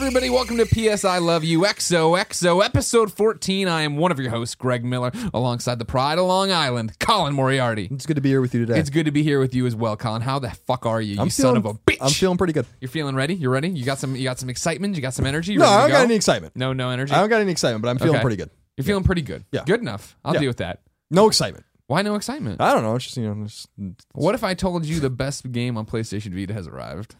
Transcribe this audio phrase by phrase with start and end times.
[0.00, 0.30] Everybody?
[0.30, 3.68] Welcome to PS I Love You XOXO, episode 14.
[3.68, 7.34] I am one of your hosts, Greg Miller, alongside the pride of Long Island, Colin
[7.34, 7.86] Moriarty.
[7.92, 8.78] It's good to be here with you today.
[8.80, 10.22] It's good to be here with you as well, Colin.
[10.22, 11.98] How the fuck are you, you I'm son feeling, of a bitch?
[12.00, 12.64] I'm feeling pretty good.
[12.80, 13.34] You're feeling ready?
[13.34, 13.68] You're ready?
[13.68, 14.16] You got some?
[14.16, 14.96] You got some excitement?
[14.96, 15.52] You got some energy?
[15.52, 16.04] You No, ready I don't got go?
[16.04, 16.56] any excitement.
[16.56, 17.12] No, no energy.
[17.12, 18.22] I don't got any excitement, but I'm feeling Okay.
[18.22, 18.50] pretty good.
[18.78, 19.44] You're feeling pretty good.
[19.52, 19.64] Yeah.
[19.66, 20.16] Good enough.
[20.24, 20.40] I'll Yeah.
[20.40, 20.80] deal with that.
[21.10, 21.66] No excitement.
[21.88, 22.60] Why no excitement?
[22.62, 22.94] I don't know.
[22.96, 23.44] It's just you know.
[23.44, 23.68] Just,
[24.12, 27.16] What if I told you the best game on PlayStation Vita has arrived?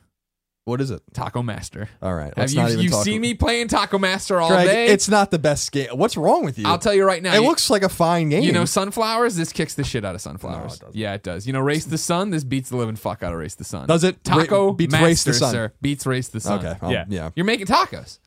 [0.64, 1.02] What is it?
[1.14, 1.88] Taco Master.
[2.02, 2.32] All right.
[2.36, 4.86] Have you not you've talk seen me playing Taco Master all Greg, day?
[4.88, 5.88] it's not the best game.
[5.92, 6.66] What's wrong with you?
[6.66, 7.32] I'll tell you right now.
[7.34, 8.42] it you- looks like a fine game.
[8.42, 9.36] You know sunflowers?
[9.36, 10.78] This kicks the shit out of sunflowers.
[10.78, 10.94] doesn't.
[10.94, 11.46] yeah, it does.
[11.46, 12.30] You know, race the sun.
[12.30, 13.88] This beats the living fuck out of race the sun.
[13.88, 14.22] Does it?
[14.22, 15.50] Taco Ra- beats Master, Race the Sun.
[15.52, 15.72] sir.
[15.80, 16.58] Beats race the sun.
[16.64, 17.30] Okay, um, yeah, yeah.
[17.34, 18.18] You're making tacos.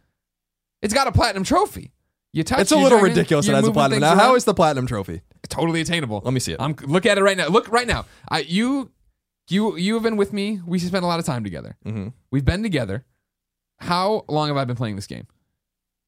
[0.81, 1.91] It's got a platinum trophy.
[2.33, 2.61] You touch.
[2.61, 3.45] it's a little dragging- ridiculous.
[3.45, 4.01] It you're has a platinum.
[4.01, 4.37] things Now, how around.
[4.37, 5.21] is the platinum trophy?
[5.49, 6.21] totally attainable?
[6.25, 6.57] Let me see it.
[6.59, 7.47] I'm look at it right now.
[7.47, 8.05] Look right now.
[8.27, 8.89] I you
[9.49, 10.59] you you have been with me.
[10.65, 11.77] We spent a lot of time together.
[11.83, 13.05] hmm We've been together.
[13.79, 15.27] How long have I been playing this game?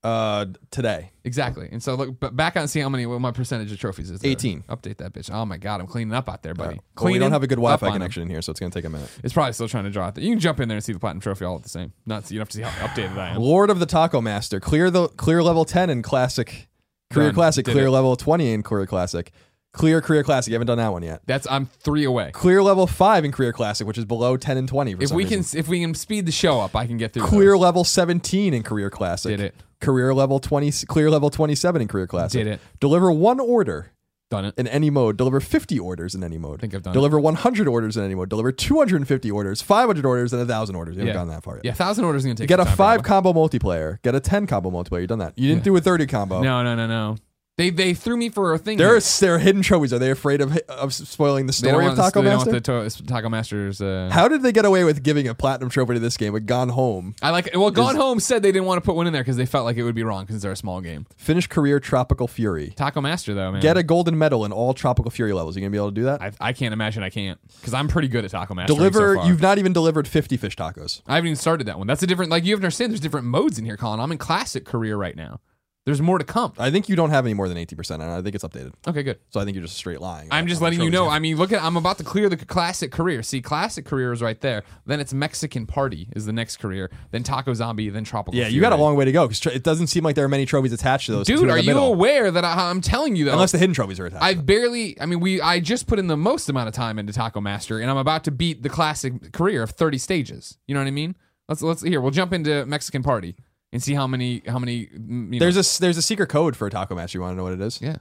[0.03, 1.09] Uh, today.
[1.23, 1.67] Exactly.
[1.71, 4.11] And so look but back on and see how many what my percentage of trophies
[4.11, 4.19] is.
[4.19, 4.29] there.
[4.29, 4.61] 18.
[4.69, 5.31] Update that bitch.
[5.33, 6.79] Oh my god, I'm cleaning up out there, buddy.
[7.01, 8.89] Well, we don't have a good Wi-Fi connection in here, so it's gonna take a
[8.89, 9.09] minute.
[9.23, 10.17] It's probably still trying to draw it.
[10.19, 11.91] You can jump in there and see the platinum trophy all at the same.
[12.05, 13.41] Not so you don't have to see how updated I am.
[13.41, 14.59] Lord of the Taco Master.
[14.59, 16.67] Clear the clear level ten in classic.
[17.11, 17.35] Career Done.
[17.35, 17.65] classic.
[17.65, 17.91] Did Clear it.
[17.91, 19.31] level twenty in career classic.
[19.75, 20.51] Clear career classic.
[20.51, 21.21] You haven't done that one yet.
[21.25, 22.31] That's I'm three away.
[22.33, 24.91] Clear level five in career classic, which is below ten and twenty.
[24.93, 25.43] If we reason.
[25.43, 27.23] can if we can speed the show up, I can get through.
[27.27, 27.59] clear those.
[27.61, 29.31] level seventeen in career classic.
[29.37, 29.55] Did it.
[29.81, 30.71] Career level twenty.
[30.71, 32.43] Clear level twenty seven in career classic.
[32.43, 32.61] Did it.
[32.79, 33.91] Deliver one order
[34.31, 34.53] Done it.
[34.57, 35.17] in any mode.
[35.17, 36.61] Deliver fifty orders in any mode.
[36.61, 38.29] think I've done Deliver one hundred orders in any mode.
[38.29, 40.95] Deliver two hundred and fifty orders, five hundred orders, and thousand orders.
[40.95, 41.19] You haven't Yeah.
[41.19, 41.65] gone that far yet.
[41.65, 42.47] Yeah, thousand orders is gonna take.
[42.47, 43.33] Get a five probably.
[43.33, 44.01] combo multiplayer.
[44.01, 45.01] Get a ten combo multiplayer.
[45.01, 45.33] You done that?
[45.37, 45.63] You didn't Yeah.
[45.65, 46.41] do a thirty combo.
[46.41, 47.17] No, no, no, no.
[47.57, 48.77] They they threw me for a thing.
[48.77, 49.93] There are, there are hidden trophies.
[49.93, 52.73] Are they afraid of of spoiling the story of the- Taco they don't Master?
[52.73, 53.79] want the to- Taco Master's.
[53.81, 56.33] Uh, How did they get away with giving a platinum trophy to this game?
[56.33, 57.51] But Gone Home, I like.
[57.53, 59.63] Well, Gone Home said they didn't want to put one in there because they felt
[59.63, 61.05] like it would be wrong because they're a small game.
[61.15, 62.73] finish career Tropical Fury.
[62.75, 63.61] Taco Master though, man.
[63.61, 65.55] Get a golden medal in all Tropical Fury levels.
[65.55, 66.21] You gonna be able to do that?
[66.21, 68.73] I, I can't imagine I can't because I'm pretty good at Taco Master.
[68.73, 69.15] Deliver.
[69.15, 69.27] So far.
[69.29, 71.01] you've not even delivered fifty fish tacos.
[71.07, 71.87] I haven't even started that one.
[71.87, 72.31] That's a different.
[72.31, 72.91] Like you have to understand.
[72.91, 74.01] There's different modes in here, Colin.
[74.01, 75.39] I'm in classic career right now.
[75.85, 76.51] There's more to come.
[76.57, 78.73] I think you don't have any more than eighty percent, and I think it's updated.
[78.87, 79.19] Okay, good.
[79.29, 80.29] So I think you're just straight lying.
[80.31, 81.07] I'm just letting you know.
[81.07, 81.61] I mean, look at.
[81.61, 83.21] I'm about to clear the classic career.
[83.21, 84.63] See, classic career is right there.
[84.87, 86.89] Then it's Mexican Party is the next career.
[87.11, 87.89] Then Taco Zombie.
[87.89, 88.33] Then Tropical.
[88.39, 90.29] Yeah, you got a long way to go because it doesn't seem like there are
[90.29, 91.27] many trophies attached to those.
[91.27, 91.93] two Dude, are you middle.
[91.93, 93.33] aware that I, I'm telling you though?
[93.33, 94.23] Unless the hidden trophies are attached.
[94.23, 94.99] I've barely.
[94.99, 95.39] I mean, we.
[95.39, 98.23] I just put in the most amount of time into Taco Master, and I'm about
[98.23, 100.57] to beat the classic career of 30 stages.
[100.65, 101.15] You know what I mean?
[101.47, 102.01] Let's let's here.
[102.01, 103.35] We'll jump into Mexican Party
[103.73, 104.87] and see how many how many.
[104.87, 107.17] mm, You know, There's a there's a secret code for a Taco Master.
[107.17, 107.81] You want to know what it is?
[107.81, 107.97] yeah.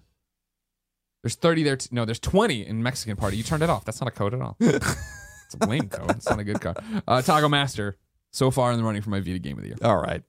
[1.22, 1.76] There's 30 there.
[1.76, 3.38] T- no, there's 20 in Mexican Party.
[3.38, 3.84] You turned it off.
[3.86, 4.56] That's not a code at all.
[4.60, 6.10] it's a lame code.
[6.10, 6.76] It's not a good code.
[7.08, 7.96] Uh, Taco Master
[8.30, 9.78] so far in the running for my Vita Game of the Year.
[9.82, 10.22] All right.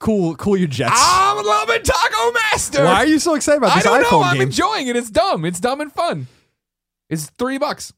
[0.00, 0.56] Cool, cool.
[0.56, 0.92] You Jets.
[0.96, 2.84] I'm loving Taco Master.
[2.84, 4.08] Why are you so excited about I this don't know.
[4.08, 4.42] iPhone I'm game?
[4.44, 4.96] enjoying it.
[4.96, 5.44] It's dumb.
[5.44, 6.26] It's dumb and fun.
[7.10, 7.92] It's three bucks.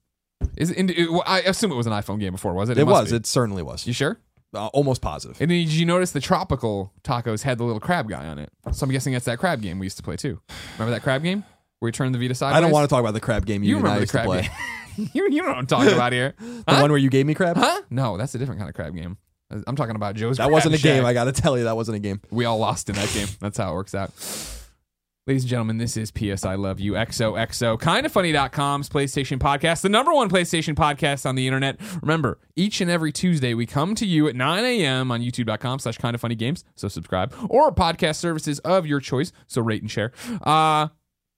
[0.56, 2.77] Is it, it- I assume it was an iPhone game before, was it?
[2.78, 3.10] it must was.
[3.12, 3.16] be.
[3.19, 3.87] It certainly was.
[3.87, 4.19] You sure?
[4.56, 5.37] Uh, almost positive.
[5.41, 8.50] And then did you notice the tropical tacos had the little crab guy on it?
[8.72, 10.41] So I'm guessing that's that crab game we used to play too.
[10.78, 11.44] Remember that crab game
[11.78, 12.56] where you turned the Vita sideways?
[12.56, 14.03] I don't want to talk about the crab game you, You and I remember the
[14.03, 14.43] used to crab play.
[14.97, 15.11] game?
[15.15, 16.34] you, you know what I'm talking about here.
[16.41, 16.81] The Huh?
[16.81, 17.56] one where you gave me crab.
[17.56, 17.83] Huh?
[17.91, 19.19] No, that's a different kind of crab game.
[19.66, 20.39] I'm talking about Joe's.
[20.39, 21.05] That Crab wasn't a game.
[21.05, 22.21] I got to tell you, that wasn't a game.
[22.33, 23.28] We all lost in that game.
[23.41, 24.11] That's how it works out.
[25.28, 30.14] Ladies and gentlemen, this is PS I Love You XOXO, kindafunny.com's PlayStation podcast, the number
[30.14, 31.81] one PlayStation podcast on the internet.
[32.00, 35.10] Remember, each and every Tuesday we come to you at 9 a.m.
[35.10, 39.91] on youtube.com slash kindafunnygames, so subscribe, or podcast services of your choice, so rate and
[39.91, 40.12] share.
[40.42, 40.88] Uh,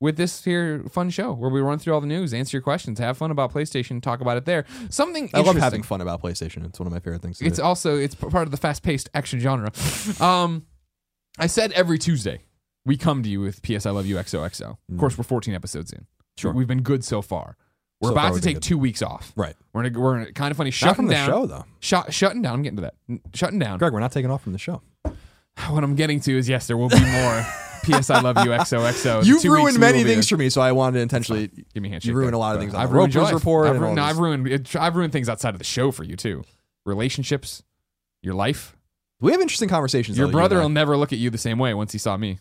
[0.00, 2.98] with this here fun show where we run through all the news, answer your questions,
[2.98, 4.66] have fun about PlayStation, talk about it there.
[4.90, 6.66] Something I love having fun about PlayStation.
[6.66, 7.38] It's one of my favorite things.
[7.38, 7.62] To It's do.
[7.62, 9.72] also it's part of the fast-paced action genre.
[10.20, 10.66] Um,
[11.38, 12.42] I said every Tuesday
[12.88, 14.76] we come to you with PS I Love You XOXO.
[14.90, 16.00] Of course, we're 14 episodes in.
[16.00, 16.04] Mm.
[16.38, 16.52] Sure.
[16.52, 17.56] we've been good so far.
[18.00, 18.62] We're So far about to we've been take good.
[18.62, 19.32] two weeks off.
[19.36, 19.54] right.
[19.72, 21.28] We're gonna, we're gonna, kind of funny shutting from the down.
[21.28, 21.64] show though.
[21.80, 22.54] Shut, shutting down.
[22.54, 22.94] I'm getting to that.
[23.08, 23.78] N- Shutting down.
[23.78, 24.82] Greg, we're not taking off from the show.
[25.70, 27.44] What I'm getting to is yes, there will be more
[27.82, 29.24] PS I Love You XOXO.
[29.24, 31.02] You've Two weeks ruined we many will be things for me, so I wanted to
[31.02, 31.48] intentionally.
[31.74, 32.10] Give me a handshake.
[32.10, 32.74] You ruined a lot of things.
[32.74, 33.40] on I've the ruined your Roper's life.
[33.42, 33.66] report.
[33.66, 34.16] I've and ruined, all no, this.
[34.16, 34.46] I've ruined.
[34.46, 36.44] It, I've ruined things outside of the show for you too.
[36.86, 37.64] Relationships,
[38.22, 38.76] your life.
[39.20, 40.16] We have interesting conversations.
[40.16, 40.62] Your though, you brother I.
[40.62, 42.38] will never look at you the same way once he saw me,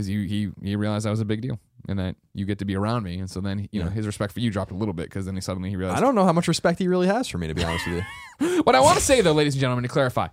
[0.00, 1.58] because you he he realized I was a big deal
[1.88, 4.32] and that you get to be around me, and so then you know his respect
[4.32, 5.98] for you dropped a little bit because then he suddenly he realized.
[5.98, 7.96] I don't know how much respect he really has for me, to be honest with
[7.96, 8.02] you.
[8.64, 10.28] What I want to say though, ladies and gentlemen, to clarify,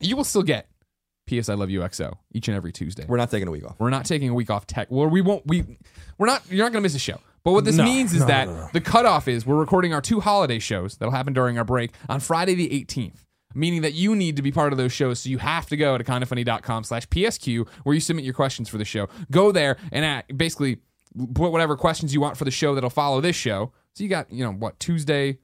[0.00, 0.68] you will still get
[1.26, 3.04] PS I Love You XO each and every Tuesday.
[3.08, 3.76] We're not taking a week off.
[3.78, 4.90] We're not taking a week off tech.
[4.90, 5.46] Well, we won't.
[5.46, 5.78] We
[6.18, 6.42] we're not.
[6.50, 7.20] You're not going to miss a show.
[7.42, 8.68] But what this No, means is no, that no.
[8.74, 12.20] the cutoff is we're recording our two holiday shows that'll happen during our break on
[12.20, 13.24] Friday the 18th.
[13.54, 15.20] Meaning that you need to be part of those shows.
[15.20, 18.78] So you have to go to kindafunny.com slash PSQ where you submit your questions for
[18.78, 19.08] the show.
[19.30, 20.78] Go there and at, basically
[21.34, 23.72] put whatever questions you want for the show that'll follow this show.
[23.94, 25.38] So you got, you know, what, Tuesday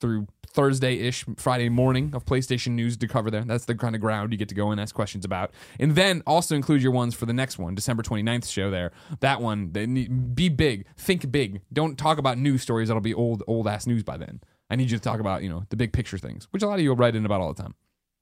[0.00, 3.42] through Thursday ish, Friday morning of PlayStation news to cover there.
[3.42, 5.52] That's the kind of ground you get to go and ask questions about.
[5.78, 8.92] And then also include your ones for the next one, December 29th show there.
[9.20, 11.62] That one, be big, think big.
[11.72, 14.40] Don't talk about news stories that'll be old, old ass news by then.
[14.72, 16.74] I need you to talk about, you know, the big picture things, which a lot
[16.74, 17.74] of you will write in about all the time.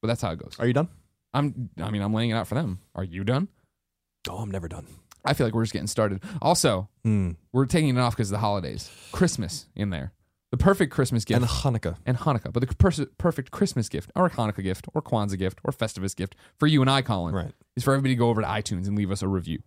[0.03, 0.57] But that's how it goes.
[0.59, 0.89] Are you done?
[1.33, 2.81] I'm, I mean, I'm laying it out for them.
[2.95, 3.49] Are you done?
[4.29, 4.87] Oh, I'm never done.
[5.25, 6.23] I feel like we're just getting started.
[6.43, 7.33] Also, Hmm.
[7.53, 8.91] we're taking it off because of the holidays.
[9.13, 10.13] Christmas in there.
[10.51, 11.41] The perfect Christmas gift.
[11.41, 11.97] And Hanukkah.
[12.05, 15.73] and Hanukkah, but the pers- perfect Christmas gift, or Hanukkah gift, or Kwanzaa gift, or
[15.73, 17.53] Festivus gift for you and I, Colin, Right.
[17.77, 19.63] is for everybody to go over to iTunes and leave us a review.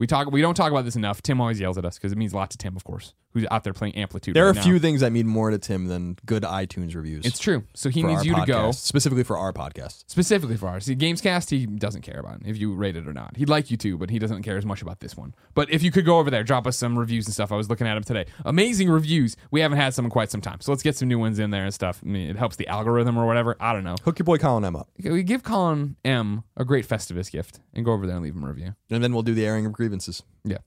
[0.00, 1.22] We talk, we don't talk about this enough.
[1.22, 3.44] Tim always yells at us because it means a lot to Tim, of course, who's
[3.50, 4.32] out there playing Amplitude.
[4.34, 4.62] There are a now.
[4.62, 7.26] few things that mean more to Tim than good iTunes reviews.
[7.26, 7.64] It's true.
[7.74, 10.04] So he for needs our you to go podcast, specifically for our podcast.
[10.06, 10.84] specifically for ours.
[10.84, 13.36] See, Gamescast, he doesn't care about if you rate it or not.
[13.36, 15.34] He'd like you to, but he doesn't care as much about this one.
[15.54, 17.50] But if you could go over there, drop us some reviews and stuff.
[17.50, 18.26] I was looking at them today.
[18.44, 19.36] Amazing reviews.
[19.50, 20.60] We haven't had some in quite some time.
[20.60, 22.00] So let's get some new ones in there and stuff.
[22.04, 23.56] I mean, it helps the algorithm or whatever.
[23.58, 23.96] I don't know.
[24.04, 27.84] Hook your boy Colin M up, We give Colin M a great Festivus gift and
[27.84, 28.74] go over there and leave him a review.
[28.90, 30.22] and then we'll do the airing of grievances.
[30.44, 30.58] Yeah.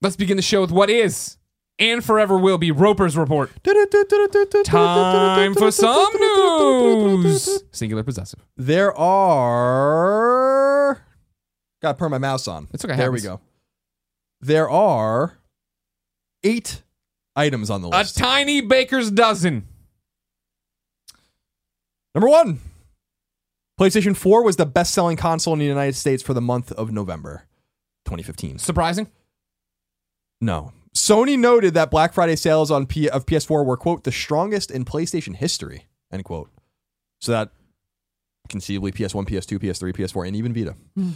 [0.00, 1.38] Let's begin the show with what is
[1.78, 3.50] and forever will be Roper's Report.
[4.64, 7.64] Time for some news.
[7.72, 8.40] Singular possessive.
[8.56, 11.02] There are.
[11.80, 12.68] Got to turn my mouse on.
[12.72, 13.40] It's okay, There we go.
[14.40, 15.38] There are
[16.44, 16.82] eight
[17.34, 18.16] items on the list.
[18.16, 19.66] A tiny baker's dozen.
[22.14, 22.60] Number one
[23.80, 26.92] PlayStation 4 was the best selling console in the United States for the month of
[26.92, 27.46] November
[28.04, 28.58] 2015.
[28.58, 29.08] Surprising.
[30.40, 30.72] No.
[30.94, 34.84] Sony noted that Black Friday sales on P- of PS4 were, quote, the strongest in
[34.84, 36.50] PlayStation history, end quote.
[37.20, 37.50] So that
[38.48, 40.74] conceivably PS1, PS2, PS3, PS4, and even Vita.
[40.96, 41.10] Hmm.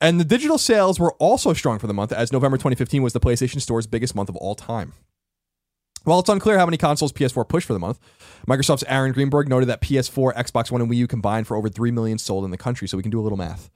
[0.00, 3.20] And the digital sales were also strong for the month, as November 2015 was the
[3.20, 4.92] PlayStation Store's biggest month of all time.
[6.04, 7.98] While it's unclear how many consoles PS4 pushed for the month,
[8.46, 11.90] Microsoft's Aaron Greenberg noted that PS4, Xbox One, and Wii U combined for over 3
[11.90, 13.70] million sold in the country, so we can do a little math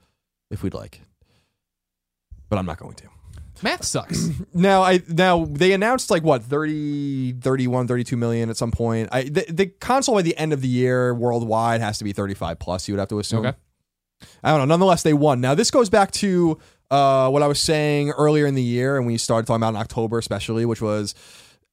[0.51, 1.01] if we'd like.
[2.51, 3.05] But I'm not going to.
[3.63, 4.29] Math sucks.
[4.53, 9.07] Now I now they announced like what 30 31 32 million at some point.
[9.11, 12.59] I the, the console by the end of the year worldwide has to be 35
[12.59, 13.45] plus you would have to assume.
[13.45, 13.57] Okay.
[14.43, 14.65] I don't know.
[14.65, 15.39] Nonetheless they won.
[15.39, 16.59] Now this goes back to
[16.89, 19.77] uh, what I was saying earlier in the year and we started talking about in
[19.77, 21.15] October especially which was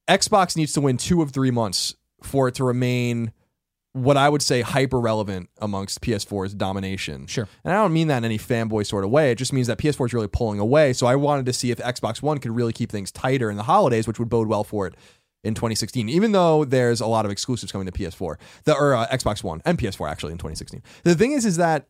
[0.07, 3.33] Xbox needs to win 2 of 3 months for it to remain
[3.93, 7.25] what I would say hyper relevant amongst PS4's domination.
[7.27, 7.47] Sure.
[7.63, 9.31] And I don't mean that in any fanboy sort of way.
[9.31, 10.93] It just means that PS4 is really pulling away.
[10.93, 13.63] So I wanted to see if Xbox One could really keep things tighter in the
[13.63, 14.95] holidays, which would bode well for it
[15.43, 16.07] in 2016.
[16.07, 19.61] Even though there's a lot of exclusives coming to PS4, the or uh, Xbox One
[19.65, 20.83] and PS4 actually in 2016.
[21.03, 21.87] The thing is, is that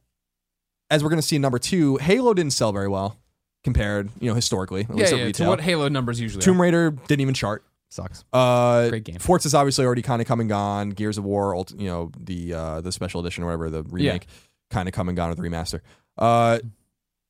[0.90, 3.18] as we're going to see in number two, Halo didn't sell very well
[3.63, 5.31] compared, you know, historically at yeah, least at yeah.
[5.31, 6.63] To what Halo numbers usually Tomb are.
[6.63, 7.63] Raider didn't even chart.
[7.90, 8.24] Sucks.
[8.34, 9.18] Uh, Great game.
[9.18, 10.90] Forza's obviously already kind of come and gone.
[10.92, 14.26] Gears of War, you know, the uh, the special edition or whatever, the remake,
[14.69, 15.81] kind of come and gone with the remaster.
[16.18, 16.60] Uh,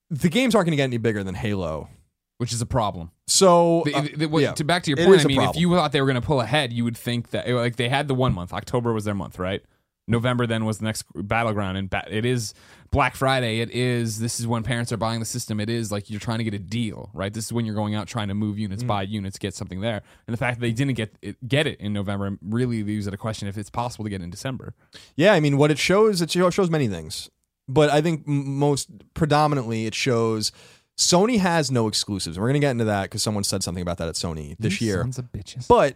[0.09, 1.89] the games aren't going to get any bigger than Halo.
[2.37, 3.11] Which is a problem.
[3.27, 4.53] So The- uh, the- the- yeah.
[4.53, 6.39] to back to your point, I mean, if you thought they were going to pull
[6.39, 8.53] ahead, you would think that like they had the one month.
[8.53, 9.61] October was their month, right?
[10.07, 12.53] November then was the next battleground, and ba- it is
[12.91, 13.59] Black Friday.
[13.59, 15.59] It is this is when parents are buying the system.
[15.59, 17.31] It is like you're trying to get a deal, right?
[17.33, 18.59] This is when you're going out trying to move Mm.
[18.61, 20.01] units, buy units, get something there.
[20.27, 23.13] And the fact that they didn't get it, get it in November really leaves it
[23.13, 24.73] a question if it's possible to get in December.
[25.15, 27.29] yeah, I mean, what it shows, it shows many things,
[27.67, 30.51] but I think most predominantly it shows
[30.97, 32.35] Sony has no exclusives.
[32.37, 34.55] And we're going to get into that because someone said something about that at Sony
[34.59, 35.01] this You year.
[35.01, 35.67] sons of bitches.
[35.67, 35.95] but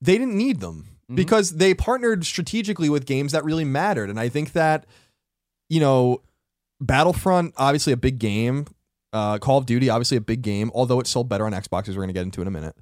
[0.00, 1.16] they didn't need them Mhm.
[1.16, 4.08] because they partnered strategically with games that really mattered.
[4.10, 4.86] And I think that,
[5.70, 6.20] you know,
[6.80, 8.66] Battlefront, obviously a big game.
[9.12, 11.96] Uh, Call of Duty, obviously a big game, although it sold better on Xbox, as
[11.96, 12.76] we're going to get into in a minute.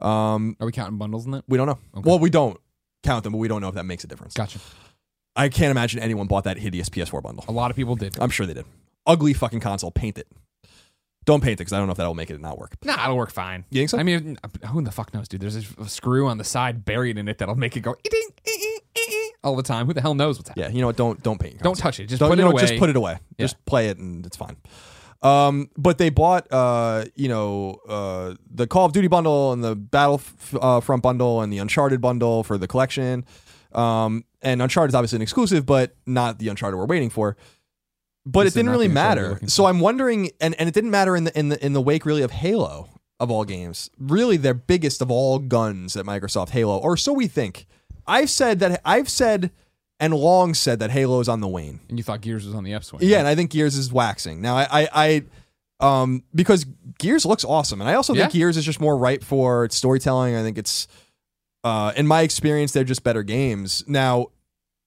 [0.00, 1.44] Um, are we counting bundles in that?
[1.48, 1.78] we don't know.
[1.96, 2.08] Okay.
[2.08, 2.58] Well, we don't
[3.02, 4.34] count them, but we don't know if that makes a difference.
[4.34, 4.58] Gotcha.
[5.34, 7.44] I can't imagine anyone bought that hideous PS4 bundle.
[7.48, 8.18] A lot of people did.
[8.20, 8.64] I'm sure they did.
[9.06, 9.90] Ugly fucking console.
[9.90, 10.28] Paint it.
[11.26, 12.76] Don't paint it because I don't know if that'll make it not work.
[12.84, 13.64] Nah, it'll work fine.
[13.70, 13.98] You think so?
[13.98, 15.40] I mean, who the fuck knows, dude?
[15.40, 17.96] There's a screw on the side buried in it that'll make it go
[19.42, 19.86] all the time.
[19.86, 20.70] Who the hell knows what's happening?
[20.70, 20.96] yeah, you know what?
[20.96, 21.60] Don't don't paint.
[21.62, 22.06] Don't touch it.
[22.06, 22.62] Just Don't, put it know, away.
[22.62, 23.18] Just put it away.
[23.38, 23.44] Yeah.
[23.44, 24.56] Just play it and it's fine.
[25.22, 29.74] Um, but they bought, uh, you know, uh, the Call of Duty bundle and the
[29.74, 33.24] Battlefront uh, bundle and the Uncharted bundle for the collection.
[33.72, 37.36] Um, and Uncharted is obviously an exclusive, but not the Uncharted we're waiting for.
[38.26, 39.48] But You it didn't really the Uncharted we're matter.
[39.48, 39.66] So.
[39.66, 42.22] I'm wondering, and, and it didn't matter in the in the in the wake really
[42.22, 42.88] of Halo
[43.20, 43.88] of all games.
[43.98, 47.66] Really, their biggest of all guns at Microsoft, Halo, or so we think.
[48.06, 49.52] I've said that I've said
[49.98, 51.80] and long said that Halo is on the wane.
[51.88, 53.02] And you thought Gears was on the upswing.
[53.02, 54.42] Yeah, and I think Gears is waxing.
[54.42, 54.88] Now, I, I,
[55.80, 56.66] I um, because
[56.98, 60.34] Gears looks awesome, and I also think Gears is just more ripe for storytelling.
[60.34, 60.88] I think it's,
[61.64, 63.84] uh, in my experience, they're just better games.
[63.86, 64.28] Now,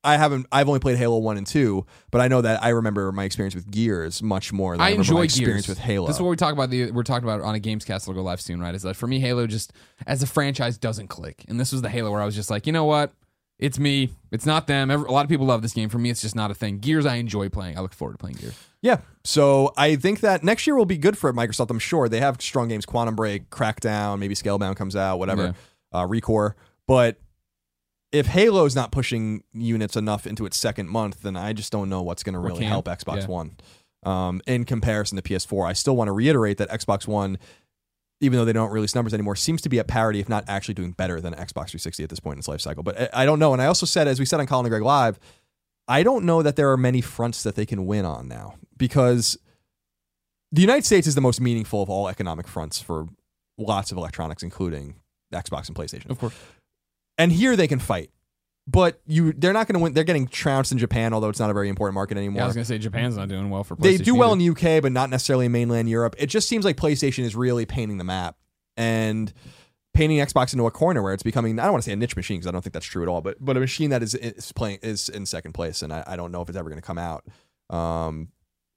[0.04, 3.12] I haven't, I've only played Halo one and two, but I know that I remember
[3.12, 5.78] my experience with Gears much more than I, I enjoy my experience Gears.
[5.78, 6.08] with Halo.
[6.08, 6.70] This is what we talk about.
[6.70, 8.74] The we're talking about on a Gamescast that'll go live soon, right?
[8.74, 9.74] Is that for me, Halo just
[10.08, 12.66] as a franchise doesn't click, and this was the Halo where I was just like,
[12.66, 13.14] you know what?
[13.60, 14.14] It's me.
[14.32, 14.90] It's not them.
[14.90, 15.90] Every, a lot of people love this game.
[15.90, 16.80] For me, it's just not a thing.
[16.80, 17.78] Gears, I enjoy playing.
[17.78, 18.58] I look forward to playing Gears.
[18.82, 19.02] Yeah.
[19.26, 21.70] So I think that next year will be good for Microsoft.
[21.70, 25.56] I'm sure they have strong games, Quantum Break, Crackdown, maybe Scalebound comes out, whatever,
[25.92, 26.54] uh, Recore.
[26.88, 27.18] But
[28.12, 32.02] if Halo's not pushing units enough into its second month, then I just don't know
[32.02, 33.28] what's going to really help Xbox Yeah.
[33.28, 33.58] One
[34.04, 35.68] um, in comparison to PS4.
[35.68, 37.38] I still want to reiterate that Xbox One,
[38.22, 40.74] even though they don't release numbers anymore, seems to be at parity, if not actually
[40.74, 42.84] doing better than Xbox 360 at this point in its life cycle.
[42.84, 43.54] But I, I don't know.
[43.54, 45.20] And I also said, as we said on Colin and Greg Live,
[45.88, 49.38] I don't know that there are many fronts that they can win on now because
[50.52, 53.08] the United States is the most meaningful of all economic fronts for
[53.58, 54.96] lots of electronics, including
[55.34, 56.10] Xbox and PlayStation.
[56.10, 56.36] Of course.
[57.20, 58.10] And here they can fight.
[58.68, 59.94] But you they're not going to win.
[59.94, 62.38] They're getting trounced in Japan, although it's not a very important market anymore.
[62.38, 63.76] Yeah, I was gonna say Japan's not doing well for.
[63.76, 66.16] they do well in the UK, but not necessarily in mainland Europe.
[66.20, 68.36] It just seems like PlayStation is really painting the map
[68.78, 69.34] and
[69.96, 71.58] painting Xbox into a corner where it's becoming.
[71.60, 73.08] I don't want to say a niche machine because I don't think that's true at
[73.10, 73.22] all.
[73.22, 76.16] But but a machine that is, is playing is in second place, and I, I
[76.16, 77.26] don't know if it's ever going to come out.
[77.72, 78.28] Um,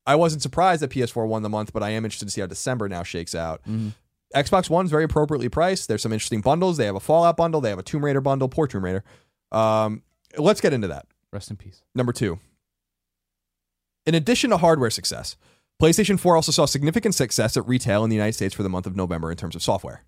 [0.06, 2.46] I wasn't surprised that PS4 won the month, but I am interested to see how
[2.46, 3.60] December now shakes out.
[3.68, 3.92] Mhm.
[4.34, 5.88] Xbox One's very appropriately priced.
[5.88, 6.76] There's some interesting bundles.
[6.76, 7.60] They have a Fallout bundle.
[7.60, 8.48] They have a Tomb Raider bundle.
[8.48, 9.04] Poor Tomb Raider.
[9.50, 10.02] Um,
[10.38, 11.06] let's get into that.
[11.32, 11.82] Rest in peace.
[11.94, 12.38] Number two.
[14.04, 15.36] In addition to hardware success,
[15.80, 18.86] PlayStation 4 also saw significant success at retail in the United States for the month
[18.86, 20.04] of November in terms of software.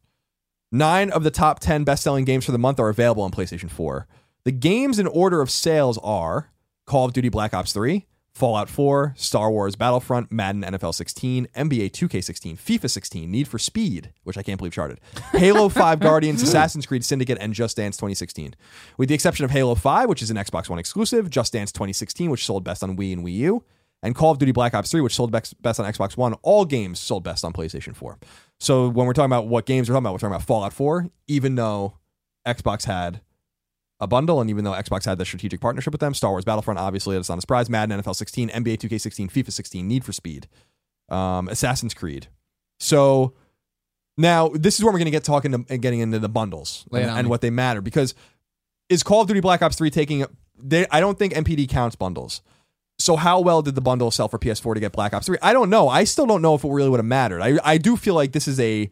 [0.72, 3.70] Nine of the top 10 best selling games for the month are available on PlayStation
[3.70, 4.06] 4.
[4.44, 6.50] The games in order of sales are
[6.86, 11.90] Call of Duty Black Ops 3, Fallout 4, Star Wars Battlefront, Madden NFL 16, NBA
[11.92, 15.00] 2K16, FIFA 16, Need for Speed, which I can't believe charted,
[15.32, 18.56] Halo 5 Guardians, Assassin's Creed Syndicate, and Just Dance 2016.
[18.98, 22.28] With the exception of Halo 5, which is an Xbox One exclusive, Just Dance 2016,
[22.28, 23.62] which sold best on Wii and Wii U,
[24.02, 26.64] and Call of Duty Black Ops 3, which sold best best on Xbox One, all
[26.64, 28.18] games sold best on PlayStation 4.
[28.58, 31.08] So when we're talking about what games we're talking about, we're talking about Fallout 4,
[31.28, 31.98] even though
[32.44, 33.20] Xbox had
[34.04, 36.78] a bundle, and even though Xbox had the strategic partnership with them, Star Wars Battlefront,
[36.78, 37.68] obviously, that's not a surprise.
[37.68, 40.48] Madden, NFL 16, NBA 2K16, FIFA 16, Need for Speed,
[41.08, 42.28] um, Assassin's Creed.
[42.78, 43.34] So
[44.16, 46.84] now this is where we're going to get talking to, and getting into the bundles
[46.92, 48.14] and, and what they matter because
[48.88, 50.24] is Call of Duty Black Ops 3 taking
[50.56, 52.42] they I don't think NPD counts bundles.
[52.98, 55.38] So how well did the bundle sell for PS4 to get Black Ops 3?
[55.42, 55.88] I don't know.
[55.88, 57.40] I still don't know if it really would have mattered.
[57.40, 58.90] I I do feel like this is a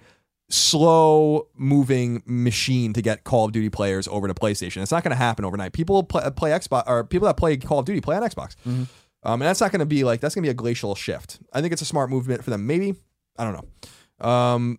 [0.53, 4.83] slow moving machine to get Call of Duty players over to PlayStation.
[4.83, 5.73] It's not going to happen overnight.
[5.73, 8.55] People play, play Xbox or people that play Call of Duty play on Xbox.
[8.67, 8.85] Mm-hmm.
[9.25, 11.39] Um, and that's not going to be like that's going to be a glacial shift.
[11.53, 12.67] I think it's a smart movement for them.
[12.67, 12.95] Maybe
[13.39, 14.29] I don't know.
[14.29, 14.79] Um,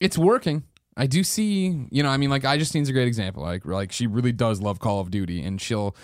[0.00, 0.64] It's working.
[0.96, 3.42] I do see, you know, I mean, like I Justine's a great example.
[3.42, 5.96] Like, like she really does love Call of Duty, and she'll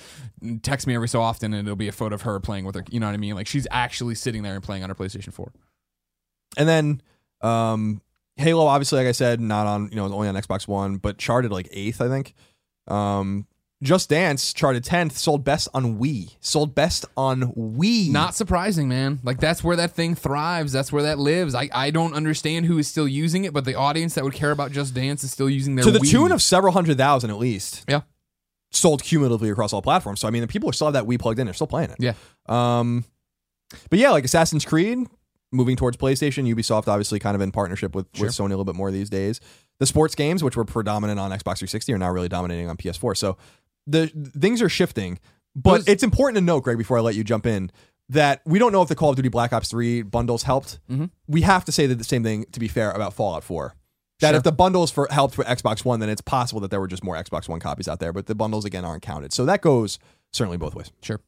[0.62, 2.84] text me every so often, and it'll be a photo of her playing with her.
[2.88, 3.34] You know what I mean?
[3.34, 5.52] Like she's actually sitting there and playing on her PlayStation Four.
[6.56, 7.02] And then
[7.42, 8.00] um,
[8.38, 11.50] Halo, obviously, like I said, not on you know only on Xbox One, but charted
[11.52, 12.34] like eighth, I think.
[12.86, 13.46] Um,
[13.82, 18.10] Just Dance charted tenth, sold best on Wii, sold best on Wii.
[18.10, 19.20] Not surprising, man.
[19.22, 20.72] Like that's where that thing thrives.
[20.72, 21.54] That's where that lives.
[21.54, 24.50] I, I don't understand who is still using it, but the audience that would care
[24.52, 26.10] about Just Dance is still using their to the Wii.
[26.10, 27.84] tune of several hundred thousand at least.
[27.88, 28.00] Yeah.
[28.70, 30.20] sold cumulatively across all platforms.
[30.20, 31.90] So I mean, the people who still have that Wii plugged in, they're still playing
[31.90, 31.96] it.
[31.98, 32.14] Yeah.
[32.48, 33.04] Um,
[33.90, 35.06] but yeah, like Assassin's Creed
[35.52, 38.74] moving towards PlayStation, Ubisoft obviously kind of in partnership with, with Sony a little bit
[38.74, 39.40] more these days.
[39.78, 43.16] The sports games, which were predominant on Xbox 360, are now really dominating on PS4.
[43.16, 43.36] So
[43.86, 45.18] the things are shifting.
[45.56, 47.70] But Those- it's important to note, Greg, before I let you jump in,
[48.10, 50.78] that we don't know if the Call of Duty Black Ops 3 bundles helped.
[50.90, 51.10] Mhm.
[51.26, 53.74] We have to say that the same thing, to be fair, about Fallout 4.
[54.20, 54.36] That Sure.
[54.38, 57.04] if the bundles for helped for Xbox One, then it's possible that there were just
[57.04, 59.32] more Xbox One copies out there, but the bundles again aren't counted.
[59.32, 59.98] So that goes
[60.32, 60.90] certainly both ways.
[61.02, 61.20] Sure.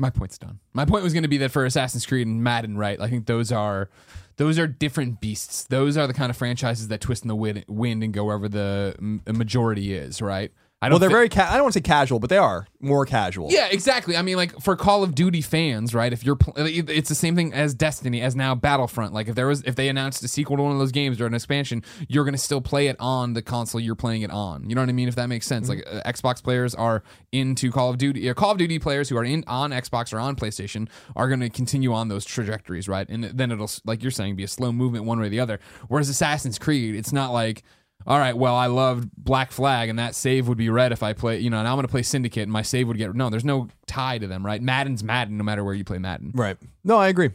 [0.00, 0.60] My point's done.
[0.72, 2.98] My point was going to be that for Assassin's Creed and Madden, right?
[2.98, 3.90] I think those are
[4.38, 5.64] those are different beasts.
[5.64, 8.96] Those are the kind of franchises that twist in the wind, and go wherever the
[9.26, 10.52] majority is, right?
[10.82, 12.38] I don't Well, they're thi- very ca- I don't want to say casual, but they
[12.38, 13.48] are more casual.
[13.50, 14.16] Yeah, exactly.
[14.16, 16.10] I mean, like for Call of Duty fans, right?
[16.10, 19.12] If you're, pl- it's the same thing as Destiny, as now Battlefront.
[19.12, 21.26] Like if there was, if they announced a sequel to one of those games or
[21.26, 24.70] an expansion, you're gonna still play it on the console you're playing it on.
[24.70, 25.08] You know what I mean?
[25.08, 25.68] If that makes sense.
[25.68, 28.30] Like uh, Xbox players are into Call of Duty.
[28.30, 31.50] Uh, Call of Duty players who are in on Xbox or on PlayStation are gonna
[31.50, 33.06] continue on those trajectories, right?
[33.06, 35.60] And then it'll, like you're saying, be a slow movement one way or the other.
[35.88, 37.64] Whereas Assassin's Creed, it's not like
[38.06, 41.12] all right, well, I loved Black Flag, and that save would be red if I
[41.12, 43.30] play, you know, and I'm going to play Syndicate, and my save would get no.
[43.30, 44.60] There's no tie to them, right?
[44.62, 46.32] Madden's Madden, no matter where you play Madden.
[46.34, 46.56] Right.
[46.82, 47.30] No, I agree.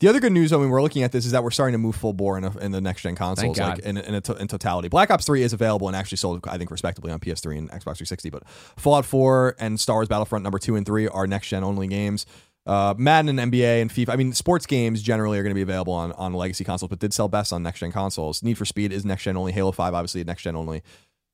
[0.00, 1.78] The other good news, I mean, we're looking at this is that we're starting to
[1.78, 4.34] move full bore in, a, in the next gen consoles, like in, in, a to,
[4.34, 4.88] in totality.
[4.88, 7.98] Black Ops Three is available and actually sold, I think, respectably on PS3 and Xbox
[7.98, 8.30] 360.
[8.30, 11.86] But Fallout 4 and Star Wars Battlefront number two and three are next gen only
[11.86, 12.26] games.
[12.68, 14.10] Uh, Madden and NBA and FIFA.
[14.10, 16.98] I mean, sports games generally are going to be available on on legacy consoles, but
[16.98, 18.42] did sell best on next gen consoles.
[18.42, 19.52] Need for Speed is next gen only.
[19.52, 20.82] Halo Five, obviously, next gen only.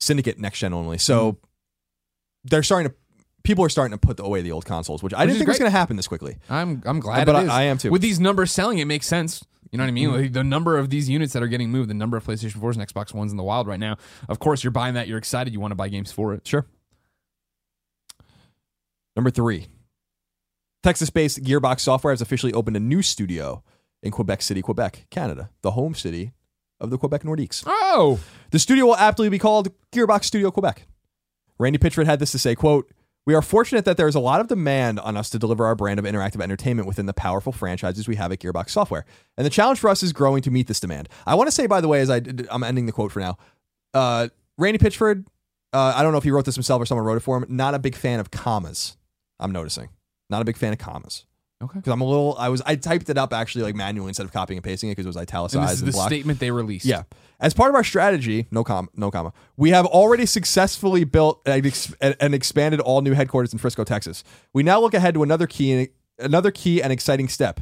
[0.00, 0.97] Syndicate next gen only.
[0.99, 1.45] So Mm-hmm.
[2.45, 2.97] they're starting to.
[3.43, 5.71] People are starting to put away the old consoles, which I didn't think was going
[5.71, 6.37] to happen this quickly.
[6.49, 7.47] I'm I'm glad But I-.
[7.47, 7.91] I am too.
[7.91, 9.45] With these numbers selling, it makes sense.
[9.73, 10.09] You know what I mean?
[10.11, 10.23] Mm-hmm.
[10.23, 12.76] Like, the number of these units that are getting moved, the number of PlayStation 4s
[12.79, 13.97] and Xbox Ones in the wild right now.
[14.29, 15.09] Of course, you're buying that.
[15.09, 15.53] You're excited.
[15.53, 16.47] You want to buy games for it.
[16.47, 16.64] Sure.
[19.17, 19.67] Number three,
[20.85, 23.62] Texas-based Gearbox Software has officially opened a new studio
[24.03, 26.35] in Quebec City, Quebec, Canada, the home city
[26.79, 27.62] of the Quebec Nordiques.
[27.64, 30.87] Oh, The studio will aptly be called Gearbox Studio Quebec.
[31.59, 32.93] Randy Pitchford had this to say, quote,
[33.25, 35.75] we are fortunate that there is a lot of demand on us to deliver our
[35.75, 39.07] brand of interactive entertainment within the powerful franchises we have at Gearbox Software.
[39.38, 41.09] And the challenge for us is growing to meet this demand.
[41.26, 43.38] I want to say, by the way, as I, I'm ending the quote for now,
[43.95, 45.25] uh, Randy Pitchford,
[45.73, 47.47] uh, I don't know if he wrote this himself or someone wrote it for him,
[47.49, 48.99] not a big fan of commas,
[49.41, 49.88] I'm noticing.
[50.35, 51.26] Not a big fan of commas.
[51.62, 51.79] okay.
[51.79, 54.33] Because I'm a little, I was, I typed it up actually like manually instead of
[54.33, 56.11] copying and pasting it because it was italicized And this is and the blocked.
[56.11, 56.85] statement they released.
[56.85, 57.05] Yeah.
[57.38, 61.64] As part of our strategy, no comma, no comma, we have already successfully built and,
[61.64, 64.25] ex- and expanded all new headquarters in Frisco, Texas.
[64.53, 67.61] We now look ahead to another key, another key and exciting step,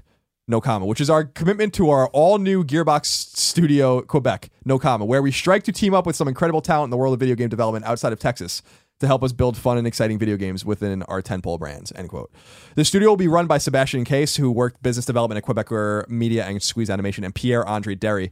[0.48, 5.04] no comma, which is our commitment to our all new Gearbox Studio Quebec, no comma,
[5.04, 7.34] where we strike to team up with some incredible talent in the world of video
[7.34, 8.62] game development outside of Texas
[9.02, 11.92] to help us build fun and exciting video games within our tentpole brands.
[11.96, 12.30] End quote.
[12.76, 16.46] The studio will be run by Sébastien Caisse, who worked business development at Quebecor Media
[16.46, 18.30] and Squeeze Animation, and Pierre Andre Dery,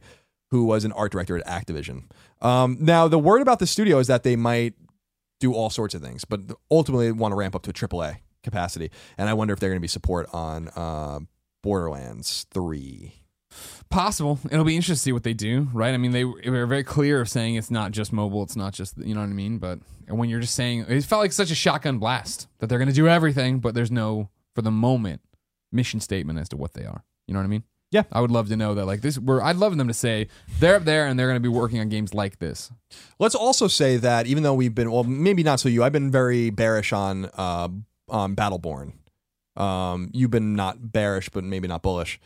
[0.49, 2.03] who was an art director at Activision.
[2.39, 4.75] Um, now, the word about the studio is that they might
[5.41, 6.39] do all sorts of things, but
[6.71, 8.91] ultimately want to ramp up to a AAA capacity.
[9.17, 11.19] And I wonder if they're going to be support on uh,
[11.61, 13.13] Borderlands 3.
[13.89, 14.39] Possible.
[14.49, 15.93] It'll be interesting to see what they do, right?
[15.93, 18.97] I mean, they were very clear of saying it's not just mobile, it's not just,
[18.97, 19.57] you know what I mean?
[19.57, 19.79] But
[20.17, 22.93] when you're just saying, it felt like such a shotgun blast that they're going to
[22.93, 25.21] do everything, but there's no, for the moment,
[25.71, 27.03] mission statement as to what they are.
[27.27, 27.63] You know what I mean?
[27.91, 28.03] Yeah.
[28.11, 30.27] I would love to know that, like, this, we're, I'd love them to say
[30.59, 32.71] they're up there and they're going to be working on games like this.
[33.19, 36.09] Let's also say that even though we've been, well, maybe not so you, I've been
[36.09, 37.67] very bearish on uh,
[38.07, 38.93] on Battleborn.
[39.57, 42.19] Um, you've been not bearish, but maybe not bullish.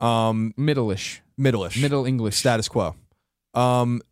[0.00, 1.22] Um, Middle-ish.
[1.38, 1.80] middle-ish.
[1.80, 2.36] Middle English.
[2.36, 2.94] status quo.
[3.54, 4.02] Um,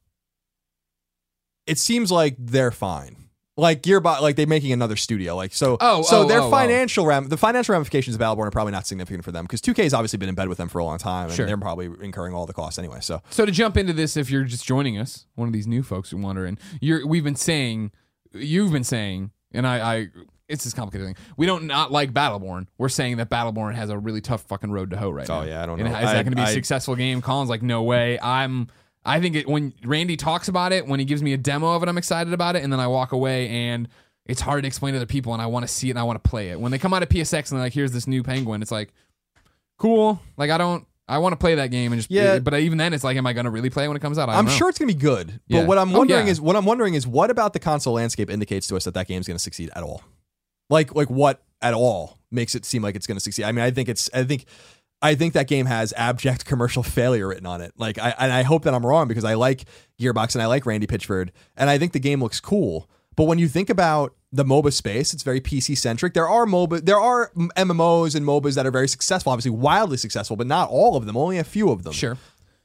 [1.66, 3.16] it seems like they're fine.
[3.56, 5.36] Like Gearbox, like they're making another studio.
[5.36, 6.50] Like so, Oh, so oh, their oh, oh.
[6.50, 9.84] financial ram, the financial ramifications of Battleborn are probably not significant for them because 2K
[9.84, 11.46] has obviously been in bed with them for a long time, and Sure.
[11.46, 12.98] they're probably incurring all the costs anyway.
[13.00, 15.84] So So to jump into this, if you're just joining us, one of these new
[15.84, 17.92] folks who wander in, you're we've been saying,
[18.32, 20.08] you've been saying, and I, I
[20.48, 21.24] it's this complicated thing.
[21.36, 22.66] We don't not like Battleborn.
[22.76, 25.40] We're saying that Battleborn has a really tough fucking road to hoe right oh, now.
[25.42, 25.96] Oh, yeah, I don't And know.
[25.96, 27.22] Is that going to be a I- successful game?
[27.22, 28.18] Colin's like, no way.
[28.20, 28.66] I'm.
[29.04, 31.82] I think it, when Randy talks about it, when he gives me a demo of
[31.82, 33.88] it, I'm excited about it, and then I walk away and.
[34.26, 36.02] It's hard to explain to other people, and I want to see it and I
[36.04, 36.58] want to play it.
[36.58, 38.88] When they come out of PSX and they're like, "Here's this new Penguin," it's like,
[39.78, 40.18] cool.
[40.38, 42.38] Like I don't, I want to play that game and just, Yeah.
[42.38, 44.16] But even then, it's like, am I going to really play it when it comes
[44.16, 44.30] out?
[44.30, 44.50] I I'm know.
[44.50, 45.40] sure it's gonna be good.
[45.46, 45.60] Yeah.
[45.60, 46.32] But what I'm Oh, wondering yeah.
[46.32, 49.08] is what I'm wondering is what about the console landscape indicates to us that that
[49.08, 50.02] game's gonna succeed at all?
[50.70, 53.44] Like like what at all makes it seem like it's gonna succeed?
[53.44, 54.46] I mean, I think it's I think.
[55.04, 57.72] I think that game has abject commercial failure written on it.
[57.76, 59.64] Like, I and I hope that I'm wrong because I like
[60.00, 62.88] Gearbox and I like Randy Pitchford, and I think the game looks cool.
[63.16, 66.14] But when you think about the MOBA space, it's very PC centric.
[66.14, 70.34] There are MOBA, there are MMOs and MOBAs that are very successful, obviously wildly successful,
[70.36, 71.16] but not all of them.
[71.16, 71.92] Only a few of them.
[71.92, 72.18] Sure.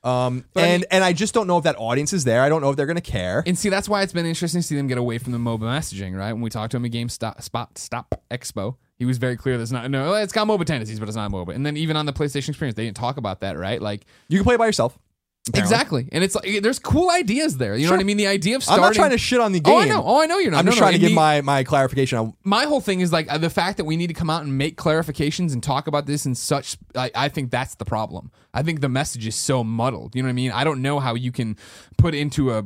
[0.04, 2.41] Um, But I and mean- and I just don't know if that audience is there.
[2.41, 3.43] I don't know if they're going to care.
[3.45, 5.60] And see, that's why it's been interesting to see them get away from the MOBA
[5.60, 6.34] messaging, right?
[6.34, 9.71] When we talked to them at GameStop Spot Stop Expo, he was very clear that's
[9.71, 11.55] not no, it's got MOBA tendencies, but it's not MOBA.
[11.55, 13.81] And then even on the PlayStation experience, they didn't talk about that, right?
[13.81, 14.99] Like You can play it by yourself.
[15.47, 15.62] apparently.
[15.75, 16.09] exactly.
[16.12, 17.75] And it's like there's cool ideas there.
[17.75, 17.97] You know Sure.
[17.97, 18.17] what I mean?
[18.17, 18.83] The idea of starting.
[18.83, 19.73] I'm not trying to shit on the game.
[19.73, 20.03] Oh, I know.
[20.05, 20.59] Oh, I know you're not.
[20.59, 22.99] I'm No, just no, trying to give the- my my clarification on my whole thing
[22.99, 25.63] is like uh, the fact that we need to come out and make clarifications and
[25.63, 29.25] talk about this in such I, I think that's the problem i think the message
[29.25, 31.55] is so muddled you know what i mean i don't know how you can
[31.97, 32.65] put into a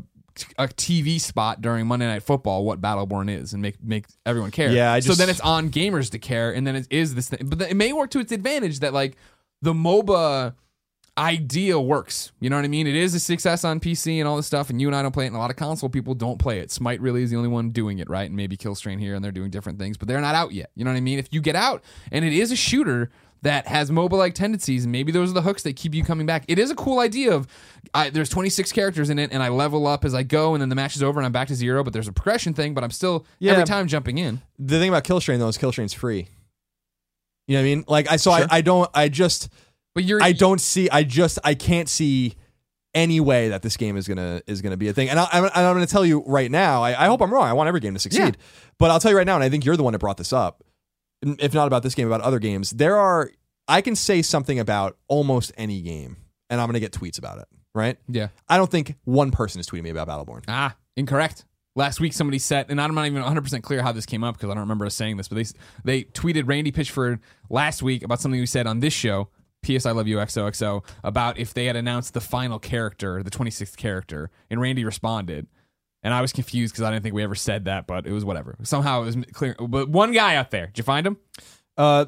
[0.57, 4.71] a TV spot during Monday Night Football what Battleborn is and make make everyone care.
[4.71, 7.47] Yeah, I so then it's on gamers to care, and then it is this thing.
[7.47, 9.15] But it may work to its advantage that like
[9.61, 10.55] the MOBA
[11.17, 12.31] idea works.
[12.39, 12.87] You know what I mean?
[12.87, 15.11] It is a success on PC and all this stuff, and you and I don't
[15.11, 16.71] play it, and a lot of console people don't play it.
[16.71, 18.25] Smite really is the only one doing it, right?
[18.25, 20.71] And maybe Kill Strain here, and they're doing different things, but they're not out yet.
[20.75, 21.19] You know what I mean?
[21.19, 23.11] If you get out and it is a shooter
[23.43, 26.43] that has mobile like tendencies, maybe those are the hooks that keep you coming back.
[26.47, 27.47] It is a cool idea of
[27.93, 30.69] I, there's 26 characters in it, and I level up as I go, and then
[30.69, 31.83] the match is over, and I'm back to zero.
[31.83, 33.51] But there's a progression thing, but I'm still Yeah.
[33.53, 34.41] every time jumping in.
[34.57, 36.27] The thing about Kill Strain though is Kill Strain's free.
[37.47, 37.83] You know what I mean?
[37.87, 38.47] Like I so Sure.
[38.49, 39.49] I, I don't I just
[39.93, 42.35] But you're I don't see I just I can't see
[42.95, 45.09] any way that this game is gonna is gonna be a thing.
[45.09, 46.81] And I, I'm, I'm gonna tell you right now.
[46.83, 47.47] I, I hope I'm wrong.
[47.47, 48.37] I want every game to succeed,
[48.77, 49.35] but I'll tell you right now.
[49.35, 50.62] And I think you're the one that brought this up.
[51.23, 52.71] If not about this game, about other games.
[52.71, 53.31] There are
[53.67, 56.17] I can say something about almost any game,
[56.49, 57.45] and I'm gonna get tweets about it.
[57.75, 57.97] Right?
[58.07, 58.27] yeah.
[58.47, 60.43] I don't think one person is tweeting me about Battleborn.
[60.47, 61.45] Ah, incorrect.
[61.75, 64.35] Last week, somebody said, and I'm not even 100 percent clear how this came up
[64.35, 65.45] because I don't remember us saying this, but they
[65.83, 69.29] they tweeted Randy Pitchford last week about something we said on this show.
[69.63, 69.85] P.S.
[69.85, 74.29] I love you XOXO about if they had announced the final character, the 26th character,
[74.49, 75.47] and Randy responded,
[76.03, 78.23] and I was confused because I didn't think we ever said that, but it was
[78.25, 78.55] whatever.
[78.63, 79.55] Somehow it was clear.
[79.59, 81.17] But one guy out there, did you find him?
[81.77, 82.05] Uh,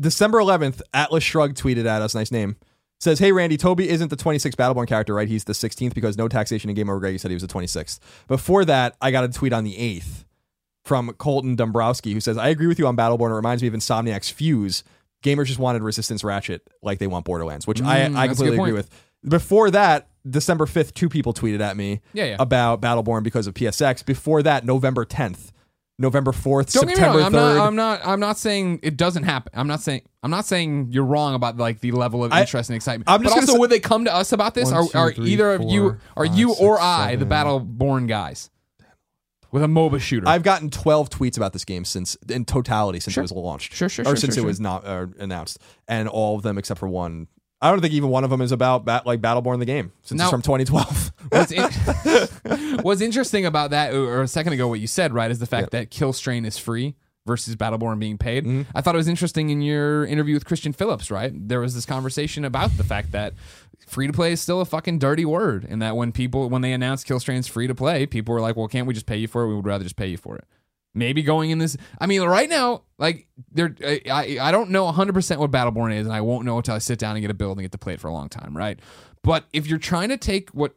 [0.00, 2.14] December 11th, Atlas Shrug tweeted at us.
[2.14, 2.56] Nice name.
[2.98, 5.28] Says, "Hey Randy, Toby isn't the 26th Battleborn character, right?
[5.28, 7.98] He's the 16th because no taxation in Game Over Greg said he was the 26th.
[8.26, 10.24] Before that, I got a tweet on the 8th
[10.84, 13.30] from Colton Dombrowski who says, "I agree with you on Battleborn.
[13.30, 14.82] It reminds me of Insomniac's Fuse.
[15.22, 17.86] Gamers just wanted Resistance Ratchet like they want Borderlands, which Mm,
[18.16, 18.88] I I completely agree with.
[19.28, 22.36] Before that, December 5th, two people tweeted at me Yeah, yeah.
[22.38, 24.04] about Battleborn because of PSX.
[24.04, 25.50] Before that, November 10th,
[25.98, 27.26] November 4th, Don't get me September wrong.
[27.26, 27.56] I'm 3rd.
[27.56, 27.66] not.
[27.66, 28.00] I'm not.
[28.04, 29.52] I'm not saying it doesn't happen.
[29.54, 30.02] I'm not saying.
[30.22, 33.08] I'm not saying you're wrong about like the level of I- interest and excitement.
[33.08, 34.70] I'm just but gonna also, say- would they come to us about this?
[34.70, 37.16] One, are two, are three, either of you, four, are five, you or six, I
[37.16, 37.28] the seven.
[37.30, 38.50] Battleborn guys
[39.52, 40.28] with a MOBA shooter?
[40.28, 43.22] I've gotten 12 tweets about this game since in totality since Sure.
[43.22, 43.72] it was launched.
[43.74, 45.58] Sure, sure, Or sure, since sure, it was not uh, announced.
[45.88, 47.28] And all of them except for one.
[47.60, 50.18] I don't think even one of them is about bat, like Battleborn the game since
[50.18, 51.12] Now- it's from 2012.
[51.30, 55.40] What's, in- what's interesting about that, or a second ago, what you said, right, is
[55.40, 56.94] the fact that Kill Strain is free
[57.26, 58.44] versus Battleborn being paid.
[58.44, 58.70] Mm-hmm.
[58.76, 61.32] I thought it was interesting in your interview with Christian Phillips, right?
[61.34, 63.34] There was this conversation about the fact that
[63.88, 66.72] free to play is still a fucking dirty word, and that when people when they
[66.72, 69.26] announced Kill Strain's free to play, people were like, "Well, can't we just pay you
[69.26, 69.48] for it?
[69.48, 70.44] We would rather just pay you for it."
[70.96, 75.12] Maybe going in this, I mean, right now, like there, I, I don't know 100
[75.12, 77.34] percent what Battleborn is, and I won't know until I sit down and get a
[77.34, 78.80] build and get to play it for a long time, right?
[79.22, 80.74] But if you're trying to take what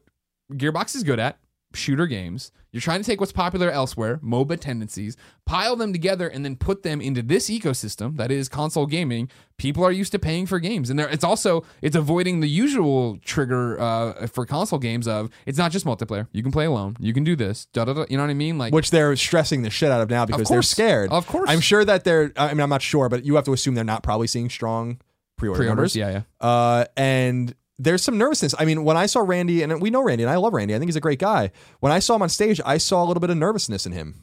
[0.51, 1.39] Gearbox is good at,
[1.73, 2.51] shooter games.
[2.71, 6.83] You're trying to take what's popular elsewhere, MOBA tendencies, pile them together, and then put
[6.83, 9.29] them into this ecosystem that is console gaming.
[9.57, 13.17] People are used to paying for games, and there, it's also it's avoiding the usual
[13.25, 16.27] trigger uh, for console games of it's not just multiplayer.
[16.31, 16.95] You can play alone.
[16.99, 17.65] You can do this.
[17.73, 18.57] Da, da, da, you know what I mean?
[18.57, 21.09] Like which they're stressing the shit out of now because they're scared.
[21.11, 21.49] Of course.
[21.49, 23.83] I'm sure that they're, I mean, I'm not sure, but you have to assume they're
[23.83, 25.01] not probably seeing strong
[25.37, 25.95] pre order pre-orders.
[25.95, 25.95] numbers.
[25.95, 26.47] Yeah, yeah.
[26.47, 28.53] Uh, and there's some nervousness.
[28.59, 30.77] I mean, when I saw Randy, and we know Randy, and I love Randy, I
[30.79, 31.51] think he's a great guy.
[31.79, 34.15] When I saw him on stage, I saw a little bit of nervousness in him.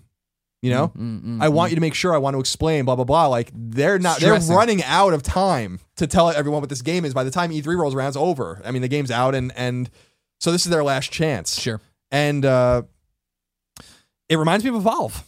[0.63, 2.15] You know, Mm, I want you to make sure.
[2.15, 2.87] I want to explain.
[2.87, 3.27] Blah blah blah.
[3.27, 4.17] Like they're not.
[4.19, 4.49] Stressing.
[4.49, 7.15] They're running out of time to tell everyone what this game is.
[7.15, 8.61] By the time E3 rolls around, it's over.
[8.65, 9.91] I mean, the game's out, and and
[10.41, 11.61] so this is their last chance.
[11.61, 11.81] Sure.
[12.11, 12.83] And uh,
[14.29, 15.25] it reminds me of Evolve.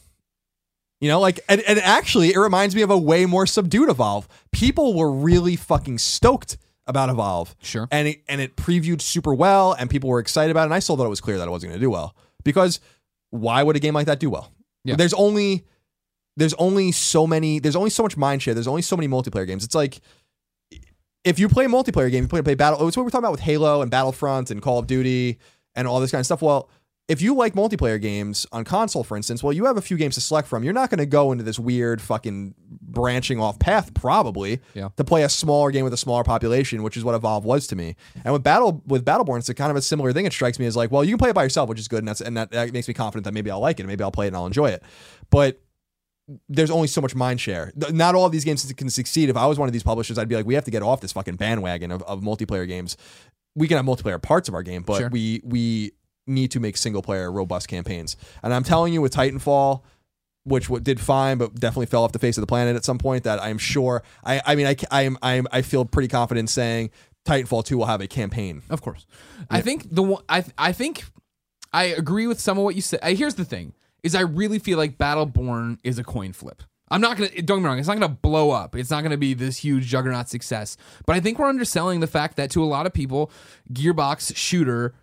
[1.01, 4.27] You know, like, and, and actually, it reminds me of a way more subdued Evolve.
[4.51, 6.57] People were really fucking stoked
[6.89, 7.87] about Evolve Sure.
[7.93, 10.65] and it and it previewed super well, and people were excited about it.
[10.67, 12.81] And I still thought it was clear that it wasn't going to do well because
[13.31, 14.53] why would a game like that do well?
[14.85, 14.97] Yeah.
[14.97, 15.65] There's only
[16.37, 18.55] there's only so many there's only so much mind share.
[18.55, 19.65] There's only so many multiplayer games.
[19.65, 20.01] It's like
[21.25, 22.87] if you play a multiplayer game, you play play battle.
[22.89, 25.39] It's what we're talking about with Halo and Battlefront and Call of Duty
[25.75, 26.43] and all this kind of stuff.
[26.43, 26.69] Well.
[27.09, 30.15] If you like multiplayer games on console, for instance, well, you have a few games
[30.17, 30.63] to select from.
[30.63, 34.91] You're not going to go into this weird fucking branching off path, probably, Yeah.
[34.99, 37.77] to play a smaller game with a smaller population, which is what Evolve was to
[37.77, 37.97] me.
[38.25, 40.27] And with Battle with Battleborn, it's a kind of a similar thing.
[40.27, 42.01] It strikes me as like, well, you can play it by yourself, which is good,
[42.01, 44.05] and that's and that, that makes me confident that maybe I'll like it, and maybe
[44.05, 44.83] I'll play it and I'll enjoy it.
[45.31, 45.63] But
[46.51, 47.73] there's only so much mind share.
[47.91, 49.31] Not all of these games can succeed.
[49.31, 51.01] If I was one of these publishers, I'd be like, we have to get off
[51.01, 52.99] this fucking bandwagon of, of multiplayer games.
[53.55, 55.09] We can have multiplayer parts of our game, but Sure.
[55.09, 55.93] we we
[56.29, 58.17] need to make single player robust campaigns.
[58.43, 59.83] And I'm telling you, with Titanfall,
[60.45, 63.25] which did fine, but definitely fell off the face of the planet at some point.
[63.25, 64.03] That I'm sure.
[64.25, 66.91] I I mean, I I'm I'm I feel pretty confident saying
[67.27, 68.63] Titanfall two will have a campaign.
[68.71, 69.07] Of course.
[69.51, 71.05] I think the one I I think
[71.73, 73.01] I agree with some of what you said.
[73.05, 76.63] Here's the thing: is I really feel like Battleborn is a coin flip.
[76.91, 77.79] I'm not gonna don't get me wrong.
[77.79, 78.75] It's not gonna blow up.
[78.75, 80.77] It's not gonna be this huge juggernaut success.
[81.07, 83.31] But I think we're underselling the fact that to a lot of people,
[83.73, 84.95] Gearbox shooter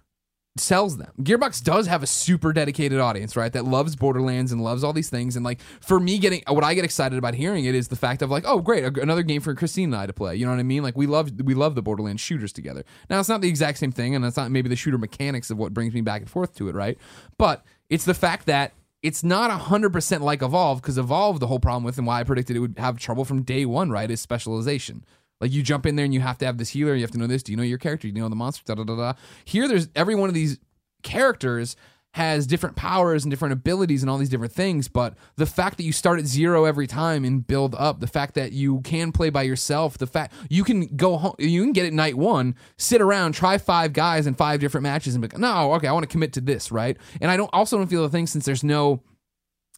[0.57, 1.11] sells them.
[1.21, 3.51] Gearbox does have a super dedicated audience, right?
[3.51, 5.35] That loves Borderlands and loves all these things.
[5.35, 8.21] And like for me, getting what I get excited about hearing it is the fact
[8.21, 10.35] of like, oh, great, another game for Christine and I to play.
[10.35, 10.83] You know what I mean?
[10.83, 12.83] Like we love we love the Borderlands shooters together.
[13.09, 15.57] Now it's not the exact same thing, and it's not maybe the shooter mechanics of
[15.57, 16.97] what brings me back and forth to it, right?
[17.37, 21.83] But it's the fact that it's not 100% like Evolve because Evolve, the whole problem
[21.83, 25.05] with and why I predicted it would have trouble from day one, right, is specialization.
[25.41, 27.17] Like you jump in there and you have to have this healer, you have to
[27.17, 27.43] know this.
[27.43, 28.07] Do you know your character?
[28.07, 28.63] Do you know the monster?
[28.65, 29.13] Da da da da.
[29.43, 30.59] Here, there's every one of these
[31.03, 31.75] characters
[32.15, 34.87] has different powers and different abilities and all these different things.
[34.87, 38.35] But the fact that you start at zero every time and build up, the fact
[38.35, 41.85] that you can play by yourself, the fact you can go home, you can get
[41.85, 45.37] it night one, sit around, try five guys in five different matches, and be like,
[45.37, 46.95] no, okay, I want to commit to this, right?
[47.19, 49.03] And I don't also don't feel the thing since there's no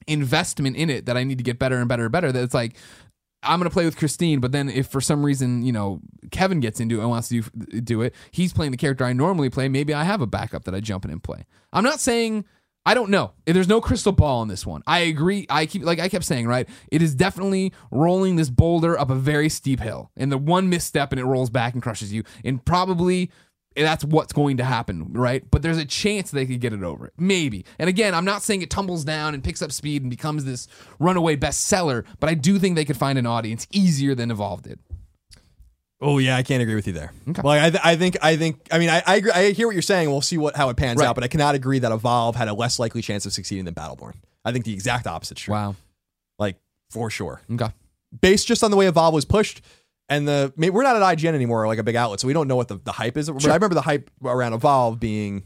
[0.05, 2.31] investment in it that I need to get better and better and better.
[2.31, 2.75] That it's like
[3.47, 6.79] I'm gonna play with Christine, but then if for some reason you know Kevin gets
[6.79, 9.69] into it and wants to do, do it, he's playing the character I normally play.
[9.69, 11.45] Maybe I have a backup that I jump in and play.
[11.71, 12.45] I'm not saying
[12.87, 13.33] I don't know.
[13.45, 14.81] There's no crystal ball on this one.
[14.87, 15.45] I agree.
[15.49, 16.69] I keep like I kept saying, right?
[16.89, 21.11] It is definitely rolling this boulder up a very steep hill, and the one misstep
[21.11, 23.29] and it rolls back and crushes you, and probably
[23.85, 25.43] that's what's going to happen, right?
[25.51, 27.13] But there's a chance they could get it over it.
[27.17, 27.65] Maybe.
[27.79, 30.67] And again, I'm not saying it tumbles down and picks up speed and becomes this
[30.99, 34.79] runaway bestseller, but I do think they could find an audience easier than Evolve did.
[35.99, 37.11] Oh yeah, I can't agree with you there.
[37.29, 37.41] Okay.
[37.43, 39.73] Well, I, th- I think I think I mean I I, agree, I hear what
[39.73, 40.09] you're saying.
[40.11, 41.07] We'll see what how it pans Right.
[41.07, 43.73] out, but I cannot agree that Evolve had a less likely chance of succeeding than
[43.73, 44.13] Battleborn.
[44.45, 45.37] I think the exact opposite.
[45.37, 45.53] True.
[45.55, 45.75] Wow.
[46.37, 46.57] Like
[46.91, 47.41] for sure.
[47.51, 47.69] Okay.
[48.21, 49.61] Based just on the way Evolve was pushed,
[50.09, 52.47] and the maybe we're not at IGN anymore, like a big outlet, so we don't
[52.47, 53.29] know what the, the hype is.
[53.29, 53.51] But Sure.
[53.51, 55.43] I remember the hype around Evolve being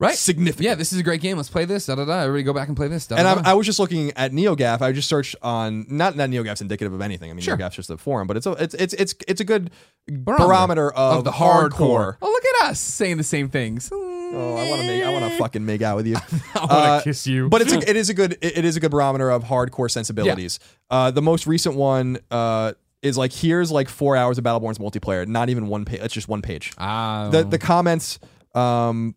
[0.00, 0.14] Right.
[0.14, 0.64] significant.
[0.64, 1.36] Yeah, this is a great game.
[1.36, 1.84] Let's play this.
[1.84, 2.20] Da da da.
[2.20, 3.06] Everybody go back and play this.
[3.06, 3.50] Da, And da, I'm, da.
[3.50, 4.80] I was just looking at NeoGaf.
[4.80, 7.30] I just searched on not that NeoGaf's indicative of anything.
[7.30, 7.54] I mean, Sure.
[7.54, 9.70] NeoGaf's just a forum, but it's a it's it's it's it's a good
[10.08, 11.70] Barometer barometer, of, of the hardcore.
[11.70, 12.16] hardcore.
[12.22, 13.90] Oh, look at us saying the same things.
[13.92, 16.16] Oh, I want to make I want to fucking make out with you.
[16.54, 17.50] I want to Uh, kiss you.
[17.50, 19.90] but it's a, it is a good it it is a good barometer of hardcore
[19.90, 20.58] sensibilities.
[20.88, 25.26] Uh, the most recent one uh, is like here's like four hours of Battleborn's multiplayer.
[25.26, 26.00] Not even one page.
[26.00, 26.72] It's just one page.
[26.78, 28.18] ah, The the comments.
[28.54, 29.14] Um,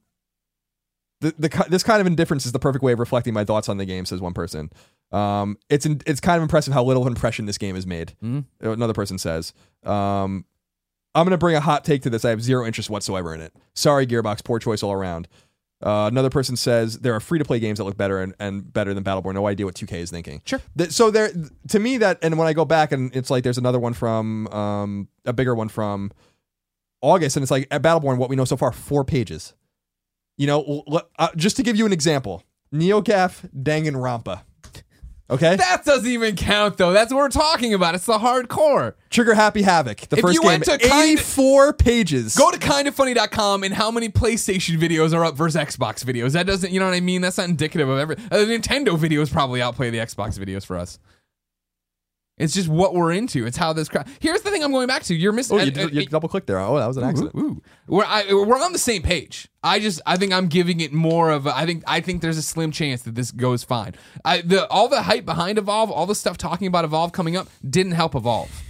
[1.22, 3.78] the, the this kind of indifference is the perfect way of reflecting my thoughts on
[3.78, 4.70] the game, says one person.
[5.12, 8.14] Um, it's in, it's kind of impressive how little impression this game has made.
[8.24, 8.46] Mhm.
[8.62, 9.54] Another person says.
[9.84, 10.46] Um,
[11.16, 12.26] I'm gonna bring a hot take to this.
[12.26, 13.54] I have zero interest whatsoever in it.
[13.76, 15.28] Sorry, Gearbox, poor choice all around.
[15.84, 18.72] Uh, another person says there are free to play games that look better and, and
[18.72, 19.34] better than Battleborn.
[19.34, 20.42] No idea what 2K is thinking.
[20.46, 20.62] Sure.
[20.78, 21.30] Th- so there,
[21.68, 24.48] to me, that and when I go back and it's like there's another one from
[24.48, 26.12] um, a bigger one from
[27.02, 29.54] August, and it's like at Battleborn, what we know so far, four pages.
[30.38, 32.44] You know, l- l- uh, just to give you an example,
[32.74, 34.44] NeoGaf, Danganronpa.
[35.30, 36.92] Okay, that doesn't even count though.
[36.92, 37.96] That's what we're talking about.
[37.96, 38.94] It's the hardcore.
[39.10, 42.36] Trigger Happy Havoc, the If first you game, went to kind- 84 pages.
[42.36, 46.34] Go to kindafunny.com and how many PlayStation videos are up versus Xbox videos.
[46.34, 47.22] That doesn't, you know what I mean?
[47.22, 48.18] That's not indicative of every.
[48.32, 51.00] Uh, the Nintendo videos probably outplay the Xbox videos for us.
[52.38, 53.46] It's just what we're into.
[53.46, 54.08] It's how this crowd.
[54.20, 55.14] Here's the thing I'm going back to.
[55.16, 55.60] You're missing.
[55.60, 56.60] Oh, you, uh, you double clicked there.
[56.60, 57.36] Oh, that was an accident.
[57.36, 57.62] Ooh, ooh.
[57.88, 59.48] We're I, we're on the same page.
[59.62, 62.38] I just I think I'm giving it more of a, I think I think there's
[62.38, 63.94] a slim chance that this goes fine.
[64.26, 67.48] I the all the hype behind Evolve, all the stuff talking about Evolve coming up
[67.68, 68.64] didn't help Evolve.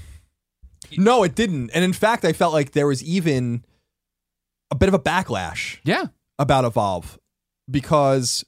[0.97, 1.69] No, it didn't.
[1.71, 3.63] And in fact, I felt like there was even
[4.69, 6.07] a bit of a backlash Yeah.
[6.37, 7.17] about Evolve
[7.71, 8.43] because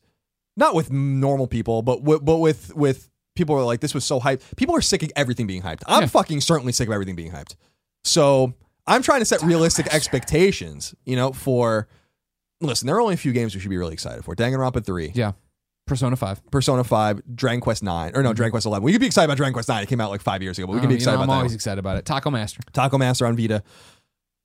[0.57, 4.19] not with normal people, but with, but with with people are like this was so
[4.19, 4.41] hyped.
[4.57, 5.83] People are sick of everything being hyped.
[5.87, 6.07] I'm Yeah.
[6.07, 7.55] fucking certainly sick of everything being hyped.
[8.03, 8.53] So
[8.87, 10.95] I'm trying to set realistic expectations.
[11.05, 11.87] You know, for
[12.61, 14.35] listen, there are only a few games we should be really excited for.
[14.35, 15.33] Danganronpa three, Yeah.
[15.87, 16.49] Persona 5.
[16.49, 18.37] Persona five, Dragon Quest nine, or no, mm-hmm.
[18.37, 18.83] Dragon Quest eleven.
[18.83, 19.83] We could be excited about Dragon Quest nine.
[19.83, 21.17] It came out like five years ago, but we Oh, could be you know, excited
[21.17, 21.37] I'm about that.
[21.37, 22.05] always excited about it.
[22.05, 22.59] Taco Master.
[22.73, 23.61] Taco Master on Vita.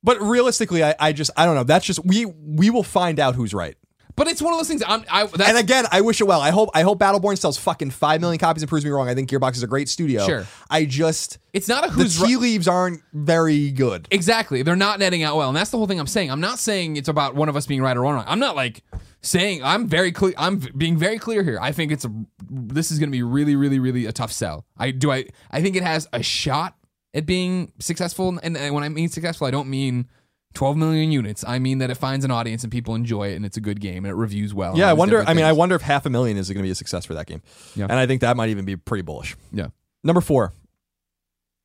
[0.03, 1.64] But realistically, I, I just I don't know.
[1.64, 3.76] That's just we we will find out who's right.
[4.16, 4.83] But it's one of those things.
[4.87, 5.05] I'm.
[5.11, 5.23] I.
[5.23, 6.40] And again, I wish it well.
[6.40, 9.09] I hope I hope Battleborn sells fucking five million copies and proves me wrong.
[9.09, 10.27] I think Gearbox is a great studio.
[10.27, 10.46] Sure.
[10.68, 12.42] I just it's not a who's the tea right.
[12.42, 14.09] leaves aren't very good.
[14.11, 14.62] Exactly.
[14.62, 16.31] They're not netting out well, and that's the whole thing I'm saying.
[16.31, 18.25] I'm not saying it's about one of us being right or wrong.
[18.27, 18.83] I'm not like
[19.23, 20.35] saying I'm very clear.
[20.37, 21.59] I'm being very clear here.
[21.61, 22.12] I think it's a.
[22.49, 24.66] This is going to be really, really, really a tough sell.
[24.77, 25.11] I do.
[25.11, 25.27] I.
[25.51, 26.77] I think it has a shot
[27.14, 30.09] at being successful, and when I mean successful, I don't mean.
[30.55, 31.45] 12 million units.
[31.47, 33.81] I mean that it finds an audience and people enjoy it and it's a good
[33.81, 34.77] game and it reviews well.
[34.77, 35.23] Yeah, I wonder.
[35.27, 37.15] I mean, I wonder if half a million is going to be a success for
[37.15, 37.43] that game.
[37.77, 37.85] Yeah.
[37.85, 39.37] And I think that might even be pretty bullish.
[39.53, 39.69] Yeah.
[40.03, 40.53] Number four.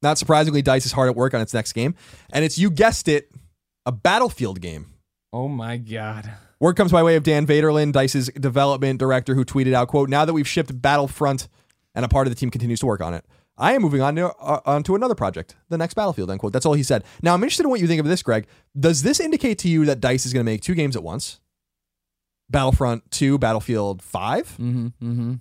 [0.02, 1.95] Not surprisingly, Dice is hard at work on its next game,
[2.32, 3.32] and it's you guessed it,
[3.88, 4.88] a Battlefield game.
[5.34, 6.32] Oh my god.
[6.60, 10.24] Word comes by way of Dan Vaderlind, Dice's development director, who tweeted out, "quote Now
[10.24, 11.48] that we've shipped Battlefront,
[11.95, 13.26] and a part of the team continues to work on it,
[13.57, 16.53] I am moving on to uh, on to another project, the next Battlefield." Unquote.
[16.53, 17.03] That's all he said.
[17.21, 18.47] Now I'm interested in what you think of this, Greg.
[18.77, 21.39] Does this indicate to you that Dice is going to make two games at once,
[22.49, 24.47] Battlefront 2, Battlefield 5?
[24.59, 24.85] Mm-hmm.
[25.01, 25.33] Mm-hmm.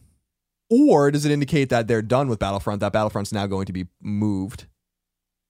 [0.70, 3.86] Or does it indicate that they're done with Battlefront, that Battlefront's now going to be
[4.00, 4.66] moved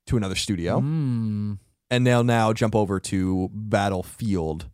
[0.07, 1.59] to another studio, Mm.
[1.91, 4.69] and they'll now jump over to Battlefield?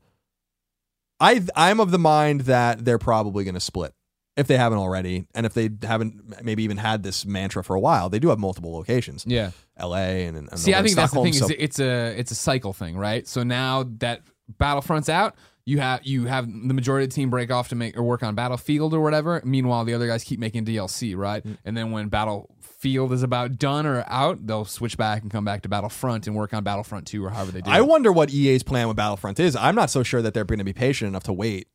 [1.20, 3.92] I I'm of the mind that they're probably going to split
[4.36, 7.80] if they haven't already, and if they haven't maybe even had this mantra for a
[7.80, 8.08] while.
[8.08, 9.50] They do have multiple locations, Yeah.
[9.76, 10.26] L.A.
[10.26, 11.32] and, and See, I in think that's the thing.
[11.32, 13.26] so- Is it's a it's a cycle thing, right?
[13.26, 14.22] So now that
[14.58, 15.34] Battlefront's out,
[15.66, 18.22] you have you have the majority of the team break off to make or work
[18.22, 19.40] on Battlefield or whatever.
[19.44, 21.44] Meanwhile, the other guys keep making DLC, right?
[21.44, 21.58] Mm.
[21.64, 25.62] And then when Battlefield is about done or out, they'll switch back and come back
[25.62, 27.70] to Battlefront and work on Battlefront Two or however they do.
[27.70, 27.86] I it.
[27.86, 29.54] wonder what EA's plan with Battlefront is.
[29.54, 31.68] I'm not so sure that they're going to be patient enough to wait.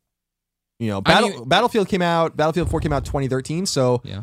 [0.78, 2.36] You know, I Battle, mean- Battlefield came out.
[2.36, 4.22] Battlefield 4 came out 2013, so yeah.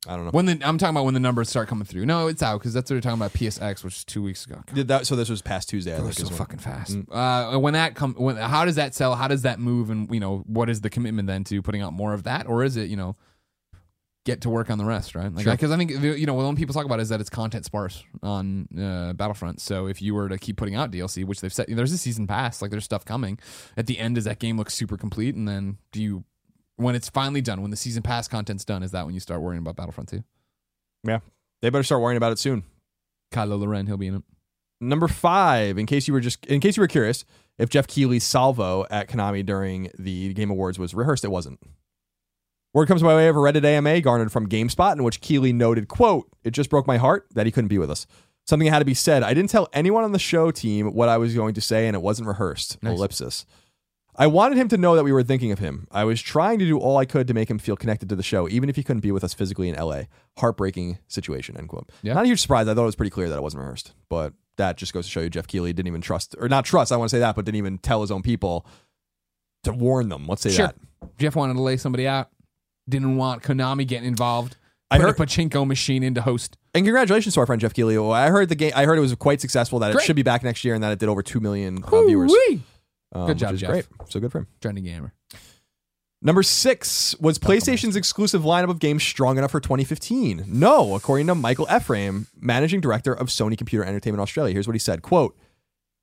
[0.07, 0.31] I don't know.
[0.31, 2.05] When the I'm talking about when the numbers start coming through.
[2.05, 3.33] No, it's out because that's what we're talking about.
[3.33, 4.61] PSX, which is two weeks ago.
[4.73, 5.07] Did that?
[5.07, 5.95] So this was past Tuesday.
[5.95, 6.13] I think.
[6.13, 6.93] so is when- fucking fast.
[6.97, 7.55] Mm.
[7.55, 9.15] Uh, when that come, when how does that sell?
[9.15, 9.89] How does that move?
[9.89, 12.63] And you know, what is the commitment then to putting out more of that, or
[12.63, 13.15] is it you know,
[14.25, 15.33] get to work on the rest, right?
[15.33, 15.53] Like, Sure.
[15.53, 18.03] because I think you know, when people talk about it is that it's content sparse
[18.21, 19.59] on uh, Battlefront.
[19.61, 22.27] So if you were to keep putting out DLC, which they've said, there's a season
[22.27, 23.37] pass, like there's stuff coming.
[23.75, 25.35] At the end, does that game look super complete?
[25.35, 26.23] And then do you,
[26.83, 29.41] when it's finally done, when the season pass content's done, is that when you start
[29.41, 30.23] worrying about Battlefront 2?
[31.05, 31.19] Yeah.
[31.61, 32.63] They better start worrying about it soon.
[33.31, 34.23] Kylo Loren, he'll be in it.
[34.81, 37.23] Number five, in case you were just in case you were curious,
[37.57, 41.59] if Geoff Keighley's salvo at Konami during the Game Awards was rehearsed, it wasn't.
[42.73, 45.87] Word comes by way of a Reddit AMA garnered from GameSpot, in which Keighley noted,
[45.87, 48.05] "quote It just broke my heart that he couldn't be with us.
[48.45, 49.23] Something had to be said.
[49.23, 51.95] I didn't tell anyone on the show team what I was going to say, and
[51.95, 52.97] it wasn't rehearsed." Nice.
[52.97, 53.45] Ellipsis.
[54.15, 55.87] I wanted him to know that we were thinking of him.
[55.91, 58.21] I was trying to do all I could to make him feel connected to the
[58.23, 60.03] show, even if he couldn't be with us physically in LA.
[60.37, 61.57] Heartbreaking situation.
[61.57, 61.89] End quote.
[62.03, 62.13] Yeah.
[62.13, 62.67] Not a huge surprise.
[62.67, 65.11] I thought it was pretty clear that it wasn't rehearsed, but that just goes to
[65.11, 66.91] show you Geoff Keighley didn't even trust, or not trust.
[66.91, 68.67] I want to say that, but didn't even tell his own people
[69.63, 70.27] to warn them.
[70.27, 70.67] Let's say Sure.
[70.67, 71.17] that.
[71.17, 72.29] Geoff wanted to lay somebody out.
[72.87, 74.57] Didn't want Konami getting involved.
[74.91, 76.57] I heard- a pachinko machine in to host.
[76.75, 77.97] And congratulations to our friend Geoff Keighley.
[77.97, 78.73] I heard the game.
[78.75, 79.79] I heard it was quite successful.
[79.79, 82.01] That it should be back next year, and that it did over two million uh,
[82.03, 82.31] viewers.
[83.13, 83.71] Um, Good job, Geoff.
[83.71, 83.85] Great.
[84.09, 84.47] So good for him.
[84.61, 85.13] Trending gamer.
[86.21, 90.45] Number six was PlayStation's exclusive lineup of games strong enough for 2015.
[90.47, 94.53] No, according to Michael Ephraim, managing director of Sony Computer Entertainment Australia.
[94.53, 95.37] Here's what he said: "Quote."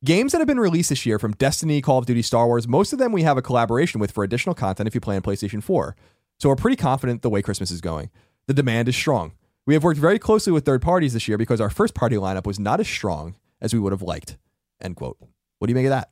[0.02, 2.94] Games that have been released this year from Destiny, Call of Duty, Star Wars, most
[2.94, 5.62] of them we have a collaboration with for additional content if you play on PlayStation
[5.62, 5.94] 4.
[6.38, 8.08] So we're pretty confident the way Christmas is going.
[8.46, 9.32] The demand is strong.
[9.66, 12.46] We have worked very closely with third parties this year because our first party lineup
[12.46, 14.38] was not as strong as we would have liked.
[14.80, 15.18] End quote.
[15.58, 16.10] What do you make of that?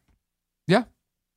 [0.68, 0.84] Yeah.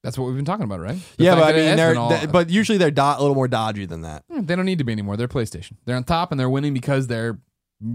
[0.03, 0.97] That's what we've been talking about, right?
[1.17, 3.47] The yeah, but I mean, they're, all- they- but usually they're do- a little more
[3.47, 4.23] dodgy than that.
[4.31, 5.15] Hmm, they don't need to be anymore.
[5.17, 5.73] They're PlayStation.
[5.85, 7.39] They're on top and they're winning because they're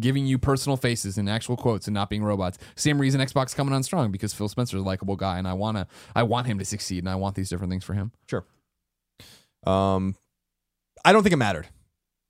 [0.01, 2.59] giving you personal faces and actual quotes and not being robots.
[2.75, 5.53] Same reason Xbox is coming on strong because Phil Spencer's a likable guy and I
[5.53, 8.11] wanna I want him to succeed and I want these different things for him.
[8.29, 8.45] Sure.
[9.67, 10.15] Um,
[11.05, 11.67] I don't think it mattered,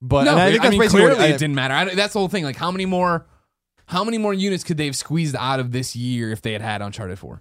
[0.03, 1.75] but no, I think that's mean, clearly I- it didn't matter.
[1.75, 2.45] I, that's the whole thing.
[2.45, 3.27] Like how many more
[3.87, 6.63] how many more units could they have squeezed out of this year if they had
[6.63, 7.41] had Uncharted 4?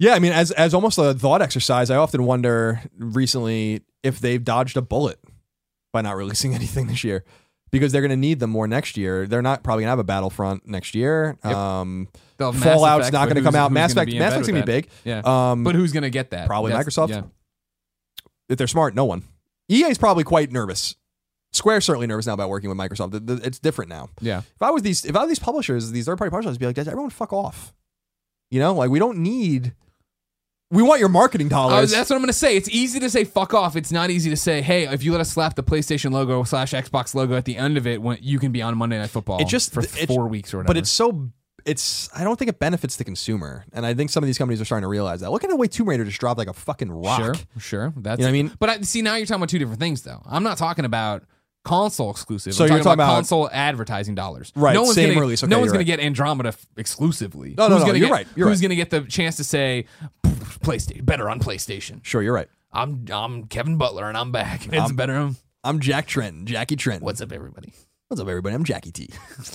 [0.00, 4.42] Yeah, I mean, as as almost a thought exercise, I often wonder recently if they've
[4.42, 5.20] dodged a bullet
[5.92, 7.22] by not releasing anything this year
[7.70, 9.26] because they're going to need them more next year.
[9.26, 11.36] They're not probably going to have a Battlefront next year.
[11.44, 11.54] Yep.
[11.54, 12.08] Um,
[12.38, 13.70] They'll have Mass Fallout's not going to come out.
[13.70, 14.88] Mass Effect, Mass Effect's going to be big.
[15.04, 15.20] Yeah.
[15.24, 16.46] Um, but who's going to get that?
[16.46, 17.10] probably That's- Microsoft.
[17.10, 17.22] Yeah.
[18.48, 19.22] if they're smart, no one.
[19.68, 20.96] EA's probably quite nervous.
[21.52, 23.44] Square's certainly nervous now about working with Microsoft.
[23.44, 24.08] It's different now.
[24.20, 24.38] Yeah.
[24.38, 26.66] If I was these, if I was these publishers, these third party publishers, I'd be
[26.66, 27.74] like, guys, everyone fuck off.
[28.50, 29.74] You know, like we don't need.
[30.72, 31.90] We want your marketing Oh, dollars.
[31.90, 32.56] that's what I'm going to say.
[32.56, 33.74] It's easy to say fuck off.
[33.74, 36.72] It's not easy to say, hey, if you let us slap the PlayStation logo slash
[36.72, 39.40] Xbox logo at the end of it, when you can be on Monday Night Football
[39.40, 40.68] It just- for it- four weeks or whatever.
[40.68, 41.30] but it's so.
[41.66, 42.08] It's.
[42.16, 44.64] I don't think it benefits the consumer, and I think some of these companies are
[44.64, 45.30] starting to realize that.
[45.30, 47.20] Look at the way Tomb Raider just dropped like a fucking rock.
[47.20, 47.92] sure, sure.
[47.96, 48.52] That's You know what I mean?
[48.58, 50.22] But I, see, now you're talking about two different things, though.
[50.24, 51.24] I'm not talking about
[51.64, 52.54] console exclusive.
[52.54, 54.52] So I'm you're talking, talking about, about- console advertising dollars.
[54.56, 55.42] Right, No one's same gonna, release.
[55.42, 57.54] Okay, no one's you're going to get Andromeda f- exclusively.
[57.56, 58.62] No, no, who's no, Gonna you're get, right, you're who's right.
[58.62, 59.86] going to get the chance to say
[60.24, 62.04] PlayStation better on PlayStation?
[62.04, 62.48] Sure, you're right.
[62.72, 64.66] I'm I'm Kevin Butler and I'm back.
[64.66, 65.14] It's I'm- better.
[65.16, 67.02] on- I'm Jack Tretton, Jackie Tretton.
[67.02, 67.72] What's up, everybody?
[68.08, 68.54] What's up, everybody?
[68.54, 69.10] I'm Jackie T.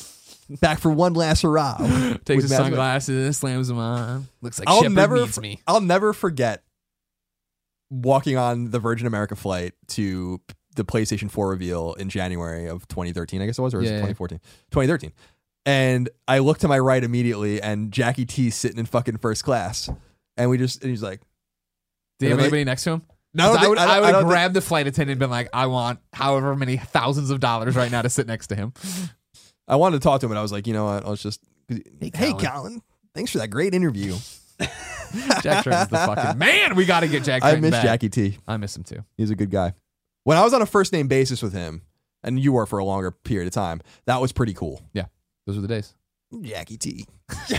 [0.62, 1.78] Back for one last hurrah.
[2.26, 2.66] Takes with his Matt Smith.
[2.68, 4.28] sunglasses, slams them on.
[4.44, 5.60] Looks like I'll Shepard never, needs me.
[5.66, 6.62] I'll never forget
[7.90, 10.40] walking on the Virgin America flight to
[10.76, 13.98] the PlayStation 4 reveal in January of 2013, I guess it was, or was Yeah,
[13.98, 14.14] it yeah.
[14.14, 14.40] 2014?
[14.72, 15.12] 2013.
[15.66, 19.90] And I look to my right immediately, and Jackie T sitting in fucking first class,
[20.38, 21.22] and we just and he's like,
[22.20, 23.02] Do you have And, like- anybody next to him?
[23.34, 25.20] No, I, they- would, I don't- I I would don't grab the flight attendant and
[25.20, 28.56] been like, I want however many thousands of dollars right now to sit next to
[28.56, 28.74] him.
[29.68, 31.06] I wanted to talk to him, and I was like, you know what?
[31.06, 32.38] I was just, hey, Colin.
[32.46, 32.82] Colin,
[33.16, 34.14] thanks for that great interview.
[35.42, 36.76] Jack Tretton's the fucking man.
[36.76, 37.84] We got to get Jack I miss back.
[37.84, 38.38] Jackie T.
[38.48, 39.04] I miss him too.
[39.18, 39.74] He's a good guy.
[40.26, 41.84] When I was on a first name basis with him,
[42.24, 44.82] and you were for a longer period of time, that was pretty cool.
[44.92, 45.06] Yeah,
[45.46, 45.94] those were the days.
[46.42, 47.06] Jackie T.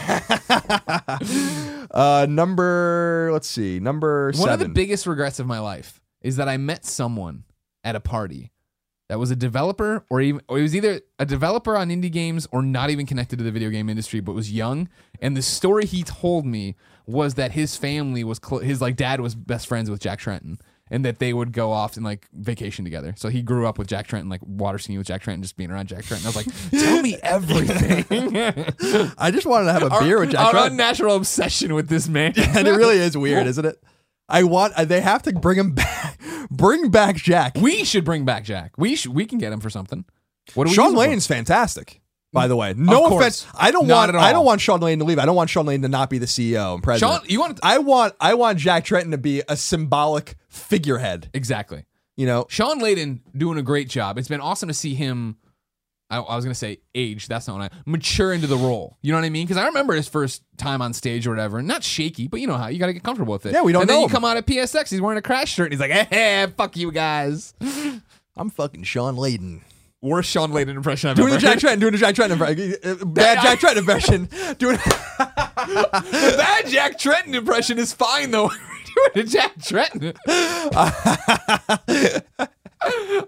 [1.92, 4.72] uh, number, let's see, number One of the seven.
[4.72, 7.44] biggest regrets of my life is that I met someone
[7.84, 8.50] at a party
[9.08, 12.48] that was a developer or even or he was either a developer on indie games
[12.50, 14.88] or not even connected to the video game industry but was young
[15.20, 16.74] and the story he told me
[17.06, 20.58] was that his family was cl- his like dad was best friends with Jack Tretton
[20.90, 23.14] and that they would go off and like vacation together.
[23.16, 25.70] So he grew up with Jack Tretton like water skiing with Jack Tretton just being
[25.70, 26.24] around Jack Tretton.
[26.24, 30.30] I was like, "Tell me everything." I just wanted to have a our, beer with
[30.30, 30.56] Jack Trent.
[30.56, 30.70] our Tretton.
[30.72, 32.34] unnatural obsession with this man.
[32.36, 33.82] and it really is weird, isn't it?
[34.28, 36.18] I want, uh, they have to bring him back.
[36.50, 37.56] Bring back Jack.
[37.56, 38.72] We should bring back Jack.
[38.76, 40.04] We should, we can get him for something.
[40.54, 41.26] What do we Sean him for?
[41.26, 42.00] Fantastic.
[42.36, 43.46] By the way, no offense.
[43.54, 44.08] I don't Not want.
[44.10, 44.20] at all.
[44.22, 45.18] I don't want Sean Layden to leave.
[45.18, 47.22] I don't want Sean Layden to not be the CEO and president.
[47.22, 48.14] Sean, you want I want.
[48.20, 51.28] I want Jack Tretton to be a symbolic figurehead.
[51.34, 51.84] exactly
[52.16, 54.18] You know, Sean Layden doing a great job.
[54.18, 55.36] It's been awesome to see him.
[56.08, 57.26] I, I was gonna say age.
[57.26, 58.96] That's not what I mature into the role.
[59.02, 59.44] You know what I mean?
[59.44, 61.60] Because I remember his first time on stage or whatever.
[61.62, 63.52] Not shaky, but you know how you got to get comfortable with it.
[63.54, 64.12] Yeah, we don't And then know you him.
[64.12, 64.88] come out at PSX.
[64.90, 67.54] He's wearing a crash shirt and he's like, "Hey, eh, eh, fuck you guys."
[68.36, 69.62] I'm fucking Sean Layden.
[70.02, 71.78] Worst Sean Layden impression I've Doing ever the Jack heard.
[71.78, 71.80] Tretton.
[71.80, 72.30] Doing the Jack Tretton.
[72.32, 72.74] impression.
[72.84, 74.28] uh, Bad Jack Tretton impression.
[74.58, 74.78] Doing.
[75.66, 78.48] The bad Jack Tretton impression is fine though.
[79.14, 80.14] Doing a Jack Tretton.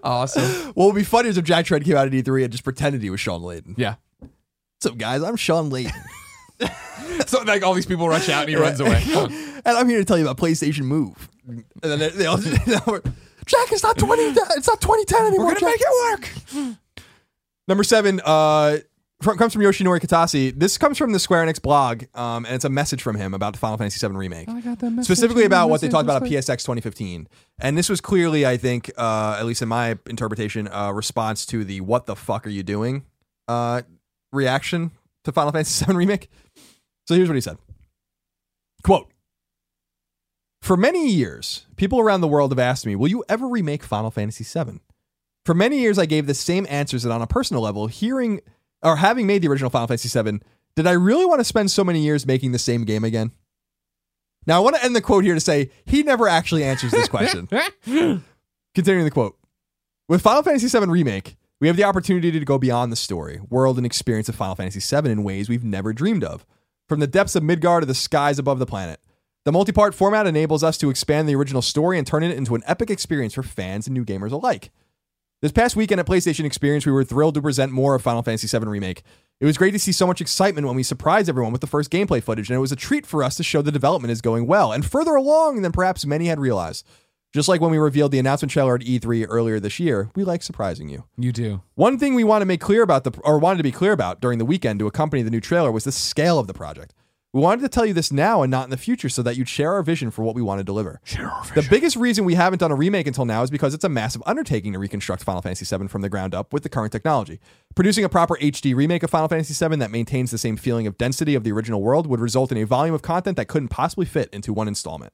[0.03, 0.71] awesome.
[0.73, 3.01] what would be funny is if Jack Tretton came out at E3 and just pretended
[3.01, 3.73] he was Sean Layden.
[3.77, 3.95] Yeah.
[4.19, 5.21] What's up, guys?
[5.21, 5.91] I'm Sean Layden,
[7.27, 9.03] So like all these people rush out and he runs away.
[9.05, 11.29] and I'm here to tell you about PlayStation Move.
[11.47, 12.37] And then they, they all,
[13.49, 14.23] Jack, it's not 20.
[14.23, 15.47] It's not 2010 anymore.
[15.47, 15.79] We're gonna Jack.
[15.79, 16.77] make it work.
[17.67, 18.77] Number seven uh,
[19.21, 20.57] from, comes from Yoshinori Kitase.
[20.57, 23.53] This comes from the Square Enix blog, um, and it's a message from him about
[23.53, 24.47] the Final Fantasy VII remake.
[25.01, 27.27] Specifically about what they talked about at PSX 2015.
[27.59, 31.63] And this was clearly, I think, uh, at least in my interpretation, a response to
[31.63, 33.03] the what the fuck are you doing
[33.47, 33.81] uh,
[34.31, 34.91] reaction
[35.23, 36.29] to Final Fantasy VII remake.
[37.07, 37.57] So here's what he said.
[38.83, 39.11] Quote
[40.69, 44.11] For many years, people around the world have asked me, Will you ever remake Final
[44.11, 44.79] Fantasy VII?
[45.43, 48.41] For many years, I gave the same answers, and on a personal level, hearing
[48.83, 50.41] or having made the original Final Fantasy VII,
[50.75, 53.31] did I really want to spend so many years making the same game again?
[54.45, 57.07] Now, I want to end the quote here to say he never actually answers this
[57.09, 57.47] question.
[58.75, 59.39] Continuing the quote
[60.07, 63.77] With Final Fantasy VII Remake, we have the opportunity to go beyond the story, world,
[63.77, 66.45] and experience of Final Fantasy VII in ways we've never dreamed of.
[66.87, 68.99] From the depths of Midgard to the skies above the planet.
[69.45, 72.55] The multi part format enables us to expand the original story and turn it into
[72.55, 74.69] an epic experience for fans and new gamers alike.
[75.41, 78.47] This past weekend at PlayStation Experience, we were thrilled to present more of Final Fantasy
[78.47, 79.03] VII Remake.
[79.39, 81.89] It was great to see so much excitement when we surprised everyone with the first
[81.89, 84.47] gameplay footage, and it was a treat for us to show the development is going
[84.47, 86.85] well and further along than perhaps many had realized.
[87.33, 90.43] Just like when we revealed the announcement trailer at E3 earlier this year, we like
[90.43, 91.05] surprising you.
[91.15, 91.61] You do.
[91.75, 94.19] One thing we want to make clear about the or wanted to be clear about
[94.19, 96.93] during the weekend to accompany the new trailer was the scale of the project.
[97.31, 99.47] We wanted to tell you this now and not in the future so that you'd
[99.47, 100.99] share our vision for what we want to deliver.
[101.53, 104.23] The biggest reason we haven't done a remake until now is because it's a massive
[104.25, 107.39] undertaking to reconstruct Final Fantasy VII from the ground up with the current technology.
[107.75, 110.97] Producing a proper HD remake of Final Fantasy VII that maintains the same feeling of
[110.97, 114.07] density of the original world would result in a volume of content that couldn't possibly
[114.07, 115.13] fit into one installment.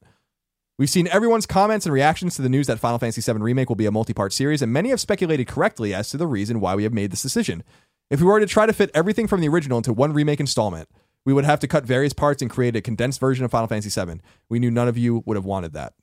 [0.77, 3.75] We've seen everyone's comments and reactions to the news that Final Fantasy VII Remake will
[3.75, 6.75] be a multi part series, and many have speculated correctly as to the reason why
[6.75, 7.61] we have made this decision.
[8.09, 10.87] If we were to try to fit everything from the original into one remake installment,
[11.25, 13.89] we would have to cut various parts and create a condensed version of Final Fantasy
[13.89, 14.21] VII.
[14.47, 15.93] We knew none of you would have wanted that.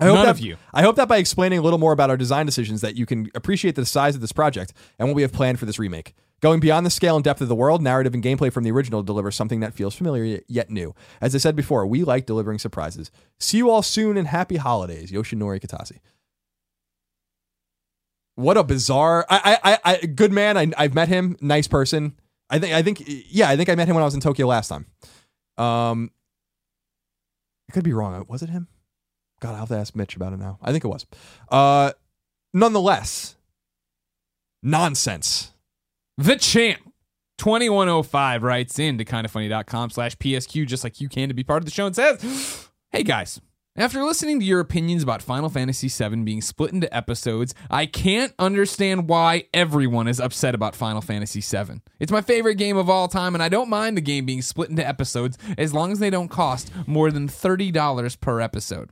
[0.00, 0.56] I hope None that, of you.
[0.72, 3.30] I hope that by explaining a little more about our design decisions that you can
[3.34, 6.14] appreciate the size of this project and what we have planned for this remake.
[6.40, 9.02] Going beyond the scale and depth of the world, narrative and gameplay from the original
[9.02, 10.94] deliver something that feels familiar yet new.
[11.20, 13.10] As I said before, we like delivering surprises.
[13.38, 15.12] See you all soon and happy holidays.
[15.12, 15.98] Yoshinori Kitase.
[18.34, 20.56] What a bizarre I I I, I good man.
[20.56, 22.14] I I've met him, nice person.
[22.52, 24.46] I think I think yeah, I think I met him when I was in Tokyo
[24.46, 24.86] last time.
[25.58, 26.10] Um
[27.68, 28.24] I could be wrong.
[28.28, 28.68] Was it him?
[29.40, 30.58] God, I'll have to ask Mitch about it now.
[30.62, 31.04] I think it was.
[31.50, 31.92] Uh,
[32.54, 33.34] nonetheless,
[34.62, 35.52] nonsense.
[36.16, 36.80] The champ.
[37.38, 41.64] 2105 writes in to kindafunny.com slash PSQ just like you can to be part of
[41.64, 43.40] the show and says, Hey guys,
[43.74, 48.34] After listening to your opinions about Final Fantasy VII being split into episodes, I can't
[48.38, 51.80] understand why everyone is upset about Final Fantasy VII.
[51.98, 54.68] It's my favorite game of all time, and I don't mind the game being split
[54.68, 58.90] into episodes as long as they don't cost more than $30 per episode.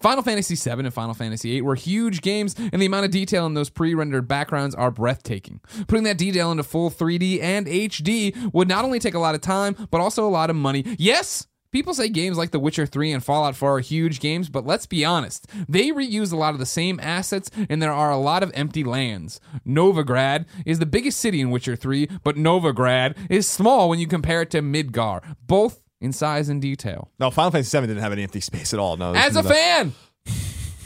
[0.00, 3.44] Final Fantasy VII and Final Fantasy VIII were huge games, and the amount of detail
[3.44, 5.60] in those pre rendered backgrounds are breathtaking.
[5.86, 9.42] Putting that detail into full 3D and HD would not only take a lot of
[9.42, 10.82] time, but also a lot of money.
[10.98, 11.46] Yes!
[11.74, 14.86] People say games like The Witcher 3 and Fallout 4 are huge games, but let's
[14.86, 15.48] be honest.
[15.68, 18.84] They reuse a lot of the same assets, and there are a lot of empty
[18.84, 19.40] lands.
[19.66, 24.42] Novigrad is the biggest city in Witcher 3, but Novigrad is small when you compare
[24.42, 27.10] it to Midgar, both in size and detail.
[27.18, 28.96] No, Final Fantasy VII didn't have any empty space at all.
[28.96, 29.94] No, As a is fan,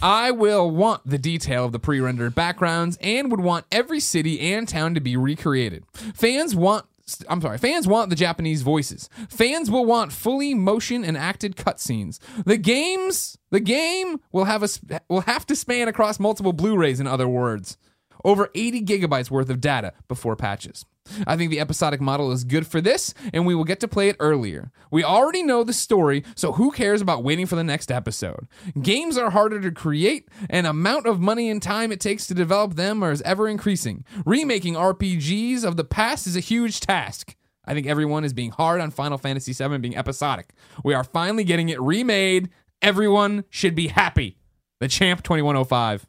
[0.01, 4.41] I will want the detail of the pre rendered backgrounds and would want every city
[4.55, 5.85] and town to be recreated.
[6.15, 6.87] Fans want.
[7.29, 7.59] I'm sorry.
[7.59, 9.09] Fans want the Japanese voices.
[9.29, 12.19] Fans will want fully motion and acted cutscenes.
[12.45, 14.69] The games, the game will have a
[15.09, 17.01] will have to span across multiple Blu-rays.
[17.01, 17.77] In other words,
[18.25, 20.85] over 80 gigabytes worth of data before patches.
[21.27, 24.09] I think the episodic model is good for this, and we will get to play
[24.09, 24.71] it earlier.
[24.91, 28.47] We already know the story, so who cares about waiting for the next episode?
[28.81, 32.75] Games are harder to create, and amount of money and time it takes to develop
[32.75, 34.05] them is ever increasing.
[34.25, 37.35] Remaking RPGs of the past is a huge task.
[37.65, 40.51] I think everyone is being hard on Final Fantasy VII being episodic.
[40.83, 42.49] We are finally getting it remade.
[42.81, 44.39] Everyone should be happy.
[44.81, 46.07] The Champ 2105.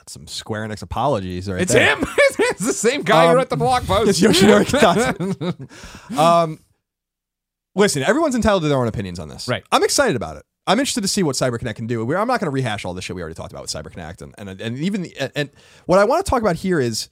[0.00, 1.94] That's some Square Enix apologies right It's there.
[1.94, 2.04] him.
[2.18, 4.08] it's the same guy who Um, wrote the blog post.
[4.08, 6.18] It's Yoshinori Kitase.
[6.18, 6.58] um,
[7.74, 9.46] listen, everyone's entitled to their own opinions on this.
[9.46, 9.62] Right.
[9.70, 10.44] I'm excited about it.
[10.66, 12.02] I'm interested to see what CyberConnect can do.
[12.06, 14.22] We're, I'm not going to rehash all the shit we already talked about with CyberConnect,
[14.22, 15.50] and and, and even the, and, and
[15.84, 17.08] what I want to talk about here is,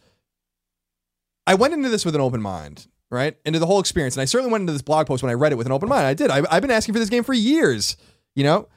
[1.47, 3.37] I went into this with an open mind, right?
[3.45, 5.53] Into the whole experience, and I certainly went into this blog post when I read
[5.53, 6.07] it with an open mind.
[6.07, 6.31] I did.
[6.31, 7.97] I, I've been asking for this game for years,
[8.35, 8.69] you know,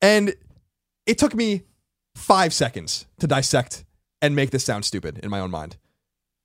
[0.00, 0.34] and
[1.06, 1.62] it took me
[2.16, 3.84] five seconds to dissect
[4.22, 5.76] and make this sound stupid in my own mind.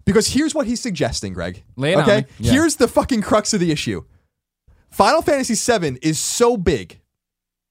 [0.06, 1.64] Because here's what he's suggesting, Greg.
[1.76, 2.22] Lay it on okay?
[2.22, 2.26] me.
[2.40, 2.52] Yeah.
[2.52, 4.04] Here's the fucking crux of the issue.
[4.90, 7.00] Final Fantasy VII is so big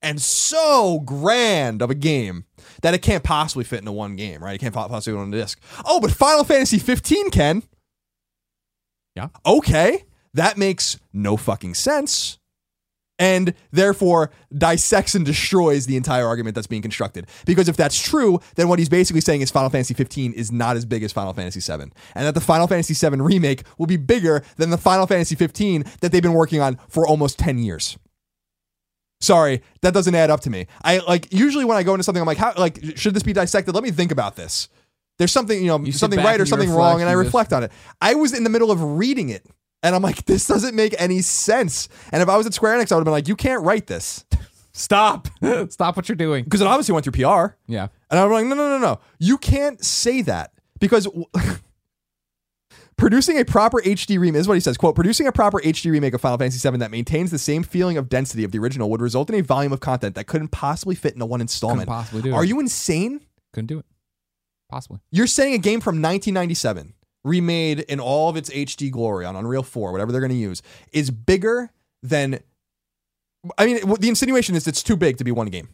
[0.01, 2.47] and so grand of a game
[2.83, 4.55] that it can't possibly fit into one game, right?
[4.55, 5.61] It can't possibly go on a disc.
[5.85, 7.63] Oh, but Final Fantasy 15 can.
[9.15, 9.29] Yeah.
[9.45, 10.05] Okay.
[10.33, 12.39] That makes no fucking sense.
[13.21, 17.27] And therefore dissects and destroys the entire argument that's being constructed.
[17.45, 20.75] Because if that's true, then what he's basically saying is Final Fantasy 15 is not
[20.77, 21.93] as big as Final Fantasy 7.
[22.15, 25.85] And that the Final Fantasy 7 remake will be bigger than the Final Fantasy 15
[26.01, 27.99] that they've been working on for almost 10 years.
[29.21, 30.67] Sorry, that doesn't add up to me.
[30.83, 33.35] I like usually when I go into something, I'm like, how like should this be
[33.35, 33.75] dissected?
[33.75, 34.69] Let me think about this.
[35.19, 37.53] There's something, you know, You something right or something reflect wrong, and I just- reflect
[37.53, 37.73] on it.
[38.01, 39.45] I was in the middle of reading it,
[39.83, 41.89] and I'm like, this doesn't make any sense.
[42.13, 43.87] And if I was at Square Enix, I would have been like, you can't write
[43.87, 44.25] this
[44.73, 45.29] Stop.
[45.71, 46.45] Stop what you're doing.
[46.45, 47.55] because it obviously went through PR.
[47.67, 47.89] Yeah.
[48.11, 49.01] And I'm like, no, no, no, no.
[49.19, 51.09] You can't say that because
[52.97, 54.77] producing a proper HD remake is what he says.
[54.77, 57.97] Quote, producing a proper HD remake of Final Fantasy VII that maintains the same feeling
[57.97, 60.95] of density of the original would result in a volume of content that couldn't possibly
[60.95, 61.89] fit into one installment.
[61.89, 62.49] Couldn't possibly do Are it.
[62.49, 63.21] you insane?
[63.53, 63.87] Couldn't do it.
[64.69, 65.01] Possibly.
[65.11, 69.63] You're saying a game from 1997, remade in all of its HD glory on Unreal
[69.63, 70.63] 4, whatever they're going to use,
[70.93, 71.71] is bigger
[72.03, 72.41] than.
[73.57, 75.69] I mean, the insinuation is it's too big to be one game.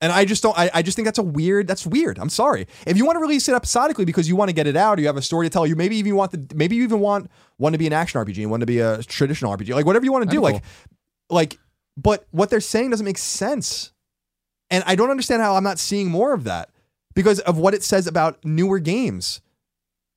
[0.00, 0.56] And I just don't.
[0.56, 1.66] I, I just think that's a weird.
[1.66, 2.18] That's weird.
[2.18, 2.68] I'm sorry.
[2.86, 5.00] If you want to release it episodically because you want to get it out, or
[5.00, 7.28] you have a story to tell, you maybe even want the maybe you even want
[7.56, 10.04] one to be an action RPG and one to be a traditional RPG, like whatever
[10.04, 10.40] you want to do.
[10.40, 10.64] That'd Like,
[11.30, 11.58] like,
[11.96, 13.92] but what they're saying doesn't make sense,
[14.70, 16.70] and I don't understand how I'm not seeing more of that
[17.14, 19.40] because of what it says about newer games.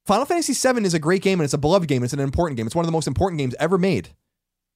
[0.05, 2.03] Final Fantasy VII is a great game and it's a beloved game.
[2.03, 2.65] It's an important game.
[2.65, 4.09] It's one of the most important games ever made.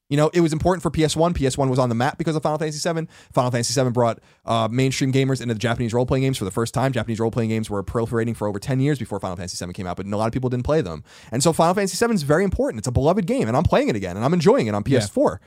[0.09, 1.33] You know, it was important for PS1.
[1.33, 3.07] PS1 was on the map because of Final Fantasy VII.
[3.33, 6.51] Final Fantasy VII brought uh, mainstream gamers into the Japanese role playing games for the
[6.51, 6.91] first time.
[6.91, 9.87] Japanese role playing games were proliferating for over 10 years before Final Fantasy VII came
[9.87, 11.03] out, but a lot of people didn't play them.
[11.31, 12.79] And so Final Fantasy VII is very important.
[12.79, 15.39] It's a beloved game, and I'm playing it again, and I'm enjoying it on PS4.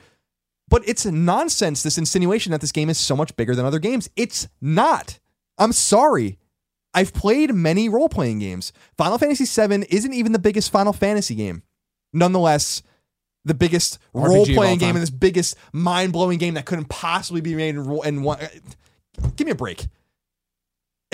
[0.67, 4.09] But it's nonsense, this insinuation that this game is so much bigger than other games.
[4.17, 5.19] It's not.
[5.57, 6.37] I'm sorry.
[6.93, 8.73] I've played many role playing games.
[8.97, 11.63] Final Fantasy VII isn't even the biggest Final Fantasy game.
[12.13, 12.81] Nonetheless,
[13.45, 17.53] the biggest role playing game and this biggest mind blowing game that couldn't possibly be
[17.55, 18.39] made in, ro- in one.
[19.35, 19.85] Give me a break.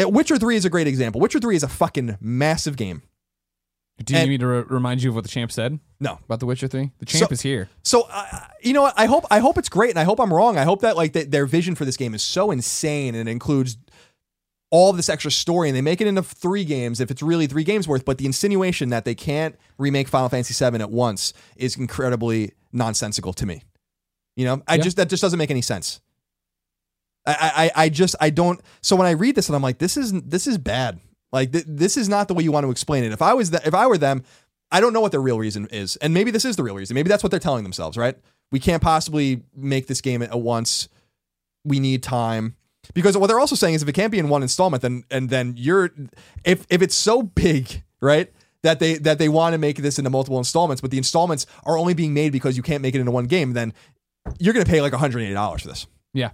[0.02, 1.22] Uh, Witcher 3 is a great example.
[1.22, 3.02] Witcher 3 is a fucking massive game.
[4.04, 6.20] Do you And- need me to re- remind you of what the champ said No.
[6.26, 6.92] about The Witcher 3?
[7.00, 7.70] The champ So- is here.
[7.84, 8.94] So uh, you know what?
[8.98, 10.58] I hope I hope it's great, and I hope I'm wrong.
[10.58, 13.32] I hope that like th- their vision for this game is so insane and it
[13.32, 13.78] includes
[14.72, 17.64] all this extra story, and they make it into three games if it's really three
[17.64, 18.04] games worth.
[18.06, 23.32] But the insinuation that they can't remake Final Fantasy VII at once is incredibly nonsensical
[23.34, 23.64] to me.
[24.36, 24.84] You know, I Yeah.
[24.84, 26.02] just that just doesn't make any sense.
[27.28, 28.60] I, I, I just I don't.
[28.82, 31.00] So when I read this and I'm like, this is this is bad.
[31.32, 33.12] Like th- this is not the way you want to explain it.
[33.12, 34.24] If I was the, if I were them,
[34.72, 36.94] I don't know what their real reason is, and maybe this is the real reason.
[36.96, 38.16] Maybe that's what they're telling themselves, right?
[38.52, 40.88] We can't possibly make this game at once.
[41.64, 42.56] We need time
[42.94, 45.30] because what they're also saying is if it can't be in one installment, then and
[45.30, 45.92] then you're
[46.44, 48.32] if if it's so big, right?
[48.64, 51.78] That they that they want to make this into multiple installments, but the installments are
[51.78, 53.74] only being made because you can't make it into one game, then
[54.40, 55.88] you're going to pay like $180 for this.
[56.14, 56.32] Yeah.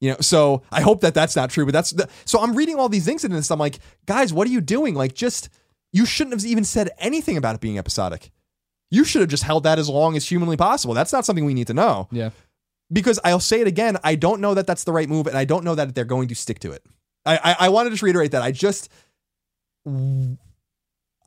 [0.00, 2.76] You know, so I hope that that's not true, but that's the, so I'm reading
[2.76, 3.50] all these things and this.
[3.50, 4.94] I'm like, guys, what are you doing?
[4.94, 5.48] Like, just
[5.92, 8.30] you shouldn't have even said anything about it being episodic.
[8.90, 10.94] You should have just held that as long as humanly possible.
[10.94, 12.30] That's not something we need to know Yeah.
[12.92, 13.98] Because I'll say it again.
[14.02, 16.28] I don't know that that's the right move, and I don't know that they're going
[16.28, 16.84] to stick to it.
[17.24, 18.42] I I, I want to just reiterate that.
[18.42, 18.88] I just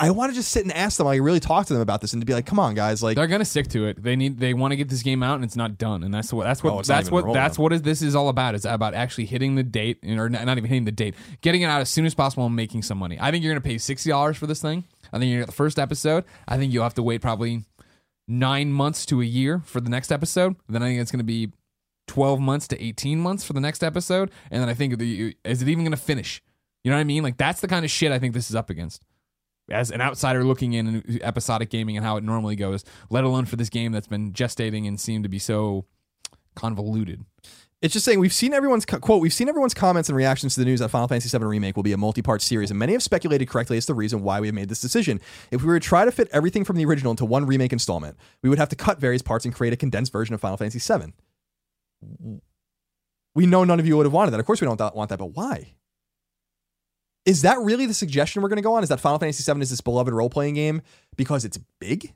[0.02, 2.14] I want to just sit and ask them, like really talk to them about this,
[2.14, 4.02] and to be like, come on, guys, like They're gonna stick to it.
[4.02, 4.40] They need.
[4.40, 6.04] They want to get this game out, and it's not done.
[6.04, 6.46] And that's what.
[6.46, 6.74] That's what.
[6.74, 7.26] Oh, that's what.
[7.26, 7.40] rolling.
[7.40, 8.56] That's what is, this is all about.
[8.56, 11.66] It's about actually hitting the date, or not not even hitting the date, getting it
[11.66, 13.20] out as soon as possible and making some money.
[13.22, 14.86] I think you're gonna pay sixty dollars for this thing.
[15.14, 16.26] I think you're gonna get the first episode.
[16.48, 17.66] I think you'll have to wait probably
[18.28, 20.56] nine months to a year for the next episode.
[20.68, 21.52] Then I think it's gonna be
[22.08, 24.32] twelve months to eighteen months for the next episode.
[24.50, 26.42] And then I think the, is it even gonna finish?
[26.84, 27.24] You know what I mean?
[27.24, 29.06] Like that's the kind of shit I think this is up against
[29.70, 33.56] as an outsider looking in episodic gaming and how it normally goes, let alone for
[33.56, 35.86] this game that's been gestating and seemed to be so
[36.56, 37.24] convoluted.
[37.82, 39.22] It's just saying we've seen everyone's co- quote.
[39.22, 41.84] We've seen everyone's comments and reactions to the news that Final Fantasy VII remake will
[41.84, 44.54] be a multi-part series, and many have speculated correctly as the reason why we have
[44.54, 45.20] made this decision.
[45.50, 48.18] If we were to try to fit everything from the original into one remake installment,
[48.44, 50.80] we would have to cut various parts and create a condensed version of Final Fantasy
[50.80, 51.14] VII.
[53.34, 54.40] We know none of you would have wanted that.
[54.40, 55.74] Of course, we don't th- want that, but why?
[57.26, 58.84] Is that really the suggestion we're going to go on?
[58.84, 60.82] Is that Final Fantasy VII is this beloved role-playing game
[61.16, 62.14] because it's big?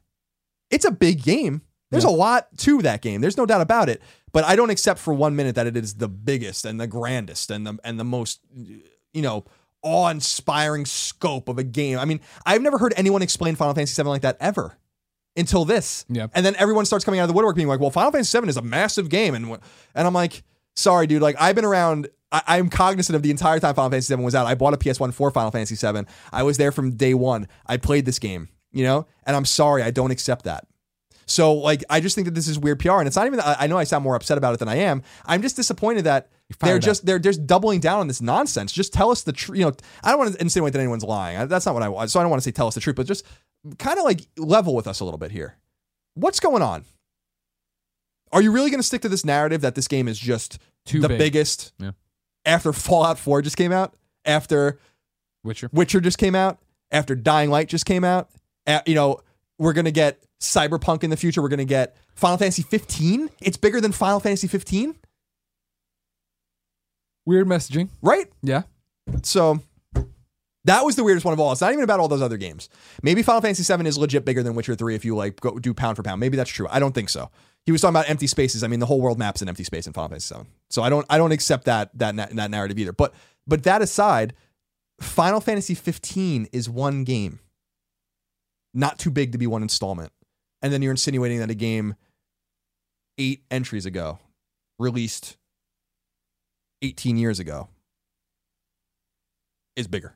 [0.69, 1.61] It's a big game.
[1.91, 3.21] There's a lot to that game.
[3.21, 4.01] There's no doubt about it.
[4.31, 7.51] But I don't accept for one minute that it is the biggest and the grandest
[7.51, 9.45] and the and the most, you know,
[9.81, 11.97] awe-inspiring scope of a game.
[11.99, 14.77] I mean, I've never heard anyone explain Final Fantasy VII like that ever
[15.37, 16.05] until this.
[16.09, 16.27] Yeah.
[16.33, 18.49] And then everyone starts coming out of the woodwork being like, "Well, Final Fantasy VII
[18.49, 20.43] is a massive game," and and I'm like,
[20.75, 21.21] "Sorry, dude.
[21.21, 22.09] Like, I've been around.
[22.31, 24.47] I, I'm cognizant of the entire time Final Fantasy VII was out.
[24.47, 26.05] I bought a PS1 for Final Fantasy VII.
[26.33, 27.47] I was there from day one.
[27.65, 29.07] I played this game, you know.
[29.25, 30.67] And I'm sorry, I don't accept that.
[31.27, 33.39] So, like, I just think that this is weird PR, and it's not even.
[33.39, 35.01] I I know I sound more upset about it than I am.
[35.25, 38.71] I'm just disappointed that they're just they're just doubling down on this nonsense.
[38.71, 39.57] Just tell us the truth.
[39.57, 39.71] You know,
[40.03, 41.37] I don't want to insinuate that anyone's lying.
[41.37, 42.11] I- That's not what I want.
[42.11, 43.25] So I don't want to say tell us the truth, but just
[43.79, 45.57] kind of like level with us a little bit here.
[46.13, 46.85] What's going on?
[48.31, 50.99] Are you really going to stick to this narrative that this game is just Too
[51.01, 51.17] the big.
[51.19, 51.73] biggest?
[51.79, 51.91] Yeah.
[52.45, 53.95] After Fallout 4 just came out,
[54.25, 54.79] after
[55.43, 55.69] Witcher.
[55.71, 56.59] Witcher just came out,
[56.91, 58.29] after Dying Light just came out,
[58.67, 59.19] a- you know,
[59.57, 61.41] we're going to get Cyberpunk in the future.
[61.41, 63.29] We're going to get Final Fantasy 15.
[63.41, 64.95] It's bigger than Final Fantasy 15,
[67.25, 67.89] Weird messaging.
[68.01, 68.27] right?
[68.43, 68.63] Yeah.
[69.23, 69.59] So
[70.65, 71.51] that was the weirdest one of all.
[71.51, 72.69] It's not even about all those other games.
[73.01, 75.73] Maybe Final Fantasy VII is legit bigger than Witcher 3 if you like go do
[75.73, 76.19] pound for pound.
[76.19, 76.67] Maybe that's true.
[76.69, 77.31] I don't think so.
[77.65, 78.63] He was talking about empty spaces.
[78.63, 80.41] I mean, the whole world map's an empty space in Final Fantasy VII.
[80.69, 82.93] So I don't I don't accept that that na- that narrative either.
[82.93, 83.13] But
[83.47, 84.33] but that aside,
[85.01, 87.39] Final Fantasy 15 is one game.
[88.75, 90.11] Not too big to be one installment.
[90.61, 91.95] And then you're insinuating that a game
[93.17, 94.19] 8 entries ago
[94.77, 95.37] released
[96.81, 97.69] 18 years ago
[99.75, 100.15] is bigger.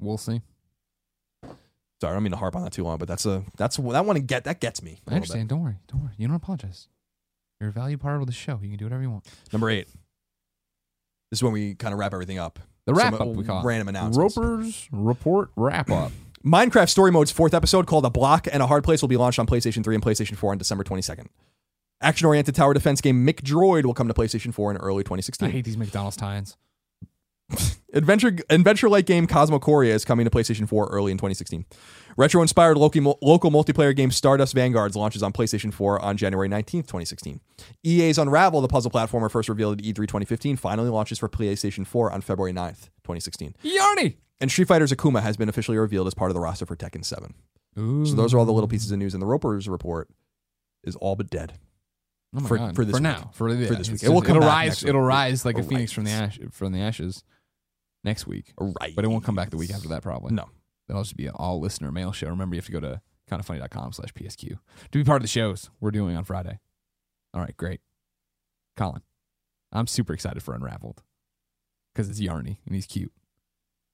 [0.00, 0.42] We'll see.
[2.00, 4.04] Sorry, I don't mean to harp on that too long, but that's a that's that
[4.04, 4.90] one get that gets me.
[4.90, 5.14] I little bit.
[5.14, 5.48] understand.
[5.48, 5.76] Don't worry.
[5.86, 6.12] Don't worry.
[6.18, 6.88] You don't apologize.
[7.60, 8.58] You're a valued part of the show.
[8.60, 9.26] You can do whatever you want.
[9.52, 9.86] Number eight.
[11.30, 12.58] This is when we kind of wrap everything up.
[12.86, 13.64] The wrap Some, up we call it.
[13.64, 14.36] random announcements.
[14.36, 16.12] Ropers report wrap up.
[16.44, 19.38] Minecraft Story Mode's fourth episode, called A Block and a Hard Place, will be launched
[19.38, 21.28] on PlayStation 3 and PlayStation 4 on December 22nd.
[22.02, 25.48] Action oriented tower defense game McDroid will come to PlayStation 4 in early 2016.
[25.48, 26.58] I hate these McDonald's tie-ins.
[27.94, 31.64] Adventure adventure like game Cosmochoria is coming to PlayStation 4 early in 2016.
[32.16, 36.88] Retro inspired local, local multiplayer game Stardust Vanguards launches on PlayStation 4 on January 19th,
[36.88, 37.40] 2016.
[37.84, 41.86] EA's Unravel, the puzzle platformer first revealed at E E3 2015, finally launches for PlayStation
[41.86, 43.54] 4 on February 9th, 2016.
[43.64, 44.16] Yarny.
[44.40, 47.04] And Street Fighter's Akuma has been officially revealed as part of the roster for Tekken
[47.04, 47.34] 7.
[47.78, 48.06] Ooh.
[48.06, 50.08] So those are all the little pieces of news, and the Ropers report
[50.82, 51.54] is all but dead.
[52.36, 52.76] Oh my for- God.
[52.76, 53.30] for this for will now.
[53.32, 54.02] For, yeah, this week.
[54.02, 54.82] It will come it'll rise.
[54.82, 57.24] It'll rise like a phoenix from the ash from the ashes
[58.02, 58.52] next week.
[58.58, 58.94] Right.
[58.94, 60.34] But it won't come back the week after that probably.
[60.34, 60.50] No.
[60.88, 62.28] That'll just be an all listener mail show.
[62.28, 64.58] Remember you have to go to kindafunny.com slash PSQ to
[64.92, 66.58] be part of the shows we're doing on Friday.
[67.32, 67.80] All right, great.
[68.76, 69.02] Colin.
[69.72, 71.02] I'm super excited for Unraveled.
[71.94, 73.12] Because it's Yarny and he's cute.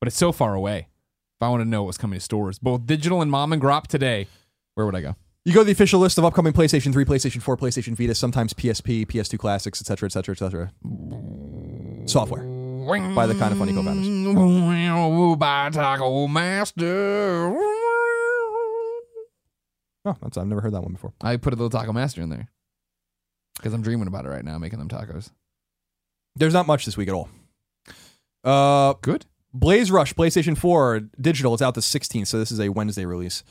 [0.00, 0.78] But it's so far away.
[0.78, 3.86] If I want to know what's coming to stores, both digital and mom and grop
[3.86, 4.26] today,
[4.74, 5.16] where would I go?
[5.44, 8.52] You go to the official list of upcoming PlayStation 3, PlayStation 4, PlayStation Vita, sometimes
[8.54, 10.72] PSP, PS2 classics, etc., etc., etc.
[12.06, 12.44] Software.
[13.14, 15.38] By the Kinda Funny co-founders.
[15.38, 17.56] By Taco Master.
[20.04, 21.12] Oh, that's I've never heard that one before.
[21.20, 22.48] I put a little Taco Master in there
[23.56, 25.30] because I'm dreaming about it right now, making them tacos.
[26.36, 27.28] There's not much this week at all.
[28.42, 29.26] Uh, Good.
[29.52, 31.54] Blaze Rush, PlayStation 4 digital.
[31.54, 33.42] It's out the 16th, so this is a Wednesday release.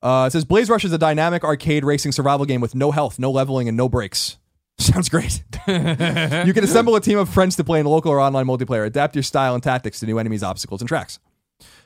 [0.00, 3.18] Uh, it says Blaze Rush is a dynamic arcade racing survival game with no health,
[3.18, 4.38] no leveling, and no breaks.
[4.78, 5.42] Sounds great.
[5.66, 8.86] you can assemble a team of friends to play in local or online multiplayer.
[8.86, 11.18] Adapt your style and tactics to new enemies, obstacles, and tracks.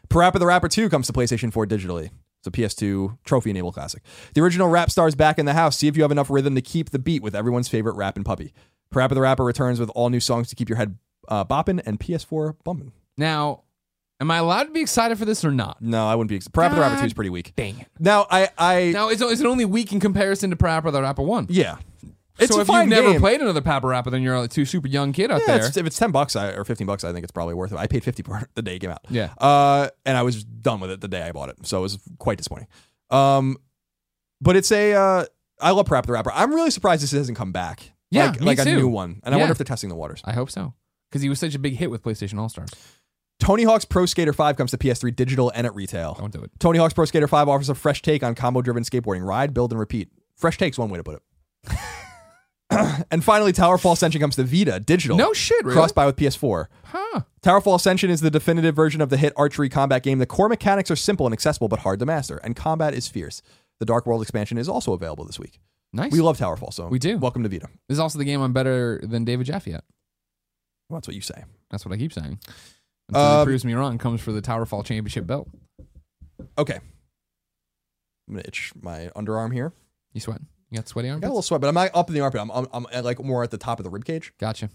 [0.08, 2.10] Parappa the Rapper 2 comes to PlayStation 4 digitally.
[2.40, 4.02] It's a PS2 trophy enabled classic.
[4.34, 5.78] The original rap star's back in the house.
[5.78, 8.52] See if you have enough rhythm to keep the beat with everyone's favorite rapping puppy.
[8.92, 10.98] Parappa the Rapper returns with all new songs to keep your head
[11.28, 12.92] uh, bopping and PS4 bumping.
[13.18, 13.62] Now,
[14.20, 15.80] am I allowed to be excited for this or not?
[15.82, 16.38] No, I wouldn't be.
[16.38, 17.52] Parappa the Rapper 2 is pretty weak.
[17.56, 17.88] Dang it.
[17.98, 21.22] Now, I, I, Now, is, is it only weak in comparison to Parappa the Rapper
[21.22, 21.46] 1?
[21.50, 21.76] yeah.
[22.38, 23.20] It's so a if fine you've never game.
[23.20, 25.66] played another Papa Rapper, then you're a too super young kid out Yeah, there.
[25.66, 27.76] it's, if it's ten bucks I, or fifteen bucks, I think it's probably worth it.
[27.78, 29.00] I paid fifty for it the day it came out.
[29.10, 29.34] Yeah.
[29.36, 31.98] Uh, and I was done with it the day I bought it, so it was
[32.18, 32.68] quite disappointing.
[33.10, 33.58] Um,
[34.40, 35.24] but it's a uh,
[35.60, 36.32] I love Parappa the Rapper.
[36.34, 37.92] I'm really surprised this hasn't come back.
[38.10, 39.42] Yeah, like, me like a new one, and I Yeah.
[39.42, 40.22] wonder if they're testing the waters.
[40.24, 40.72] I hope so.
[41.10, 42.70] Because he was such a big hit with PlayStation All Stars.
[43.42, 46.14] Tony Hawk's Pro Skater 5 comes to PS3 digital and at retail.
[46.14, 46.52] Don't do it.
[46.60, 49.26] Tony Hawk's Pro Skater 5 offers a fresh take on combo-driven skateboarding.
[49.26, 50.10] Ride, build, and repeat.
[50.36, 51.20] Fresh take's one way to put
[51.68, 51.78] it.
[53.10, 55.16] and finally, Towerfall Ascension comes to Vita digital.
[55.16, 55.74] No shit, really?
[55.74, 56.66] Cross-buy with PS4.
[56.84, 57.22] Huh.
[57.42, 60.20] Towerfall Ascension is the definitive version of the hit archery combat game.
[60.20, 63.42] The core mechanics are simple and accessible, but hard to master, and combat is fierce.
[63.80, 65.58] The Dark World expansion is also available this week.
[65.92, 66.12] Nice.
[66.12, 67.18] We love Towerfall, so We do.
[67.18, 67.66] Welcome to Vita.
[67.88, 69.82] this is also the game I'm better than David Jaffe at.
[70.88, 71.42] Well, that's what you say.
[71.72, 72.38] That's what I keep saying.
[73.14, 75.48] Until Um, he proves me wrong, comes for the Towerfall Championship belt.
[76.58, 76.78] Okay.
[78.28, 79.72] I'm gonna itch my underarm here.
[80.12, 80.46] You sweating?
[80.70, 82.40] You got sweaty I got a little sweat, but I'm not up in the armpit.
[82.40, 84.32] I'm, I'm, I'm at, like more at the top of the rib cage.
[84.38, 84.70] Gotcha.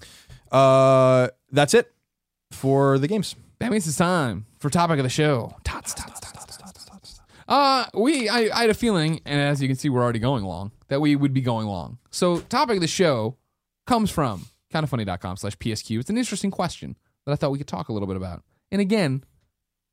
[0.52, 1.92] Uh, that's it
[2.52, 3.36] for the games.
[3.60, 5.56] That means it's time for topic of the show.
[5.64, 7.22] Tots, tots, tots, tots, tots, tots.
[7.48, 10.44] Uh, we, I, I had a feeling, and as you can see, we're already going
[10.44, 11.98] long, that we would be going long.
[12.12, 13.38] So, topic of the show
[13.88, 16.00] comes from kindafunny.com slash PSQ.
[16.00, 18.42] It's an interesting question that I thought we could talk a little bit about.
[18.72, 19.24] And again,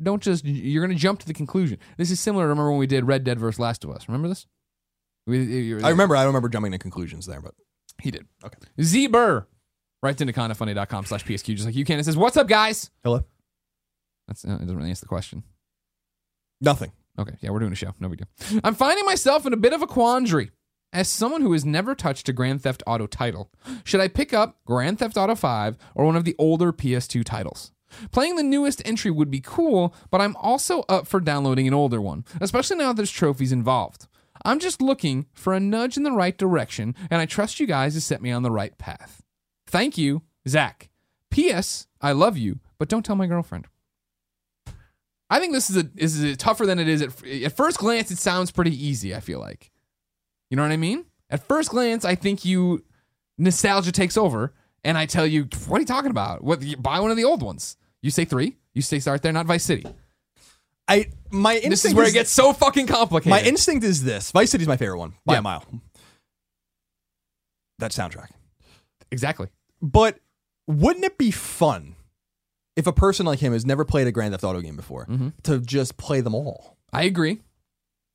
[0.01, 1.79] don't just, you're going to jump to the conclusion.
[1.99, 4.09] This is similar to remember when we did Red Dead versus Last of Us.
[4.09, 4.47] Remember this?
[5.27, 6.15] We, I remember.
[6.17, 7.55] I don't remember jumping to conclusions there, but
[8.01, 8.27] He did.
[8.45, 8.57] Okay.
[8.81, 9.45] Z Burr
[10.03, 11.99] writes into kindafunny.com slash PSQ just like you can.
[11.99, 12.91] It says, What's up, guys?
[13.03, 13.25] hello.
[14.29, 15.43] That's, uh, it doesn't really answer the question.
[16.61, 16.93] Nothing.
[17.19, 17.93] Okay, yeah, we're doing a show.
[18.01, 18.61] No big deal.
[18.65, 20.51] I'm finding myself in a bit of a quandary.
[20.95, 23.51] As someone who has never touched a Grand Theft Auto title,
[23.83, 27.73] should I pick up Grand Theft Auto 5 or one of the older PS2 titles?
[28.13, 32.01] Playing the newest entry would be cool, but I'm also up for downloading an older
[32.01, 34.07] one, especially now there's trophies involved.
[34.45, 37.95] I'm just looking for a nudge in the right direction, and I trust you guys
[37.95, 39.21] to set me on the right path.
[39.67, 40.91] Thank you, Zach.
[41.29, 41.89] P.S.
[42.01, 43.67] I love you, but don't tell my girlfriend.
[45.29, 48.13] I think this is a is a tougher than it is at at first glance.
[48.13, 49.13] It sounds pretty easy.
[49.13, 49.73] I feel like,
[50.51, 51.05] you know what I mean.
[51.31, 52.85] At first glance, I think you
[53.39, 54.53] nostalgia takes over,
[54.85, 56.45] and I tell you, what are you talking about?
[56.45, 57.77] What you buy one of the old ones?
[58.03, 58.57] You say three.
[58.75, 59.85] You say start there, not Vice City.
[60.87, 63.31] I my instinct This is where it gets so fucking complicated.
[63.31, 64.31] My instinct is this.
[64.33, 65.39] Vice City's my favorite one by Yeah.
[65.39, 65.65] a mile.
[67.79, 68.29] That soundtrack.
[69.11, 69.49] exactly.
[69.83, 70.19] But
[70.67, 71.97] wouldn't it be fun
[72.77, 75.29] if a person like him has never played a Grand Theft Auto game before Mm-hmm.
[75.45, 76.77] to just play them all?
[76.93, 77.41] I agree.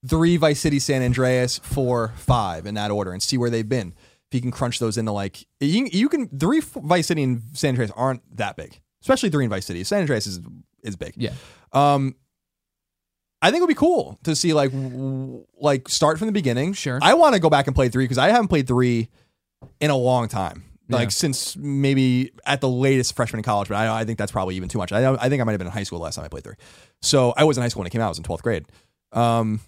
[0.07, 3.93] Three Vice City, San Andreas, four, five in that order, and see where they've been.
[4.31, 7.69] If you can crunch those into like you, you can three Vice City and San
[7.69, 9.83] Andreas aren't that big, especially three in Vice City.
[9.83, 10.39] San Andreas is
[10.83, 11.13] is big.
[11.17, 11.31] Yeah.
[11.73, 12.15] Um,
[13.41, 16.73] I think it would be cool to see like w- like start from the beginning.
[16.73, 16.99] Sure.
[17.01, 19.09] I want to go back and play three because I haven't played three
[19.79, 20.63] in a long time.
[20.89, 21.09] Like Yeah.
[21.09, 24.69] since maybe at the latest freshman in college, but I, I think that's probably even
[24.69, 24.91] too much.
[24.91, 26.55] I, I think I might have been in high school last time I played three.
[27.01, 28.05] So I was in high school when it came out.
[28.05, 28.65] I was in twelfth grade.
[29.13, 29.59] Um,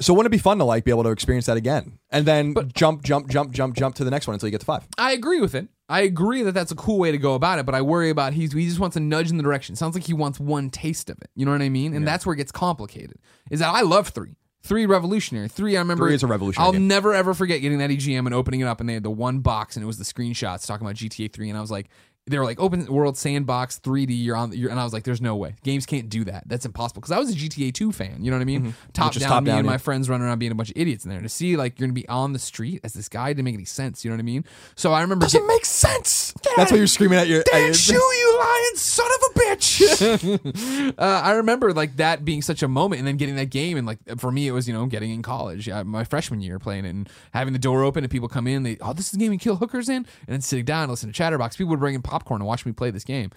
[0.00, 2.54] so wouldn't it be fun to like be able to experience that again and then
[2.74, 4.86] jump, jump, jump, jump, jump to the next one until you get to five?
[4.98, 5.68] I agree with it.
[5.88, 8.32] I agree that that's a cool way to go about it, but I worry about
[8.32, 9.76] he's he just wants a nudge in the direction.
[9.76, 11.30] Sounds like he wants one taste of it.
[11.34, 11.94] You know what I mean?
[11.94, 13.18] And that's where it gets complicated.
[13.50, 14.36] Is that I love three.
[14.64, 15.48] Three revolutionary.
[15.48, 16.06] Three, I remember.
[16.06, 16.86] Three is a revolutionary I'll game.
[16.86, 19.40] never ever forget getting that EGM and opening it up, and they had the one
[19.40, 21.88] box, and it was the screenshots talking about GTA 3, and I was like,
[22.26, 24.10] they were like open world sandbox 3D.
[24.10, 26.44] You're on, you're, and I was like, "There's no way games can't do that.
[26.46, 28.24] That's impossible." Because I was a GTA 2 fan.
[28.24, 28.74] You know what I mean?
[28.92, 29.72] Top Which is down, top me down, and yeah.
[29.72, 31.20] my friends running around being a bunch of idiots in there.
[31.20, 33.64] To see like you're gonna be on the street as this guy didn't make any
[33.64, 34.04] sense.
[34.04, 34.44] You know what I mean?
[34.76, 36.32] So I remember Doesn't get- make sense.
[36.56, 37.40] That's what you're screaming at your.
[37.52, 40.94] at your- you lying son of a bitch.
[40.98, 43.86] uh, I remember like that being such a moment, and then getting that game, and
[43.86, 46.84] like for me, it was you know getting in college, uh, my freshman year, playing
[46.84, 49.18] it, and having the door open, and people come in, they oh this is the
[49.18, 51.56] game you kill hookers in, and then sitting down and listen to Chatterbox.
[51.56, 53.30] People would bring in popcorn and watch me play this game,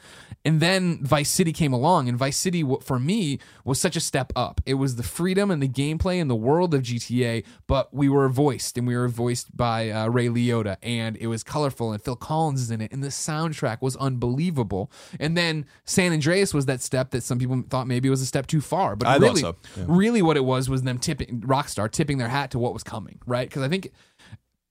[0.43, 4.33] and then Vice City came along, and Vice City for me was such a step
[4.35, 4.61] up.
[4.65, 8.29] It was the freedom and the gameplay and the world of GTA, but we were
[8.29, 12.15] voiced, and we were voiced by uh, Ray Liotta, and it was colorful, and Phil
[12.15, 14.91] Collins is in it, and the soundtrack was unbelievable.
[15.19, 18.47] And then San Andreas was that step that some people thought maybe was a step
[18.47, 19.85] too far, but I really, so, yeah.
[19.87, 23.19] really, what it was was them tipping Rockstar tipping their hat to what was coming,
[23.25, 23.47] right?
[23.47, 23.91] Because I think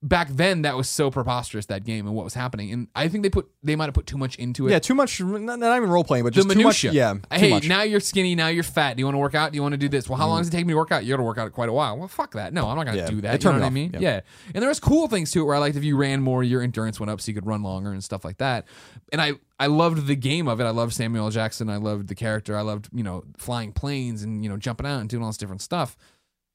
[0.05, 3.23] back then that was so preposterous that game and what was happening, and I think
[3.23, 5.19] they put they might have put too much into it yeah, too much.
[5.21, 6.85] Not, not even role playing, but the just too much.
[6.85, 6.93] minutia.
[6.93, 7.65] Yeah, hey, much.
[7.65, 7.69] Mm.
[7.71, 8.35] now you're skinny.
[8.35, 8.97] Now you're fat.
[8.97, 9.51] Do you want to work out?
[9.53, 10.09] Do you want to do this?
[10.09, 11.05] Well, how long does it take me to work out?
[11.05, 11.99] You got to work out quite a while.
[11.99, 12.53] Well, fuck that.
[12.53, 13.43] No, I'm not going to Yeah, do it that.
[13.43, 13.97] You know what I me mean?
[13.97, 14.03] off.
[14.03, 14.15] Yeah.
[14.15, 14.21] Yeah.
[14.55, 16.61] And there was cool things to it where I liked if you ran more, your
[16.63, 18.67] endurance went up, so you could run longer and stuff like that.
[19.11, 20.65] And I I loved the game of it.
[20.65, 21.31] I loved Samuel L.
[21.31, 21.71] Jackson.
[21.71, 22.59] I loved the character.
[22.59, 25.39] I loved you know flying planes and you know jumping out and doing all this
[25.39, 25.97] different stuff.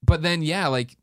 [0.03, 0.95] But then yeah, like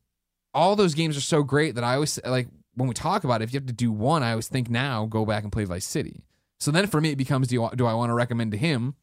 [0.56, 3.44] all those games are so great that I always like when we talk about it,
[3.44, 5.86] if you have to do one, I always think now go back and play Vice
[5.86, 6.24] City.
[6.58, 8.94] So then for me, it becomes do, you, do I want to recommend to him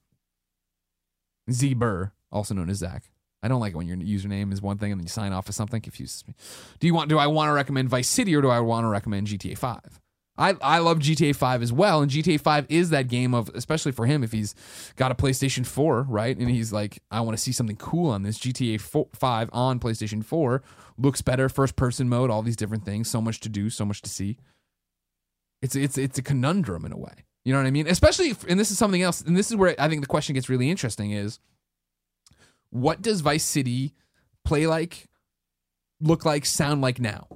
[1.51, 3.03] Z Burr, also known as Zach?
[3.43, 5.47] I don't like it when your username is one thing and then you sign off
[5.47, 5.81] as something.
[5.81, 6.33] Confuses me.
[6.79, 7.09] Do you want?
[7.09, 10.01] Do I want to recommend Vice City or do I want to recommend GTA Five?
[10.35, 12.01] I, I love GTA 5 as well.
[12.01, 14.55] And GTA 5 is that game of, especially for him, if he's
[14.95, 16.35] got a PlayStation 4, right?
[16.35, 18.39] And he's like, I want to see something cool on this.
[18.39, 20.63] GTA 4, 5 on PlayStation 4
[20.97, 23.09] looks better, first person mode, all these different things.
[23.09, 24.37] So much to do, so much to see.
[25.61, 27.25] It's, it's, it's a conundrum in a way.
[27.45, 27.87] You know what I mean?
[27.87, 30.33] Especially, if, and this is something else, and this is where I think the question
[30.33, 31.39] gets really interesting is
[32.69, 33.93] what does Vice City
[34.45, 35.07] play like,
[35.99, 37.27] look like, sound like now?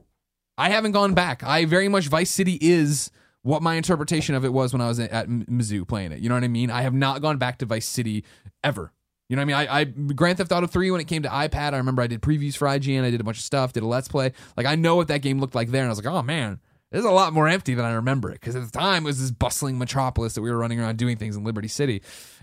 [0.57, 1.43] I haven't gone back.
[1.43, 3.11] I very much Vice City is
[3.43, 6.19] what my interpretation of it was when I was at Mizzou playing it.
[6.19, 6.71] You know what I mean?
[6.71, 8.25] I have not gone back to Vice City
[8.63, 8.91] ever.
[9.29, 9.69] You know what I mean?
[9.69, 12.21] I, I Grand Theft Auto 3 when it came to iPad, I remember I did
[12.21, 14.31] previews for IGN, I did a bunch of stuff, did a let's play.
[14.55, 16.59] Like I know what that game looked like there and I was like, "Oh man,
[16.91, 19.07] this is a lot more empty than I remember it." Cuz at the time it
[19.07, 22.01] was this bustling metropolis that we were running around doing things in Liberty City.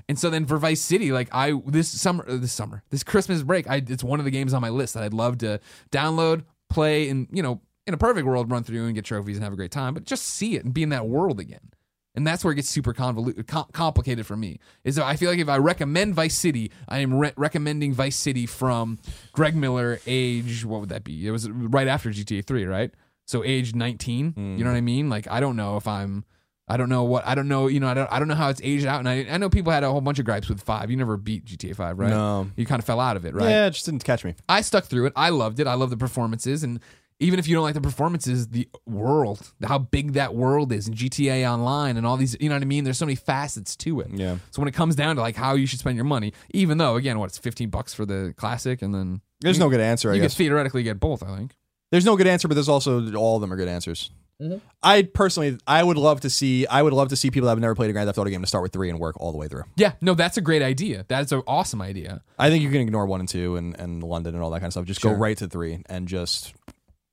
[0.09, 3.43] And so then for Vice City, like I this summer uh, this summer, this Christmas
[3.43, 5.61] break, I it's one of the games on my list that I'd love to
[5.91, 9.45] download, play and, you know, in a perfect world, run through and get trophies and
[9.45, 11.71] have a great time, but just see it and be in that world again.
[12.15, 14.61] And that's where it gets super convoluted, com- complicated for me.
[14.85, 18.17] Is that I feel like if I recommend Vice City, I am re- recommending Vice
[18.17, 18.99] City from
[19.33, 21.27] Greg Miller, age what would that be?
[21.27, 22.93] It was right after GTA Three, right?
[23.27, 24.35] So age nineteen.
[24.37, 24.67] You know hmm.
[24.67, 25.11] what I mean?
[25.11, 26.25] Like I don't know if I'm.
[26.67, 27.67] I don't know what I don't know.
[27.67, 28.11] You know, I don't.
[28.13, 29.01] I don't know how it's aged out.
[29.01, 30.91] And I, I know people had a whole bunch of gripes with five.
[30.91, 32.11] You never beat GTA Five, right?
[32.11, 32.49] No.
[32.57, 33.51] You kind of fell out of it, right?
[33.51, 34.35] Yeah, it just didn't catch me.
[34.49, 35.13] I stuck through it.
[35.15, 35.67] I loved it.
[35.67, 36.81] I love the performances, and
[37.21, 40.97] even if you don't like the performances, the world, how big that world is, and
[40.97, 42.85] GTA Online, and all these, you know what I mean.
[42.85, 44.09] There's so many facets to it.
[44.13, 44.37] Yeah.
[44.51, 46.97] So when it comes down to like how you should spend your money, even though
[46.97, 50.11] again, what it's 15 bucks for the classic, and then There's no good answer.
[50.11, 51.23] I you could theoretically get both.
[51.23, 51.55] I think.
[51.91, 54.11] there's no good answer, but there's also all of them are good answers.
[54.43, 54.59] Mm-hmm.
[54.83, 56.67] I personally, I would love to see.
[56.67, 58.41] I would love to see people that have never played a Grand Theft Auto game
[58.41, 59.63] to start with three and work all the way through.
[59.77, 59.93] Yeah.
[60.01, 61.05] No, that's a great idea.
[61.07, 62.21] That's an awesome idea.
[62.37, 64.67] I think you can ignore one and two and, and London and all that kind
[64.67, 64.87] of stuff.
[64.87, 65.15] Just Sure.
[65.15, 66.53] go right to three and just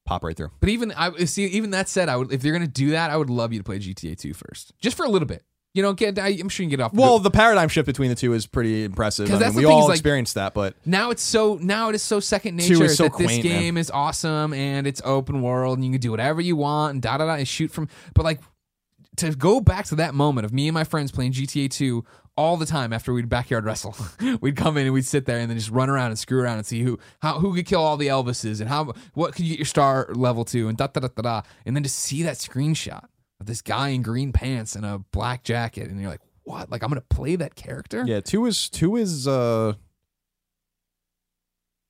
[0.05, 0.51] pop right through.
[0.59, 3.17] But even I see, even that said, I would if you're gonna do that, I
[3.17, 5.43] would love you to play GTA 2 first, just for a little bit.
[5.73, 6.93] You know, get I, I'm sure you can get off.
[6.93, 9.29] Well, the paradigm shift between the two is pretty impressive.
[9.29, 12.01] 'Cause I mean, we all like- experienced that, but now it's so now it is
[12.01, 13.53] so second nature so that this quaint, man.
[13.61, 17.01] game is awesome and it's open world and you can do whatever you want and
[17.01, 18.41] da da da and shoot from but like
[19.17, 22.03] to go back to that moment of me and my friends playing GTA 2
[22.37, 23.95] all the time after we'd backyard wrestle.
[24.41, 26.57] we'd come in and we'd sit there and then just run around and screw around
[26.57, 29.51] and see who how who could kill all the Elvises and how what could you
[29.51, 32.23] get your star level to and da da da da da and then to see
[32.23, 33.03] that screenshot
[33.39, 36.81] of this guy in green pants and a black jacket and you're like what like
[36.83, 39.73] I'm gonna play that character yeah, two is two is uh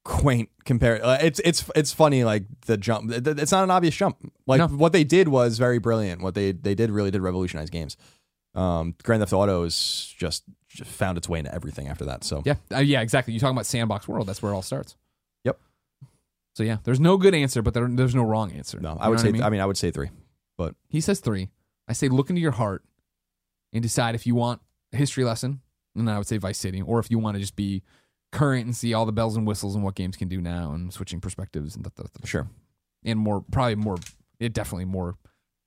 [0.04, 1.02] quaint compared.
[1.02, 3.12] Uh, it's it's it's funny like the jump.
[3.12, 4.18] It's not an obvious jump.
[4.48, 4.68] Like No.
[4.68, 6.22] what they did was very brilliant.
[6.22, 7.98] What they they did really did revolutionize games.
[8.54, 12.24] Um, Grand Theft Auto is just, just found its way into everything after that.
[12.24, 13.34] So Yeah, uh, yeah, exactly.
[13.34, 14.28] You're talking about sandbox world.
[14.28, 14.98] That's where it all starts.
[15.46, 15.58] Yep.
[16.56, 18.80] So yeah, there's no good answer, but there, there's no wrong answer.
[18.80, 19.52] no, You I would say I I mean?
[19.52, 19.62] mean?
[19.62, 20.10] I would say three.
[20.58, 21.50] But he says three.
[21.88, 22.84] I say look into your heart
[23.74, 24.62] and decide if you want
[24.94, 25.62] a history lesson,
[25.96, 27.84] and then I would say Vice City, or if you want to just be
[28.34, 30.94] current and see all the bells and whistles and what games can do now and
[30.94, 31.90] switching perspectives and da.
[32.26, 32.48] Sure.
[33.04, 33.98] and more probably more
[34.40, 35.18] it definitely more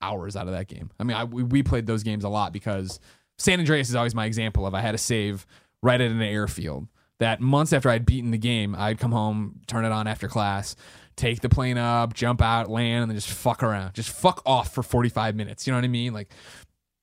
[0.01, 0.91] hours out of that game.
[0.99, 2.99] I mean, I, we, we played those games a lot because
[3.37, 5.45] San Andreas is always my example of I had a save
[5.81, 6.87] right at an airfield.
[7.19, 10.75] That months after I'd beaten the game, I'd come home, turn it on after class,
[11.15, 14.73] take the plane up, jump out, land, and then just fuck around, just fuck off
[14.73, 15.65] for 45 minutes.
[15.65, 16.13] You know what I mean?
[16.13, 16.29] Like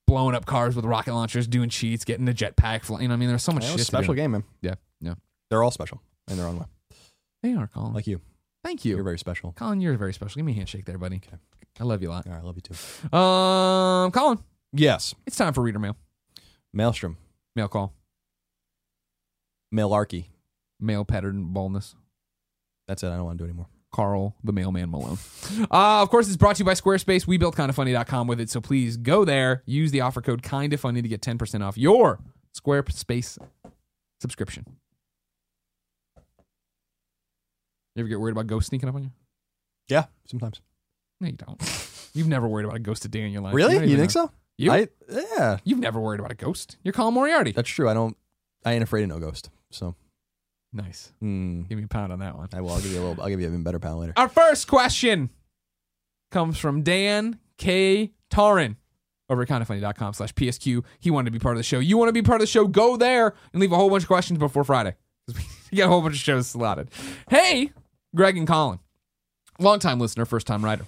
[0.06, 2.88] blowing up cars with rocket launchers, doing cheats, getting the jetpack.
[2.90, 3.28] You know what I mean?
[3.28, 3.80] There's so much shit.
[3.80, 4.44] special game, man.
[4.60, 5.14] Yeah, yeah.
[5.48, 6.66] They're all special in their own way.
[7.42, 7.94] They are, Colin.
[7.94, 8.20] Like you.
[8.62, 8.96] Thank you.
[8.96, 9.52] You're very special.
[9.52, 10.38] Colin, you're very special.
[10.38, 11.16] Give me a handshake there, buddy.
[11.16, 11.38] Okay.
[11.80, 12.26] I love you a lot.
[12.26, 13.16] All right, I love you too.
[13.16, 14.38] Um, Colin,
[14.72, 15.14] Yes.
[15.26, 15.96] it's time for reader mail.
[16.72, 17.16] Maelstrom.
[17.56, 17.94] Mail call.
[19.74, 20.26] Mailarchy.
[20.80, 21.94] Mail pattern baldness.
[22.88, 23.08] That's it.
[23.08, 23.66] I don't want to do anymore.
[23.92, 25.18] Karl the mailman Malone.
[25.70, 27.26] Uh, of course, it's brought to you by Squarespace.
[27.26, 29.62] We built kindafunny.com with it, so please go there.
[29.66, 32.18] Use the offer code kindafunny to get 10% off your
[32.58, 33.36] Squarespace
[34.20, 34.64] subscription.
[37.94, 39.10] You ever get worried about ghosts sneaking up on you?
[39.88, 40.62] Yeah, sometimes.
[41.22, 42.08] No, you don't.
[42.14, 43.54] You've never worried about a ghost a day in your life.
[43.54, 43.74] Really?
[43.88, 44.26] You think know.
[44.26, 44.30] so?
[44.58, 44.72] You?
[44.72, 45.58] I yeah.
[45.64, 46.76] You've never worried about a ghost.
[46.82, 47.52] You're Colin Moriarty.
[47.52, 47.88] That's true.
[47.88, 48.16] I don't.
[48.64, 49.48] I ain't afraid of no ghost.
[49.70, 49.94] So,
[50.72, 51.12] Nice.
[51.20, 52.48] hmm, Give me a pound on that one.
[52.52, 52.70] I will.
[52.70, 53.22] I'll give you a little.
[53.22, 54.12] I'll give you an even better pound later.
[54.16, 55.30] Our first question
[56.30, 58.12] comes from Dan K.
[58.30, 58.76] Tarin
[59.30, 60.84] over at kindafunny.com slash PSQ.
[60.98, 61.78] He wanted to be part of the show.
[61.78, 62.66] You want to be part of the show?
[62.66, 64.96] Go there and leave a whole bunch of questions before Friday.
[65.72, 66.90] We got a whole bunch of shows slotted.
[67.30, 67.72] Hey,
[68.14, 68.78] Greg and Colin.
[69.58, 70.86] Longtime listener, first time writer.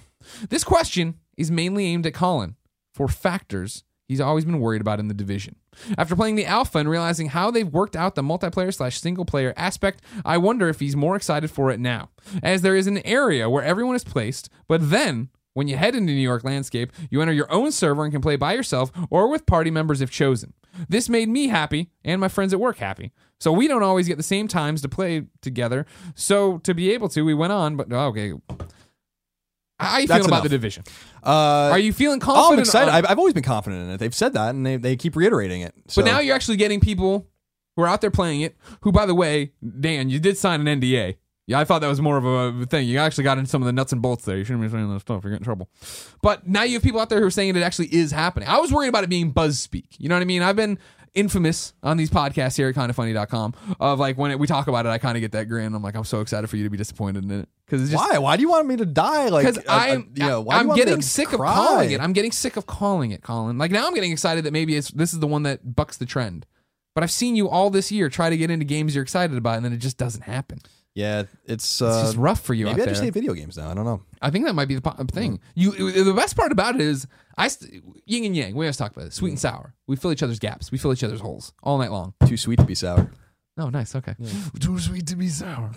[0.49, 2.55] This question is mainly aimed at Colin
[2.93, 5.55] for factors he's always been worried about in the division.
[5.97, 9.53] After playing the alpha and realizing how they've worked out the multiplayer slash single player
[9.57, 12.09] aspect, I wonder if he's more excited for it now,
[12.41, 16.13] as there is an area where everyone is placed, but then when you head into
[16.13, 19.45] New York landscape, you enter your own server and can play by yourself or with
[19.45, 20.53] party members if chosen.
[20.89, 23.11] This made me happy and my friends at work happy.
[23.39, 25.85] So we don't always get the same times to play together.
[26.15, 28.33] So to be able to, we went on, but oh, okay.
[29.77, 30.43] How you That's feeling about enough.
[30.43, 30.83] the division?
[31.21, 32.53] Uh, Are you feeling oh, confident?
[32.53, 32.89] I'm excited.
[32.89, 33.97] on- I've, I've always been confident in it.
[33.97, 35.73] They've said that, and they, they keep reiterating it.
[35.87, 36.01] So.
[36.01, 37.27] But now you're actually getting people
[37.75, 38.55] who are out there playing it.
[38.81, 41.17] Who, by the way, Dan, you did sign an NDA.
[41.47, 42.87] Yeah, I thought that was more of a thing.
[42.87, 44.35] You actually got into some of the nuts and bolts there.
[44.35, 45.23] You shouldn't be saying that stuff.
[45.23, 45.69] You're getting in trouble.
[46.23, 48.49] But now you have people out there who are saying it actually is happening.
[48.49, 49.95] I was worried about it being buzz speak.
[49.99, 50.41] You know what I mean?
[50.41, 50.79] I've been
[51.13, 54.89] infamous on these podcasts here at kindafunny.com of like when it, we talk about it,
[54.89, 55.75] I kind of get that grin.
[55.75, 58.17] I'm like, I'm so excited for you to be disappointed in it just why?
[58.17, 59.29] Why do you want me to die?
[59.29, 61.49] Like, because uh, uh, I'm, you know, why I'm getting sick cry?
[61.49, 61.99] of calling it.
[61.99, 63.57] I'm getting sick of calling it, Colin.
[63.57, 66.05] Like now, I'm getting excited that maybe it's this is the one that bucks the
[66.05, 66.45] trend.
[66.93, 69.57] But I've seen you all this year try to get into games you're excited about,
[69.57, 70.59] and then it just doesn't happen.
[70.95, 73.05] Yeah, it's It's uh, just rough for you maybe I just there.
[73.05, 73.69] hate video games now.
[73.69, 74.01] I don't know.
[74.21, 75.39] I think that might be the po- thing.
[75.53, 75.71] You,
[76.03, 77.05] the best part about it is
[77.37, 78.55] I st- yin and yang.
[78.55, 79.13] We always talk about it.
[79.13, 79.75] Sweet and sour.
[79.87, 80.71] We fill each other's gaps.
[80.71, 82.13] We fill each other's holes all night long.
[82.25, 83.11] Too sweet to be sour.
[83.57, 83.95] Oh, nice.
[83.95, 84.15] Okay.
[84.59, 85.71] Too sweet to be sour.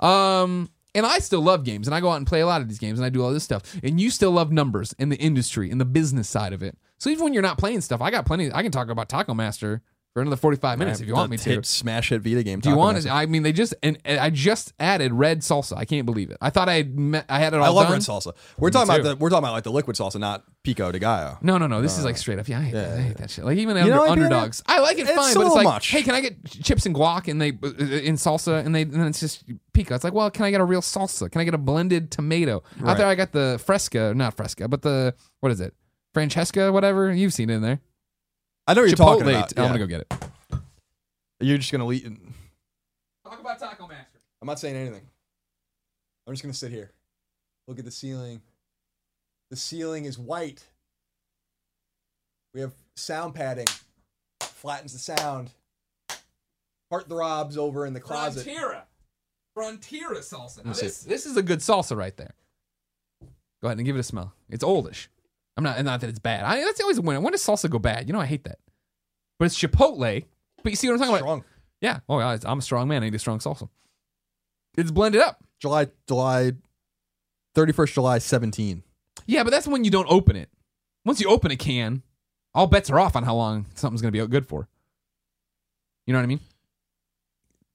[0.00, 2.68] Um, and I still love games, and I go out and play a lot of
[2.68, 3.62] these games, and I do all this stuff.
[3.82, 6.76] And you still love numbers in the industry, in the business side of it.
[6.98, 8.52] So even when you're not playing stuff, I got plenty.
[8.52, 9.82] I can talk about Taco Master
[10.12, 11.50] for another 45 minutes if you want me to.
[11.50, 12.60] Hit smash hit Vita game.
[12.60, 13.06] Do you want?
[13.08, 15.76] I mean, they just and, and I just added red salsa.
[15.76, 16.36] I can't believe it.
[16.40, 17.92] I thought I had met, I had it all I love done.
[17.94, 18.34] red salsa.
[18.58, 19.00] We're talking too.
[19.00, 21.38] about the we're talking about like the liquid salsa, not pico de gallo.
[21.40, 21.80] No, no, no.
[21.80, 22.46] This is like uh, straight up.
[22.48, 22.98] Yeah, I hate, that.
[22.98, 23.44] I hate that shit.
[23.44, 25.54] Like even under, don't like underdogs, I like it It's fine, a but it's little
[25.54, 25.88] like, much.
[25.88, 27.68] hey, can I get chips and guac and they uh,
[28.02, 29.94] in salsa and they and then it's just pico.
[29.94, 31.30] It's like, well, can I get a real salsa?
[31.30, 32.56] Can I get a blended tomato?
[32.56, 32.96] Out Right.
[32.98, 35.74] there, I got the fresca, not fresca, but the what is it?
[36.12, 37.10] Francesca, whatever.
[37.12, 37.80] You've seen it in there.
[38.66, 39.18] I know what you're Chipotle.
[39.18, 39.58] talking about.
[39.58, 40.14] I'm gonna go get it.
[41.40, 42.04] You're just gonna leave.
[43.24, 44.20] Talk about Taco Master.
[44.40, 45.02] I'm not saying anything.
[46.26, 46.92] I'm just gonna sit here.
[47.66, 48.40] Look at the ceiling.
[49.50, 50.64] The ceiling is white.
[52.54, 53.66] We have sound padding.
[54.40, 55.50] Flattens the sound.
[56.90, 58.46] Heart throbs over in the closet.
[58.46, 58.82] Frontera.
[59.56, 60.64] Frontera salsa.
[60.64, 62.34] Now this, this is a good salsa right there.
[63.60, 64.34] Go ahead and give it a smell.
[64.48, 65.08] It's oldish.
[65.56, 66.44] I'm not not that it's bad.
[66.44, 68.06] I, that's always when when does salsa go bad?
[68.06, 68.58] You know I hate that.
[69.38, 70.24] But it's Chipotle.
[70.62, 71.20] But you see what I'm talking about?
[71.20, 71.44] Strong.
[71.80, 71.98] Yeah.
[72.08, 73.02] Oh, yeah, I'm a strong man.
[73.02, 73.68] I need a strong salsa.
[74.76, 75.42] It's blended up.
[75.58, 76.52] July July
[77.56, 78.82] 31st July 17.
[79.26, 80.48] Yeah, but that's when you don't open it.
[81.04, 82.02] Once you open a can,
[82.54, 84.68] all bets are off on how long something's going to be good for.
[86.06, 86.40] You know what I mean?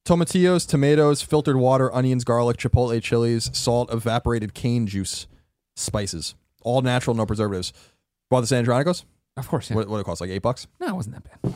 [0.06, 5.28] Tomatillos, tomatoes, filtered water, onions, garlic, chipotle chilies, salt, evaporated cane juice,
[5.76, 6.36] spices.
[6.68, 7.74] All natural, no preservatives.
[8.30, 9.06] Bought the San Andronicos?
[9.38, 9.70] Of course.
[9.70, 9.76] Yeah.
[9.78, 10.20] What, what it cost?
[10.22, 10.68] Like eight bucks?
[10.80, 11.54] No, it wasn't that bad.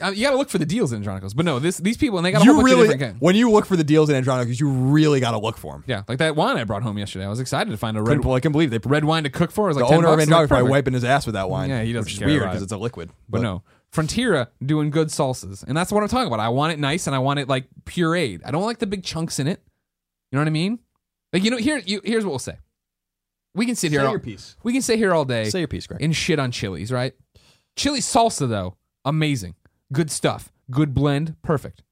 [0.00, 1.34] Uh, you got to look for the deals in Andronicos.
[1.36, 3.16] But no, this these people and they got a whole You bunch of different kinds.
[3.20, 5.84] when you look for the deals in Andronicos, you really got to look for them.
[5.86, 7.26] Yeah, like that wine I brought home yesterday.
[7.26, 8.78] I was excited to find a red Couldn't, I can believe they.
[8.78, 9.66] red wine to cook for.
[9.66, 10.30] It was The like 10 owner of bucks.
[10.30, 10.70] Like, probably perfect.
[10.70, 11.68] wiping his ass with that wine.
[11.68, 12.64] Yeah, he doesn't which is care weird about because it.
[12.66, 13.10] it's a liquid.
[13.28, 13.64] But no,
[13.94, 16.40] Frontera doing good salsas, and that's what I'm talking about.
[16.40, 18.40] I want it nice, and I want it like pureed.
[18.46, 19.60] I don't like the big chunks in it.
[20.30, 20.78] You know what I mean?
[21.34, 22.56] Like you know, here, you, here's what we'll say.
[23.54, 24.06] We can sit Say here.
[24.06, 24.56] all, your piece.
[24.62, 26.02] we can sit here all day Say your piece, Greg.
[26.02, 27.14] and shit on chilies, right?
[27.76, 29.54] Chili salsa though, amazing,
[29.92, 31.82] good stuff, good blend, perfect.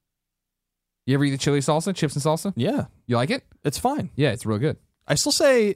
[1.05, 2.53] You ever eat the chili salsa, chips and salsa?
[2.55, 3.43] yeah, You like it?
[3.63, 4.09] it's fine.
[4.15, 4.77] Yeah, it's real good.
[5.07, 5.75] I still say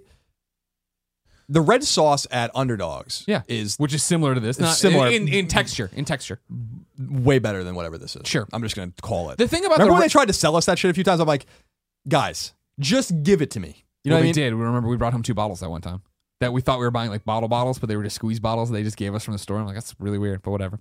[1.48, 3.42] the red sauce at Underdogs Yeah.
[3.48, 5.10] is Which is similar to this, not similar.
[5.10, 5.92] in, in texture.
[5.94, 6.40] In texture,
[7.00, 8.28] way better than whatever this is.
[8.28, 8.48] Sure.
[8.54, 9.38] I'm just going to call it.
[9.38, 10.94] the thing about Remember the when re- they tried to sell us that shit a
[10.94, 11.20] few times?
[11.22, 11.46] I'm like,
[12.08, 13.85] guys, just give it to me.
[14.06, 14.34] You know well, I they mean?
[14.34, 14.54] did.
[14.56, 16.02] We remember we brought home two bottles that one time.
[16.42, 18.70] That we thought we were buying like bottle bottles, but they were just squeeze bottles
[18.70, 19.58] they just gave us from the store.
[19.58, 20.80] I'm like, that's really weird, but whatever.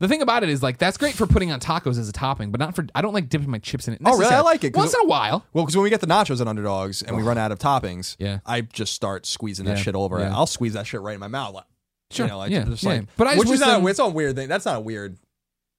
[0.00, 2.50] The thing about it is like that's great for putting on tacos as a topping,
[2.50, 2.86] but not for.
[2.94, 4.00] I don't like dipping my chips in it.
[4.04, 4.34] Oh, really?
[4.34, 5.44] I like it Once in a while.
[5.52, 8.16] Well, because when we get the nachos at Underdogs and we run out of toppings,
[8.18, 8.40] Yeah.
[8.44, 10.18] I just start squeezing that Yeah, shit over.
[10.18, 10.34] yeah.
[10.36, 11.54] I'll squeeze that shit right in my mouth.
[11.54, 11.64] Like,
[12.10, 12.90] Sure, You know, like, yeah, just yeah.
[12.90, 13.78] like, But I just which is not.
[13.78, 14.48] them- it's not a weird thing.
[14.48, 15.18] That's not a weird.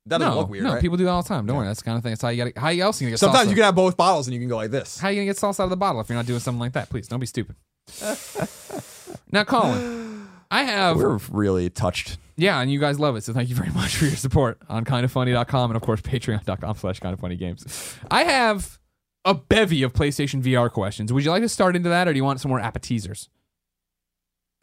[0.07, 0.81] That doesn't no, look weird, no, right?
[0.81, 1.45] people do that all the time.
[1.45, 2.11] Don't worry, that's the kind of thing.
[2.11, 2.57] That's how you got.
[2.57, 3.27] How else are you gonna get sauce?
[3.27, 3.49] Sometimes salsa?
[3.49, 4.99] you can have both bottles and you can go like this.
[4.99, 6.59] How are you gonna get salsa out of the bottle if you're not doing something
[6.59, 6.89] like that?
[6.89, 7.55] Please don't be stupid.
[9.31, 12.17] now, Colin, I have We're really touched.
[12.35, 14.85] Yeah, and you guys love it, so thank you very much for your support on
[14.85, 17.97] kindafunny.com and of course patreon.com slash kindafunnygames.
[18.09, 18.79] I have
[19.25, 21.11] a bevy of PlayStation VR questions.
[21.11, 23.29] Would you like to start into that or do you want some more appetizers?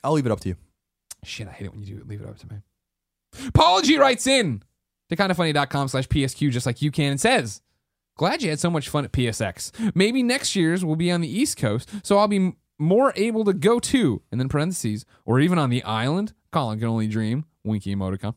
[0.03, 0.57] I'll leave it up to you.
[1.25, 2.57] Shit, I hate it when you do leave it up to me.
[3.49, 4.63] Apology writes in
[5.15, 7.63] to kindafunny.com slash PSQ just like you can and says,
[8.17, 9.73] Glad you had so much fun at PSX.
[9.95, 13.53] Maybe next year's will be on the East Coast, so I'll be more able to
[13.53, 16.33] go to, and then parentheses, or even on the island.
[16.53, 17.45] Colin can only dream.
[17.65, 18.35] Winky emoticon.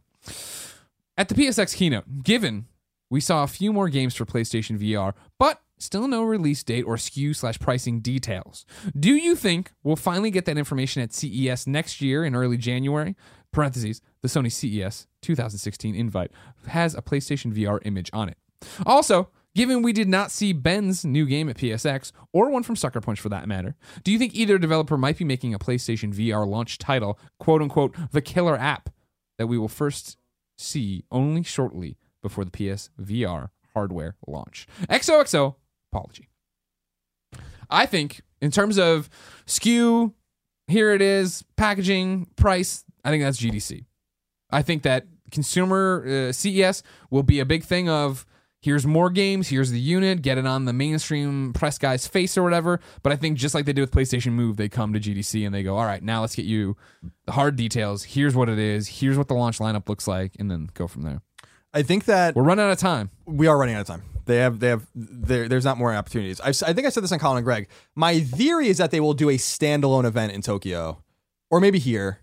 [1.16, 2.66] At the PSX keynote, given
[3.10, 6.96] we saw a few more games for PlayStation VR, but still no release date or
[6.96, 8.66] SKU slash pricing details.
[9.00, 13.16] Do you think we'll finally get that information at CES next year in early January?
[13.52, 16.32] Parentheses, the Sony CES 2016 invite
[16.68, 18.38] has a PlayStation VR image on it.
[18.86, 23.02] Also, given we did not see Bend's new game at PSX, or one from Sucker
[23.02, 26.48] Punch for that matter, do you think either developer might be making a PlayStation VR
[26.48, 28.90] launch title, quote unquote, the killer app,
[29.38, 30.18] that we will first
[30.58, 34.68] see only shortly before the PS VR hardware launch?
[34.90, 35.56] XOXO,
[35.92, 36.30] apology.
[37.70, 39.10] I think, in terms of
[39.46, 40.14] SKU,
[40.68, 43.86] here it is, packaging, price, I think that's GDC.
[44.50, 48.26] I think that consumer uh, CES will be a big thing of
[48.62, 52.44] here's more games, here's the unit, get it on the mainstream press guy's face or
[52.44, 52.80] whatever.
[53.04, 55.54] But I think just like they did with PlayStation Move, they come to GDC and
[55.54, 56.76] they go, all right, now let's get you
[57.26, 58.04] the hard details.
[58.04, 58.88] Here's what it is.
[58.88, 61.22] Here's what the launch lineup looks like, and then go from there.
[61.74, 63.12] I think that We're running out of time.
[63.26, 64.04] we are running out of time.
[64.26, 66.42] They have, they have, there's not more opportunities.
[66.42, 67.70] I've, I think I said this on Colin and Greg.
[67.96, 71.02] My theory is that they will do a standalone event in Tokyo,
[71.50, 72.20] or maybe here,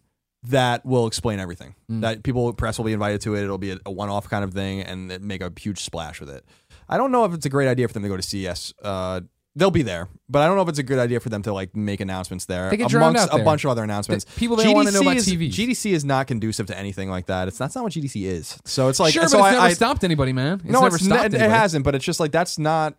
[0.48, 1.74] that will explain everything.
[1.88, 3.44] That people, press will be invited to it.
[3.44, 6.44] It'll be a, a one-off kind of thing, and make a huge splash with it.
[6.88, 8.74] I don't know if it's a great idea for them to go to CES.
[8.82, 9.22] Uh,
[9.56, 11.52] they'll be there, but I don't know if it's a good idea for them to
[11.52, 14.24] like make announcements there They get amongst out a bunch of other announcements.
[14.24, 15.50] The people, they don't wanna know about is, TVs.
[15.50, 17.48] GDC is not conducive to anything like that.
[17.48, 18.58] It's that's not what GDC is.
[18.64, 20.60] So it's like sure, so but it's I, never I, stopped anybody, man.
[20.64, 21.84] It's no, never stopped ne- it, hasn't.
[21.84, 22.96] But it's just like that's not.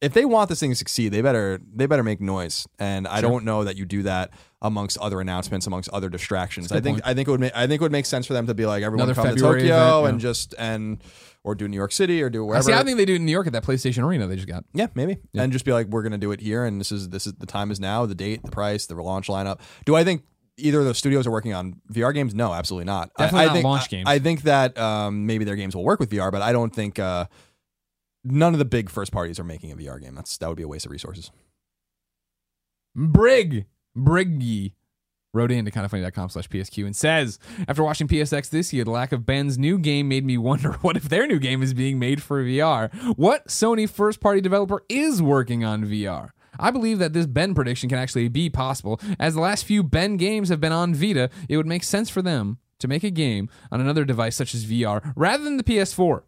[0.00, 2.66] If they want this thing to succeed, they better they better make noise.
[2.78, 3.30] And I Sure.
[3.30, 4.30] don't know that you do that
[4.60, 6.70] amongst other announcements, amongst other distractions.
[6.72, 7.06] I think point.
[7.06, 8.66] I think it would make I think it would make sense for them to be
[8.66, 11.02] like everyone Another come February to Tokyo event, and just and
[11.42, 12.62] or do New York City or do I wherever.
[12.64, 12.72] see.
[12.72, 14.64] I think they do it in New York at that PlayStation Arena they just got.
[14.74, 15.18] yeah, maybe.
[15.32, 15.42] Yeah.
[15.42, 17.46] And just be like, we're gonna do it here, and this is this is the
[17.46, 19.60] time is now, the date, the price, the launch lineup.
[19.86, 20.24] Do I think
[20.58, 22.34] either of those studios are working on VR games?
[22.34, 23.10] No, absolutely not.
[23.16, 24.04] I- Definitely I, not think, launch I- games.
[24.06, 26.98] I think that um, maybe their games will work with VR, but I don't think
[26.98, 27.26] uh,
[28.24, 30.14] none of the big first parties are making a VR game.
[30.14, 31.30] That's that would be a waste of resources.
[32.96, 33.66] Brig,
[33.96, 34.72] Briggy,
[35.32, 39.12] wrote in to kindafunny.com slash PSQ and says, after watching PSX this year, the lack
[39.12, 42.22] of Bend's new game made me wonder what if their new game is being made
[42.22, 42.92] for VR?
[43.16, 46.30] What Sony first party developer is working on VR?
[46.58, 49.00] I believe that this Bend prediction can actually be possible.
[49.18, 52.22] As the last few Bend games have been on Vita, it would make sense for
[52.22, 56.22] them to make a game on another device such as VR rather than the PS4.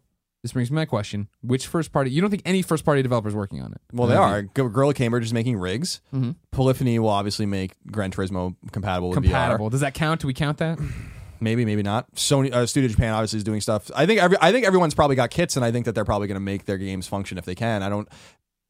[0.47, 1.27] This brings me to my question.
[1.41, 2.09] Which first party?
[2.09, 3.81] You don't think any first party developer is working on it?
[3.91, 4.43] Well, they are.
[4.43, 5.99] G- Guerrilla Cambridge is making rigs.
[6.13, 6.35] Mhm.
[6.51, 9.69] Polyphony will obviously make Gran Turismo compatible with Compatible.
[9.69, 10.21] Does that count?
[10.21, 10.79] Do we count that?
[11.39, 12.09] Maybe, maybe not.
[12.15, 13.91] Sony uh, Studio Japan obviously is doing stuff.
[13.95, 16.27] I think every I think everyone's probably got kits, and I think that they're probably
[16.27, 17.83] going to make their games function if they can.
[17.83, 18.07] I don't.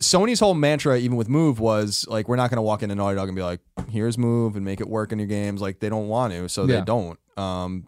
[0.03, 3.15] Sony's whole mantra, even with Move, was like, we're not going to walk into Naughty
[3.15, 5.61] Dog and be like, here's Move and make it work in your games.
[5.61, 6.79] Like they don't want to, so Yeah.
[6.79, 7.17] they don't.
[7.37, 7.87] Um,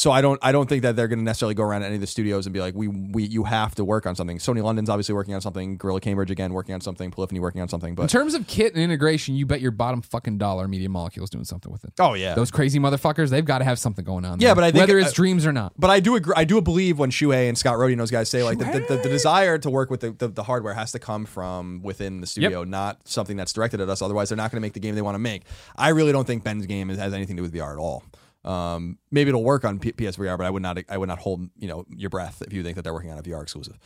[0.00, 2.00] so I don't I don't think that they're going to necessarily go around any of
[2.00, 4.38] the studios and be like we we you have to work on something.
[4.38, 5.76] Sony London's obviously working on something.
[5.76, 7.10] Guerrilla Cambridge again working on something.
[7.10, 7.94] Polyphony working on something.
[7.94, 11.28] But in terms of kit and integration, you bet your bottom fucking dollar Media Molecule's
[11.28, 11.92] doing something with it.
[11.98, 14.40] oh yeah, Those crazy motherfuckers, they've got to have something going on.
[14.40, 15.74] Yeah, there, but I think- whether it's uh, dreams or not.
[15.78, 16.32] But I do agree.
[16.34, 18.96] I do believe when Shuhei and Scott and those guys say like the, the, the,
[19.02, 22.26] the desire to work with the, the, the hardware has to come from within the
[22.26, 24.00] studio, not something that's directed at us.
[24.00, 25.42] Otherwise, they're not going to make the game they want to make.
[25.76, 28.02] I really don't think Bend's game has anything to do with VR at all.
[28.44, 30.78] Um, maybe it'll work on P- PSVR, but I would not.
[30.88, 33.18] I would not hold you know your breath if you think that they're working on
[33.18, 33.78] a VR exclusive.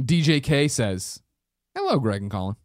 [0.00, 1.22] DJK says,
[1.74, 2.56] "Hello, Greg and Colin.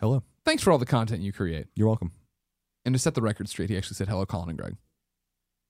[0.00, 2.12] Hello, Thanks for all the content you create." you're welcome.
[2.84, 4.76] And to set the record straight, he actually said, "Hello, Colin and Greg."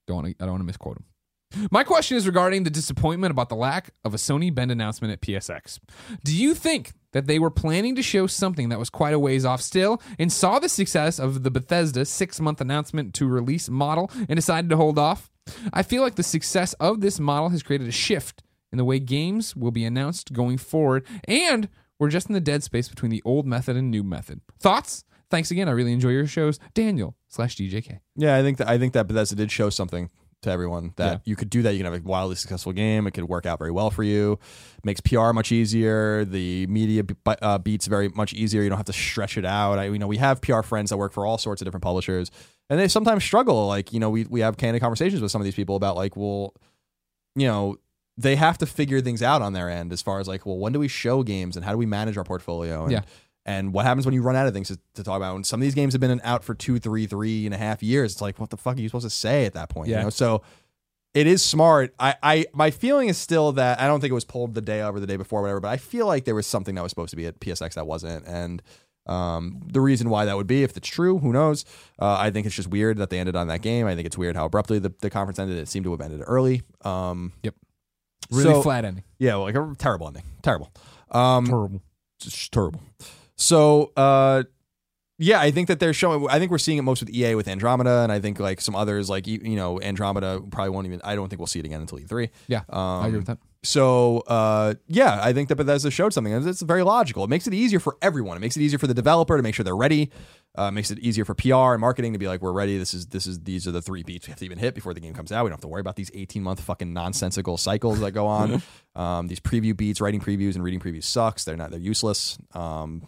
[0.06, 0.42] Don't want to.
[0.42, 1.68] I don't want to misquote him.
[1.70, 5.22] My question is regarding the disappointment about the lack of a Sony Bend announcement at
[5.22, 5.78] PSX.
[6.22, 9.44] Do you think that they were planning to show something that was quite a ways
[9.44, 14.10] off still and saw the success of the Bethesda six month announcement to release model
[14.28, 15.30] and decided to hold off?
[15.72, 18.98] I feel like the success of this model has created a shift in the way
[18.98, 21.68] games will be announced going forward, and
[21.98, 24.40] we're just in the dead space between the old method and new method.
[24.60, 25.04] Thoughts?
[25.30, 25.68] Thanks again.
[25.68, 26.58] I really enjoy your shows.
[26.74, 28.00] Daniel slash DJK.
[28.16, 30.10] Yeah, I think that I think that Bethesda did show something
[30.42, 31.18] to everyone that Yeah.
[31.24, 31.72] you could do that.
[31.72, 33.06] You can have a wildly successful game.
[33.06, 34.38] It could work out very well for you.
[34.84, 36.24] Makes PR much easier.
[36.24, 38.62] The media be- uh, beats very much easier.
[38.62, 39.78] You don't have to stretch it out.
[39.78, 42.30] I, you know, we have PR friends that work for all sorts of different publishers,
[42.70, 43.66] and they sometimes struggle.
[43.66, 46.16] Like, you know, we we have candid conversations with some of these people about like,
[46.16, 46.54] well,
[47.34, 47.76] you know,
[48.16, 50.72] they have to figure things out on their end as far as like, well, when
[50.72, 52.82] do we show games and how do we manage our portfolio?
[52.84, 53.02] And, Yeah.
[53.48, 55.34] And what happens when you run out of things to, to talk about?
[55.34, 57.82] And some of these games have been out for two, three, three and a half
[57.82, 58.12] years.
[58.12, 59.88] It's like, what the fuck are you supposed to say at that point?
[59.88, 59.98] Yeah.
[59.98, 60.42] You know, so
[61.14, 61.94] it is smart.
[61.98, 64.82] I, I, my feeling is still that I don't think it was pulled the day
[64.82, 65.60] of or the day before, whatever.
[65.60, 67.86] But I feel like there was something that was supposed to be at PSX that
[67.86, 68.62] wasn't, and
[69.06, 71.64] um, the reason why that would be, if it's true, who knows?
[71.98, 73.86] Uh, I think it's just weird that they ended on that game.
[73.86, 75.56] I think it's weird how abruptly the, the conference ended.
[75.56, 76.60] It seemed to have ended early.
[76.84, 77.54] Um, yep.
[78.30, 79.04] Really So- flat ending.
[79.18, 80.24] yeah, well, like a terrible ending.
[80.42, 80.70] Terrible.
[81.10, 81.80] Um, Terrible.
[82.22, 82.82] it's terrible.
[83.38, 84.42] So, uh,
[85.20, 86.28] yeah, I think that they're showing.
[86.30, 88.76] I think we're seeing it most with EA with Andromeda, and I think like some
[88.76, 91.00] others, like you you know, Andromeda probably won't even.
[91.02, 92.30] I don't think we'll see it again until E3.
[92.46, 93.38] Yeah, Um, I agree with that.
[93.64, 96.32] So, uh, yeah, I think that Bethesda showed something.
[96.32, 97.24] It's very logical.
[97.24, 98.36] It makes it easier for everyone.
[98.36, 100.12] It makes it easier for the developer to make sure they're ready.
[100.54, 102.78] Uh, makes it easier for PR and marketing to be like, we're ready.
[102.78, 104.94] This is this is these are the three beats we have to even hit before
[104.94, 105.44] the game comes out.
[105.44, 108.62] We don't have to worry about these eighteen month fucking nonsensical cycles that go on.
[108.94, 111.44] um, these preview beats, writing previews and reading previews sucks.
[111.44, 111.70] They're not.
[111.70, 112.38] They're useless.
[112.54, 113.02] Um,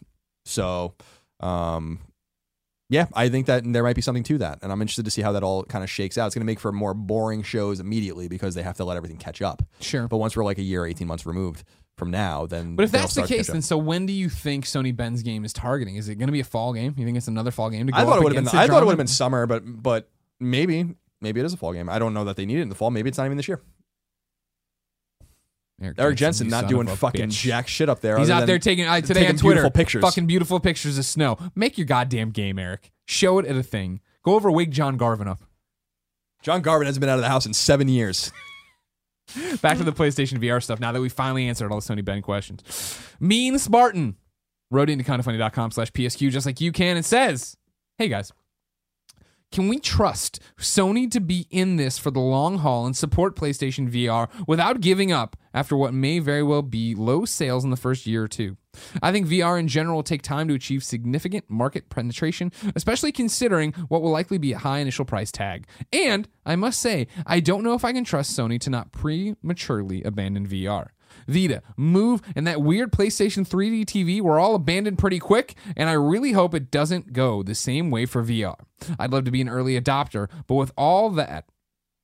[0.44, 0.94] so,
[1.40, 2.00] um,
[2.88, 5.22] yeah, I think that there might be something to that, and I'm interested to see
[5.22, 6.26] how that all kind of shakes out.
[6.26, 9.16] It's going to make for more boring shows immediately because they have to let everything
[9.16, 9.62] catch up.
[9.80, 10.08] Sure.
[10.08, 11.62] But once we're like a year, 18 months removed
[11.96, 12.74] from now, then.
[12.74, 15.52] But if that's the case, then so when do you think Sony Bend's game is
[15.52, 15.96] targeting?
[15.96, 16.94] Is it going to be a fall game?
[16.96, 18.58] You think it's another fall game to go I thought it would have been.
[18.58, 20.10] I thought it would have been summer, but but
[20.40, 21.88] maybe maybe it is a fall game.
[21.88, 22.90] I don't know that they need it in the fall.
[22.90, 23.60] Maybe it's not even this year.
[25.80, 27.42] Eric Jensen you not doing fucking bitch.
[27.42, 28.18] jack shit up there.
[28.18, 30.02] He's out there taking I, today taking on Twitter beautiful pictures.
[30.02, 31.38] fucking beautiful pictures of snow.
[31.54, 32.90] Make your goddamn game, Eric.
[33.06, 34.00] Show it at a thing.
[34.22, 35.42] Go over wig John Garvin up.
[36.42, 38.30] John Garvin hasn't been out of the house in seven years.
[39.62, 40.80] Back to the PlayStation VR stuff.
[40.80, 44.16] Now that we finally answered all the Sony Bend questions, Mean Spartan
[44.70, 47.56] wrote into kindafunny.com slash PSQ just like you can and says,
[47.96, 48.32] "Hey guys."
[49.52, 53.90] Can we trust Sony to be in this for the long haul and support PlayStation
[53.90, 58.06] VR without giving up after what may very well be low sales in the first
[58.06, 58.56] year or two?
[59.02, 63.72] I think VR in general will take time to achieve significant market penetration, especially considering
[63.88, 65.66] what will likely be a high initial price tag.
[65.92, 70.04] And I must say, I don't know if I can trust Sony to not prematurely
[70.04, 70.90] abandon VR.
[71.26, 75.92] Vita, Move, and that weird PlayStation 3D TV were all abandoned pretty quick, and I
[75.92, 78.56] really hope it doesn't go the same way for VR.
[78.98, 81.46] I'd love to be an early adopter, but with all that,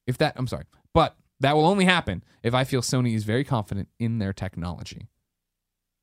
[0.06, 3.44] if that, I'm sorry, but that will only happen if I feel Sony is very
[3.44, 5.08] confident in their technology.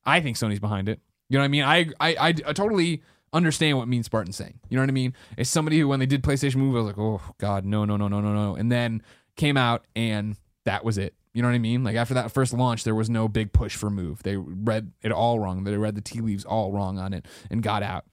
[0.06, 1.00] I think Sony's behind it.
[1.30, 1.64] You know what I mean?
[1.64, 3.02] I I, I, I totally
[3.32, 4.60] understand what Mean Spartan's saying.
[4.70, 5.14] You know what I mean?
[5.38, 7.98] It's somebody who, when they did PlayStation Move, I was like, oh god, no, no,
[7.98, 9.02] no, no, no, no, and then
[9.36, 11.16] came out and that was it.
[11.34, 11.84] You know what I mean?
[11.84, 14.22] Like after that first launch, there was no big push for Move.
[14.24, 15.64] They read it all wrong.
[15.64, 18.06] They read the tea leaves all wrong on it and got out.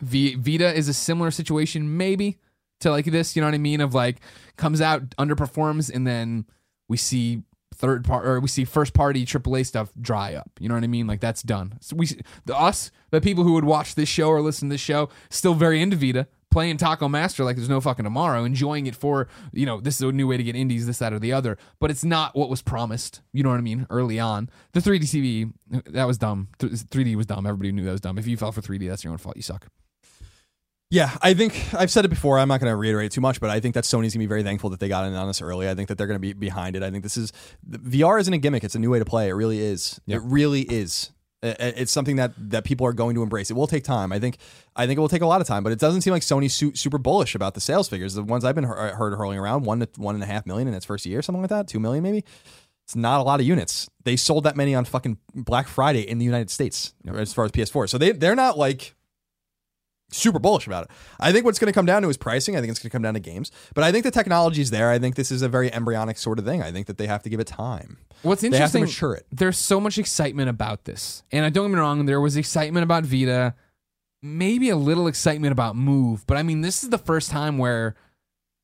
[0.00, 2.38] V- Vita is a similar situation, maybe
[2.80, 3.34] to like this.
[3.34, 3.80] You know what I mean?
[3.80, 4.20] Of like
[4.56, 6.46] comes out, underperforms, and then
[6.88, 7.42] we see
[7.74, 10.50] third part or we see first party AAA stuff dry up.
[10.60, 11.06] You know what I mean?
[11.06, 11.76] Like that's done.
[11.80, 12.08] So we,
[12.44, 15.54] the, us, the people who would watch this show or listen to this show, still
[15.54, 19.66] very into Vita, playing Taco Master like there's no fucking tomorrow, enjoying it for you
[19.66, 21.58] know this is a new way to get indies, this that or the other.
[21.80, 23.20] But it's not what was promised.
[23.32, 23.86] You know what I mean?
[23.90, 25.52] Early on, the 3D TV
[25.92, 26.48] that was dumb.
[26.58, 27.44] 3D was dumb.
[27.44, 28.16] Everybody knew that was dumb.
[28.16, 29.36] If you fell for 3D, that's your own fault.
[29.36, 29.66] You suck.
[30.90, 32.38] Yeah, I think I've said it before.
[32.38, 34.26] I'm not going to reiterate too much, but I think that Sony's going to be
[34.26, 35.68] very thankful that they got in on this early.
[35.68, 36.84] I think that they're going to be behind it.
[36.84, 37.32] I think this is
[37.68, 39.28] VR isn't a gimmick; it's a new way to play.
[39.28, 40.00] It really is.
[40.06, 40.16] Yeah.
[40.16, 41.10] It really is.
[41.44, 43.50] I- I- It's something that that people are going to embrace.
[43.50, 44.12] It will take time.
[44.12, 44.38] I think.
[44.76, 46.54] I think it will take a lot of time, but it doesn't seem like Sony's
[46.54, 48.14] su- super bullish about the sales figures.
[48.14, 50.66] The ones I've been he- heard hurling around one to one and a half million
[50.68, 52.24] in its first year, something like that, two million maybe.
[52.84, 53.88] It's not a lot of units.
[54.04, 57.50] They sold that many on fucking Black Friday in the United States as far as
[57.52, 57.88] PS4.
[57.88, 58.94] So they they're not like
[60.10, 60.90] super bullish about it.
[61.18, 62.56] I think what's going to come down to is pricing.
[62.56, 63.50] I think it's going to come down to games.
[63.74, 64.90] But I think the technology is there.
[64.90, 66.62] I think this is a very embryonic sort of thing.
[66.62, 67.98] I think that they have to give it time.
[68.22, 68.82] What's They have to interesting?
[68.82, 69.26] mature it.
[69.32, 72.06] There's so much excitement about this, and I don't get me wrong.
[72.06, 73.54] There was excitement about Vita,
[74.22, 77.94] maybe a little excitement about Move, but I mean, this is the first time where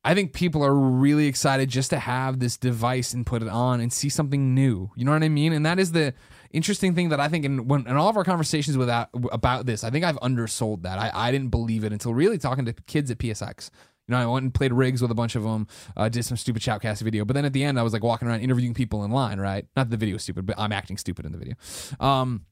[0.03, 3.81] I think people are really excited just to have this device and put it on
[3.81, 4.91] and see something new.
[4.97, 5.53] You know what I mean?
[5.53, 6.15] And that is the
[6.51, 9.67] interesting thing that I think in when in all of our conversations with that, about
[9.67, 10.99] this, I think I've undersold that.
[10.99, 13.71] I, I didn't believe it until really talking to kids at PSX.
[14.09, 16.37] You know, I went and played rigs with a bunch of them, uh, did some
[16.37, 19.05] stupid shoutcast video, but then at the end, I was like walking around interviewing people
[19.05, 19.39] in line.
[19.39, 19.67] Right?
[19.77, 21.55] Not that the video was stupid, but I'm acting stupid in the video.
[22.01, 22.45] Um,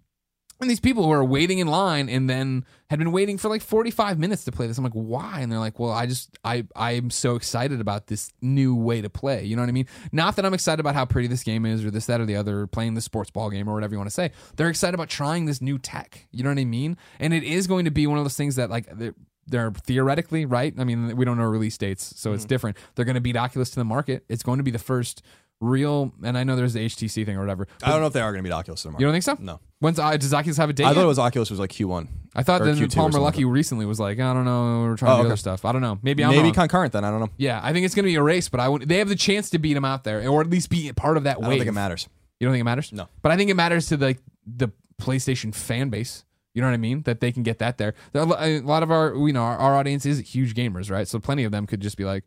[0.60, 3.62] and these people who are waiting in line and then had been waiting for like
[3.62, 4.76] 45 minutes to play this.
[4.76, 5.40] I'm like, why?
[5.40, 9.08] And they're like, well, I just, I, I'm so excited about this new way to
[9.08, 9.44] play.
[9.44, 9.86] You know what I mean?
[10.10, 12.34] Not that I'm excited about how pretty this game is or this, that, or the
[12.34, 14.32] other, playing the sports ball game or whatever you want to say.
[14.56, 16.26] They're excited about trying this new tech.
[16.32, 16.96] You know what I mean?
[17.20, 19.14] And it is going to be one of those things that like, they're,
[19.46, 20.74] they're theoretically, right?
[20.76, 22.48] I mean, we don't know release dates, so it's mm-hmm.
[22.48, 22.76] different.
[22.94, 24.24] They're going to beat Oculus to the market.
[24.28, 25.22] It's going to be the first
[25.60, 27.66] real, and I know there's the HTC thing or whatever.
[27.82, 29.00] I don't know if they are going to be Oculus tomorrow.
[29.00, 29.36] You don't think so?
[29.40, 29.60] No.
[29.80, 30.84] When's uh, does Oculus have a date?
[30.84, 30.94] I yet?
[30.96, 32.08] thought it was Oculus was like Q1.
[32.34, 34.82] I thought or that Q2 or Palmer something Luckey recently was like, I don't know,
[34.82, 35.28] we're trying Oh, to do okay.
[35.30, 35.64] other stuff.
[35.64, 35.98] I don't know.
[36.02, 36.52] Maybe I'm Maybe wrong.
[36.54, 37.04] concurrent then.
[37.04, 37.30] I don't know.
[37.36, 39.16] yeah, I think it's going to be a race, but I would, they have the
[39.16, 41.48] chance to beat him out there, or at least be part of that I wave.
[41.50, 42.08] don't think it matters.
[42.40, 42.92] You don't think it matters?
[42.92, 43.08] No.
[43.22, 44.16] But I think it matters to the
[44.46, 44.68] the
[45.00, 46.24] PlayStation fan base.
[46.54, 47.02] You know what I mean?
[47.02, 47.94] That they can get that there.
[48.12, 51.06] There A lot of our, you know, our, our audience is huge gamers, right?
[51.06, 52.24] So plenty of them could just be like,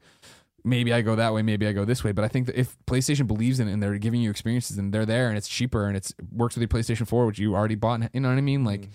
[0.63, 2.11] maybe I go that way, maybe I go this way.
[2.11, 4.93] But I think that if PlayStation believes in it and they're giving you experiences and
[4.93, 7.75] they're there and it's cheaper and it's works with your PlayStation 4, which you already
[7.75, 8.63] bought, you know what I mean?
[8.63, 8.89] Like, mm.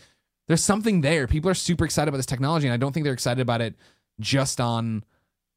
[0.49, 1.27] there's something there.
[1.27, 3.75] People are super excited about this technology, and I don't think they're excited about it
[4.21, 5.05] just on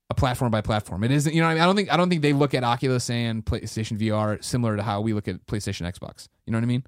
[0.10, 1.04] a platform by platform.
[1.04, 1.64] It isn't, you know what I mean?
[1.64, 4.84] I don't think I don't think they look at Oculus and PlayStation VR similar to
[4.84, 6.28] how we look at PlayStation Xbox.
[6.46, 6.84] You know what I mean?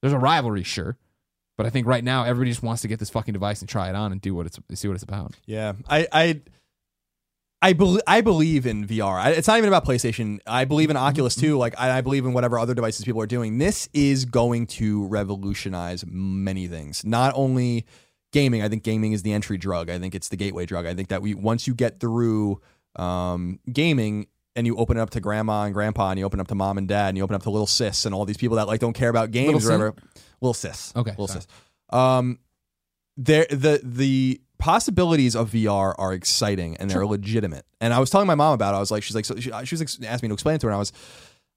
[0.00, 0.96] There's a rivalry, sure.
[1.56, 3.88] But I think right now everybody just wants to get this fucking device and try
[3.88, 5.34] it on and do what it's see what it's about.
[5.46, 6.40] Yeah, I I
[7.62, 9.14] I, bel I believe in VR.
[9.14, 10.40] I, it's not even about PlayStation.
[10.46, 11.56] I believe in Oculus too.
[11.56, 13.58] Like I, I believe in whatever other devices people are doing.
[13.58, 17.04] This is going to revolutionize many things.
[17.04, 17.86] Not only
[18.32, 18.62] gaming.
[18.62, 19.88] I think gaming is the entry drug.
[19.90, 20.86] I think it's the gateway drug.
[20.86, 22.60] I think that we once you get through
[22.96, 24.26] um, gaming
[24.56, 26.54] and you open it up to grandma and grandpa and you open it up to
[26.54, 28.56] mom and dad and you open it up to little sis and all these people
[28.56, 30.08] that like don't care about games Little or whatever.
[30.40, 30.92] Little sis.
[30.96, 31.40] Okay, Little sorry.
[31.40, 31.46] sis.
[31.90, 32.38] Um,
[33.16, 37.66] there the the possibilities of VR are exciting and they're legitimate.
[37.80, 38.76] And I was telling my mom about it.
[38.76, 40.60] I was like, she's like, so she, she was like, asked me to explain it
[40.60, 40.70] to her.
[40.70, 40.92] And I was,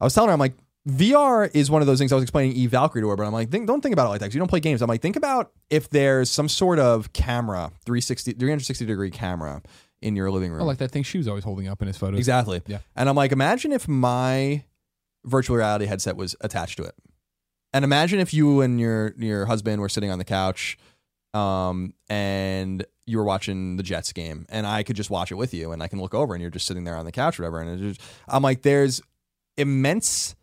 [0.01, 0.55] I was telling her, I'm like,
[0.89, 2.11] VR is one of those things.
[2.11, 4.09] I was explaining E Valkyrie to her, but I'm like, think, don't think about it
[4.09, 4.33] like that.
[4.33, 4.81] you don't play games.
[4.81, 9.61] I'm like, think about if there's some sort of camera, 360, 360 degree camera
[10.01, 10.63] in your living room.
[10.63, 12.17] Oh, like that thing she was always holding up in his photos.
[12.17, 12.63] Exactly.
[12.65, 12.79] Yeah.
[12.95, 14.63] And I'm like, imagine if my
[15.23, 16.95] virtual reality headset was attached to it.
[17.71, 20.77] And imagine if you and your your husband were sitting on the couch
[21.33, 25.53] um and you were watching the Jets game and I could just watch it with
[25.53, 27.43] you and I can look over and you're just sitting there on the couch or
[27.43, 29.01] whatever and just, I'm like there's
[29.57, 30.35] immense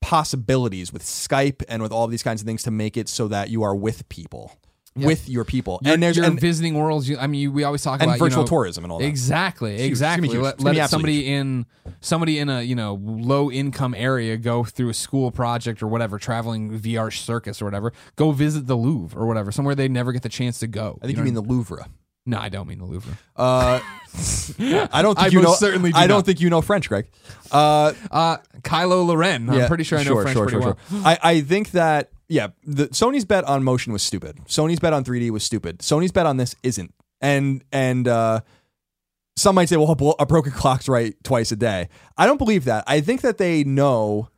[0.00, 3.50] possibilities with Skype and with all these kinds of things to make it so that
[3.50, 4.58] you are with people.
[4.96, 5.06] Yeah.
[5.06, 5.78] With your people.
[5.84, 7.08] You're, and there's you're and, visiting worlds.
[7.08, 8.98] You, I mean, you, we always talk and about virtual you know, tourism and all
[8.98, 9.04] that.
[9.04, 9.86] Exactly, huge.
[9.86, 10.28] Exactly.
[10.28, 10.42] huge.
[10.42, 11.64] Let, let somebody in
[12.00, 16.18] somebody in a you know low income area go through a school project or whatever,
[16.18, 17.92] traveling VR circus or whatever.
[18.16, 20.98] Go visit the Louvre or whatever, somewhere they never get the chance to go.
[21.02, 21.86] I think you, mean the Louvre.
[22.26, 23.16] No, I don't mean the Louvre.
[23.36, 23.80] Uh,
[24.92, 25.54] I don't think I you know.
[25.54, 26.26] certainly do I don't not.
[26.26, 27.06] think you know French, Greg.
[27.50, 29.48] Uh, Uh, Kylo Loren.
[29.48, 31.02] I'm pretty sure I know sure, French sure, pretty sure, well.
[31.02, 31.08] sure.
[31.08, 34.38] I, I think that yeah, the Sony's bet on motion was stupid.
[34.46, 35.80] Sony's bet on 3D was stupid.
[35.80, 36.94] Sony's bet on this isn't.
[37.20, 38.40] And and uh,
[39.36, 41.88] some might say, well, a broken clock's right twice a day.
[42.16, 42.84] I don't believe that.
[42.86, 44.28] I think that they know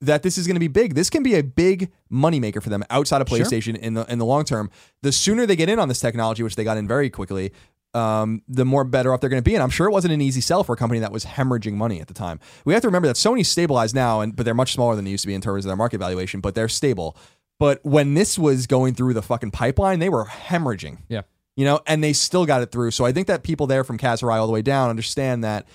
[0.00, 0.94] that this is going to be big.
[0.94, 3.38] This can be a big moneymaker for them outside of Sure.
[3.38, 4.70] PlayStation in the in the long term.
[5.02, 7.52] The sooner they get in on this technology, which they got in very quickly,
[7.94, 9.54] um, the more better off they're going to be.
[9.54, 12.00] And I'm sure it wasn't an easy sell for a company that was hemorrhaging money
[12.00, 12.40] at the time.
[12.64, 15.10] We have to remember that Sony's stabilized now, and but they're much smaller than they
[15.10, 16.40] used to be in terms of their market valuation.
[16.40, 17.16] But they're stable.
[17.62, 21.22] But when this was going through the fucking pipeline, they were hemorrhaging Yeah.
[21.54, 22.90] you know, and they still got it through.
[22.90, 25.68] So I think that people there from Kaz Hirai all the way down understand that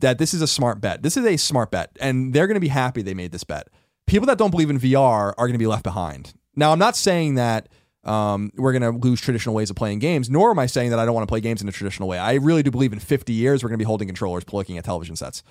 [0.00, 1.02] that this is a smart bet.
[1.02, 3.68] This is a smart bet, and they're going to be happy they made this bet.
[4.06, 6.34] People that don't believe in VR are going to be left behind.
[6.54, 7.70] Now, I'm not saying that
[8.04, 10.28] um, we're going to lose traditional ways of playing games.
[10.28, 12.18] Nor am I saying that I don't want to play games in a traditional way.
[12.18, 14.84] I really do believe in 50 years we're going to be holding controllers, looking at
[14.84, 15.42] television sets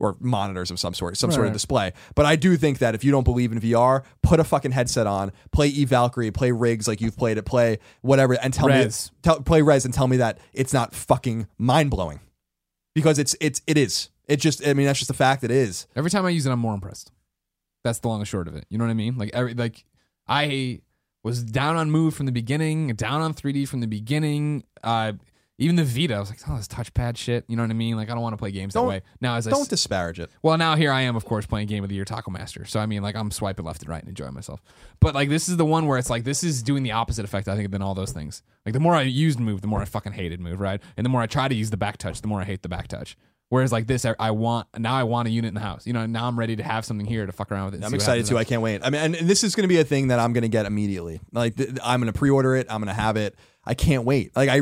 [0.00, 1.52] or monitors of some sort, some sort of Right.
[1.52, 1.92] display.
[2.14, 5.06] But I do think that if you don't believe in VR, put a fucking headset
[5.06, 8.88] on, play E Valkyrie, play Rigs like you've played it, play whatever, and tell me,
[9.22, 12.20] tell, play Rez and tell me that it's not fucking mind blowing,
[12.94, 14.10] because it's it's it is.
[14.28, 15.42] It just I mean that's just a fact.
[15.42, 15.86] It is.
[15.96, 17.10] Every time I use it, I'm more impressed.
[17.82, 18.66] That's the long and short of it.
[18.68, 19.16] You know what I mean?
[19.16, 19.84] Like every like
[20.28, 20.80] I
[21.24, 24.64] was down on Move from the beginning, down on 3D from the beginning.
[24.84, 25.14] Uh,
[25.60, 27.44] even the Vita, I was like, oh, this touchpad shit.
[27.48, 27.96] You know what I mean?
[27.96, 29.02] Like I don't want to play games Don't- that way.
[29.20, 30.30] Now as I Don't s- disparage it.
[30.42, 32.64] well, now here I am, of course, playing Game of the Year Taco Master.
[32.64, 34.62] So I mean, like I'm swiping left and right and enjoying myself.
[35.00, 37.48] But like this is the one where it's like this is doing the opposite effect,
[37.48, 38.42] I think, than all those things.
[38.64, 40.80] Like the more I used Move, the more I fucking hated Move, right?
[40.96, 42.68] And the more I try to use the back touch, the more I hate the
[42.68, 43.16] back touch.
[43.50, 45.86] Whereas like this, I, I want now I want a unit in the house.
[45.86, 47.76] You know, now I'm ready to have something here to fuck around with it.
[47.78, 48.38] and I'm see what excited happens too.
[48.38, 48.82] I can't wait.
[48.84, 50.48] I mean, and, and this is going to be a thing that I'm going to
[50.48, 51.20] get immediately.
[51.32, 52.66] Like th- I'm going to pre-order it.
[52.70, 53.36] I'm going to have it.
[53.64, 54.36] I can't wait.
[54.36, 54.60] Like I,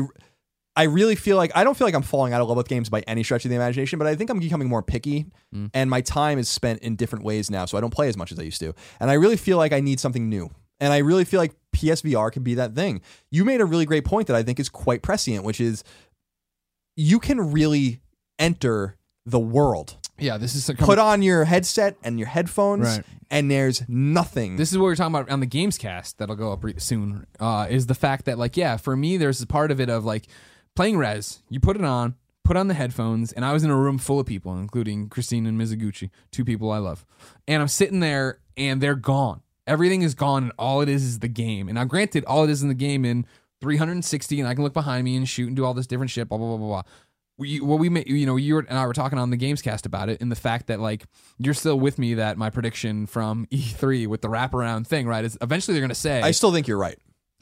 [0.77, 2.87] I really feel like I don't feel like I'm falling out of love with games
[2.87, 5.71] by any stretch of the imagination, but I think I'm becoming more picky, Mm.
[5.73, 7.65] and my time is spent in different ways now.
[7.65, 9.73] So I don't play as much as I used to, and I really feel like
[9.73, 10.49] I need something new.
[10.79, 13.01] And I really feel like PSVR can be that thing.
[13.31, 15.83] You made a really great point that I think is quite prescient, which is
[16.95, 18.01] you can really
[18.39, 23.05] enter the world Yeah, this is a put on your headset and your headphones, Right.
[23.29, 24.55] and there's nothing.
[24.55, 26.73] This is what we are talking about on the games cast that'll go up re-
[26.77, 27.27] soon.
[27.39, 30.05] Uh, is the fact that like yeah, for me there's a part of it of
[30.05, 30.27] like
[30.77, 31.41] playing Rez.
[31.49, 34.19] You put it on, put on the headphones, and I was in a room full
[34.19, 37.05] of people, including Christine and Mizuguchi, two people I love,
[37.47, 39.41] and I'm sitting there and they're gone.
[39.65, 41.67] Everything is gone, and all it is is the game.
[41.67, 43.25] And now, granted, all it is in the game in
[43.59, 46.29] 360, and I can look behind me and shoot and do all this different shit.
[46.29, 46.67] Blah blah blah blah.
[46.67, 46.83] blah.
[47.39, 50.09] We, what we ma- you know you and I were talking on the Gamescast about
[50.09, 51.05] it, and the fact that like
[51.37, 55.25] you're still with me that my prediction from E3 with the wraparound thing, right?
[55.25, 56.97] Is eventually they're to say I still think you're right.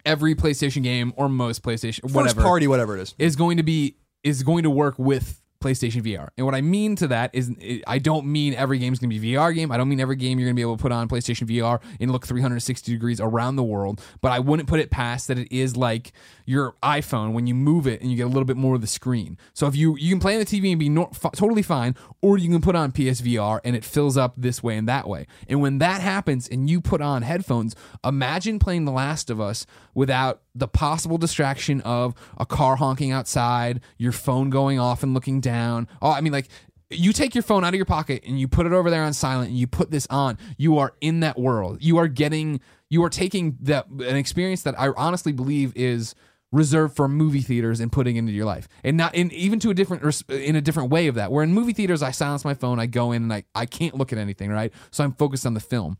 [0.05, 3.15] Every PlayStation game or most PlayStation First whatever party, whatever it is.
[3.19, 6.29] is going to be is going to work with PlayStation VR.
[6.37, 7.51] And what I mean to that is
[7.87, 9.71] I don't mean every game's going to be a VR game.
[9.71, 11.81] I don't mean every game you're going to be able to put on PlayStation VR
[11.99, 15.51] and look 360 degrees around the world, but I wouldn't put it past that it
[15.51, 16.11] is like
[16.45, 18.87] your iPhone when you move it and you get a little bit more of the
[18.87, 19.37] screen.
[19.53, 21.95] So if you you can play on the TV and be nor- f- totally fine
[22.21, 25.27] or you can put on PSVR and it fills up this way and that way.
[25.47, 29.65] And when that happens and you put on headphones, imagine playing The Last of Us
[29.93, 35.41] without the possible distraction of a car honking outside, your phone going off and looking
[35.41, 35.87] down.
[36.01, 36.49] Oh, I mean, like
[36.89, 39.13] you take your phone out of your pocket and you put it over there on
[39.13, 40.37] silent and you put this on.
[40.57, 41.79] You are in that world.
[41.81, 46.13] You are getting, you are taking that an experience that I honestly believe is
[46.55, 48.67] reserved for movie theaters and putting into your life.
[48.83, 51.53] And not in even to a different in a different way of that where in
[51.53, 54.17] movie theaters i silence my phone i go in and i, I can't look at
[54.17, 54.73] anything right?
[54.91, 55.97] So i'm focused on the film.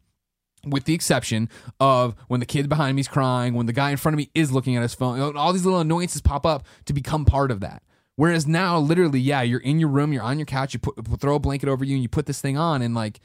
[0.66, 1.50] With the exception
[1.80, 4.32] of when the kid behind me is crying, when the guy in front of me
[4.34, 7.60] is looking at his phone, all these little annoyances pop up to become part of
[7.60, 7.84] that.
[8.16, 11.36] Whereas now, literally, yeah, you're in your room, you're on your couch, you put throw
[11.36, 13.20] a blanket over you, and you put this thing on, and like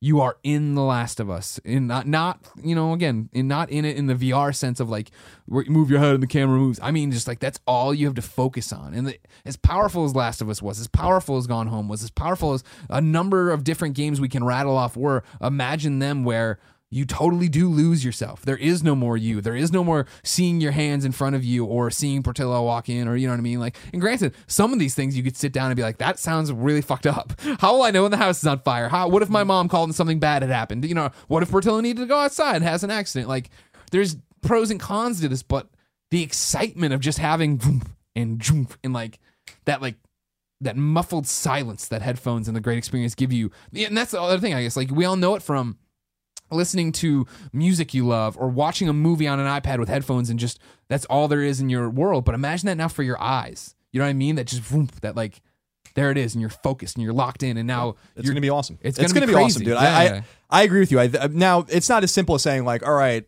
[0.00, 3.70] you are in The Last of Us, in not not you know again, in not
[3.70, 5.10] in it in the VR sense of like
[5.48, 6.78] move your head and the camera moves.
[6.82, 8.92] I mean, just like that's all you have to focus on.
[8.92, 12.02] And the, as powerful as Last of Us was, as powerful as Gone Home was,
[12.02, 16.24] as powerful as a number of different games we can rattle off were, imagine them
[16.24, 16.58] where
[16.90, 18.42] you totally do lose yourself.
[18.42, 19.40] There is no more you.
[19.40, 22.88] There is no more seeing your hands in front of you or seeing Portillo walk
[22.88, 23.58] in or you know what I mean?
[23.58, 26.18] Like, and granted, some of these things you could sit down and be like, that
[26.18, 27.32] sounds really fucked up.
[27.58, 28.88] How will I know when the house is on fire?
[28.88, 30.84] How, what if my mom called and something bad had happened?
[30.84, 33.28] You know, what if Portillo needed to go outside and has an accident?
[33.28, 33.50] Like,
[33.90, 35.68] there's pros and cons to this, but
[36.12, 37.82] the excitement of just having
[38.14, 39.18] and and like
[39.64, 39.96] that, like,
[40.60, 43.50] that muffled silence that headphones and the great experience give you.
[43.74, 44.76] And that's the other thing, I guess.
[44.76, 45.78] Like, we all know it from
[46.50, 50.38] listening to music you love or watching a movie on an iPad with headphones and
[50.38, 50.58] just
[50.88, 52.24] that's all there is in your world.
[52.24, 53.74] But imagine that now for your eyes.
[53.92, 54.36] You know what I mean?
[54.36, 55.40] That just vroom, that like
[55.94, 58.50] there it is and you're focused and you're locked in and now It's gonna be
[58.50, 58.78] awesome.
[58.82, 59.74] it's It's, gonna gonna, be be, awesome, dude.
[59.74, 60.22] Yeah, I, yeah.
[60.50, 61.00] I I agree with you.
[61.00, 63.24] I, now it's not as simple as saying like, all right,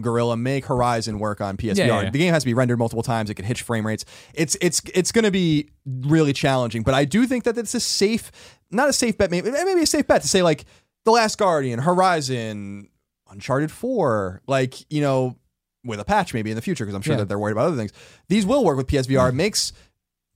[0.00, 1.76] Guerrilla, make Horizon work on PSVR.
[1.76, 2.10] Yeah, yeah, yeah.
[2.10, 3.30] The game has to be rendered multiple times.
[3.30, 4.04] It can hitch frame rates.
[4.34, 6.82] It's it's it's going to be really challenging.
[6.82, 8.30] But I do think that it's a safe,
[8.70, 10.64] not a safe bet, maybe maybe a safe bet to say like
[11.06, 12.88] The Last Guardian, Horizon,
[13.30, 15.36] Uncharted Four, like you know,
[15.84, 17.18] with a patch maybe in the future because I'm sure Yeah.
[17.20, 17.92] that they're worried about other things.
[18.28, 19.28] These will work with PSVR.
[19.30, 19.72] It makes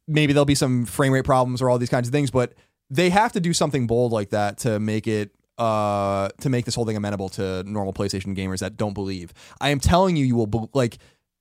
[0.09, 2.55] maybe there'll be some frame rate problems or all these kinds of things, but
[2.88, 6.74] they have to do something bold like that to make it uh to make this
[6.74, 9.32] whole thing amenable to normal PlayStation gamers that don't believe.
[9.60, 10.98] I am telling you, you will be- like,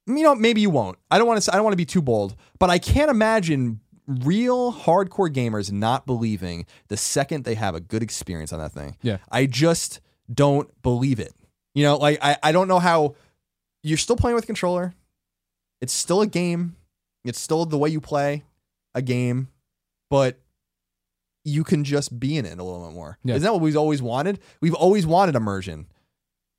[0.08, 0.98] you know, maybe you won't.
[1.12, 1.52] I don't want to.
[1.54, 3.80] I don't want to be too bold, but I can't imagine
[4.10, 8.98] real hardcore gamers not believing the second they have a good experience on that thing.
[9.04, 9.18] Yeah.
[9.32, 10.02] I just
[10.34, 11.34] don't believe it.
[11.76, 13.16] You know, like I, I don't know how
[13.84, 14.96] you're still playing with a controller.
[15.80, 16.76] It's still a game.
[17.24, 18.44] It's still the way you play
[18.96, 19.50] a game,
[20.10, 20.40] but
[21.46, 23.20] you can just be in it a little bit more.
[23.24, 23.36] Yeah.
[23.36, 24.40] Isn't that what we've always wanted?
[24.60, 25.86] We've always wanted immersion.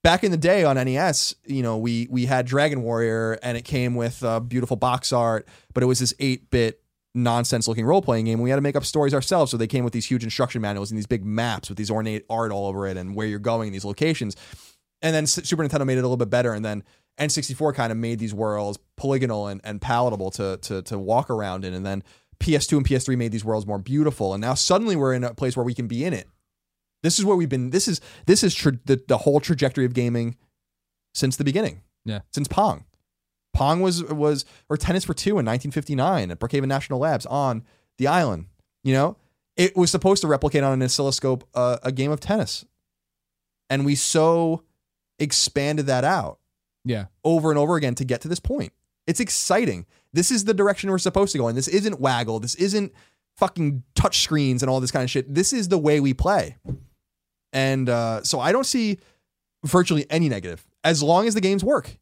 [0.03, 3.65] Back in the day on NES, you know, we we had Dragon Warrior and it
[3.67, 6.81] came with uh, beautiful box art, but it was this 8-bit
[7.15, 8.41] nonsense looking role playing game.
[8.41, 10.91] We had to make up stories ourselves, so they came with these huge instruction manuals
[10.91, 13.69] and these big maps with these ornate art all over it and where you're going
[13.69, 14.37] in these locations.
[15.03, 16.85] And then Super Nintendo made it a little bit better, and then
[17.19, 21.65] N64 kind of made these worlds polygonal and, and palatable to, to to walk around
[21.65, 22.03] in, and then
[22.39, 25.57] PS2 and PS3 made these worlds more beautiful, and now suddenly we're in a place
[25.57, 26.29] where we can be in it.
[27.03, 27.71] This is where we've been.
[27.71, 30.37] This is this is tra- the the whole trajectory of gaming
[31.15, 31.83] since the beginning.
[32.05, 32.21] Yeah.
[32.31, 32.85] since Pong.
[33.61, 37.63] Pong was was or tennis for two in 1959 at Brookhaven National Labs on
[37.99, 38.47] the island.
[38.83, 39.17] You know,
[39.59, 42.65] it was supposed to replicate on an oscilloscope uh, a game of tennis,
[43.69, 44.63] and we so
[45.19, 46.39] expanded that out
[46.87, 47.07] Yeah.
[47.23, 48.73] over and over again to get to this point.
[49.07, 49.85] It's exciting.
[50.15, 51.55] This is the direction we're supposed to go in.
[51.55, 52.41] This isn't waggle.
[52.41, 52.93] This isn't
[53.37, 55.35] fucking touch screens and all this kind of shit.
[55.35, 56.57] This is the way we play.
[57.53, 58.99] And uh, so I don't see
[59.65, 61.97] virtually any negative as long as the games work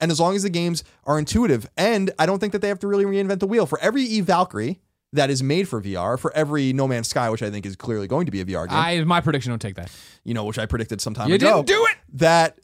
[0.00, 1.68] and as long as the games are intuitive.
[1.76, 3.66] And I don't think that they have to really reinvent the wheel.
[3.66, 4.80] For every Eve Valkyrie
[5.12, 8.06] that is made for VR, for every No Man's Sky, which I think is clearly
[8.06, 9.90] going to be a VR game, I my prediction don't take that.
[10.24, 11.96] you know, which I predicted some time You ago didn't do it.
[12.14, 12.58] that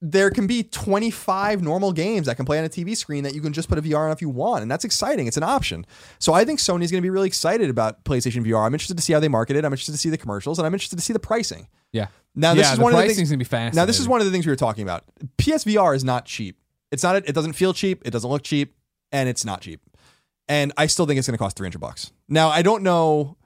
[0.00, 3.40] there can be 25 normal games that can play on a TV screen that you
[3.40, 4.62] can just put a VR on if you want.
[4.62, 5.26] And that's exciting.
[5.26, 5.84] It's an option.
[6.20, 8.64] So I think Sony's going to be really excited about PlayStation VR.
[8.64, 9.64] I'm interested to see how they market it.
[9.64, 11.66] I'm interested to see the commercials and I'm interested to see the pricing.
[11.90, 12.08] Yeah.
[12.36, 13.28] Now, this yeah, is one of the things.
[13.28, 13.74] gonna be fast.
[13.74, 15.02] Now, this is one of the things we were talking about.
[15.38, 16.56] PSVR is not cheap.
[16.90, 18.02] It's not, it doesn't feel cheap.
[18.06, 18.74] It doesn't look cheap
[19.12, 19.80] and it's not cheap.
[20.48, 22.12] And I still think it's going to cost 300 bucks.
[22.28, 23.36] Now, I don't know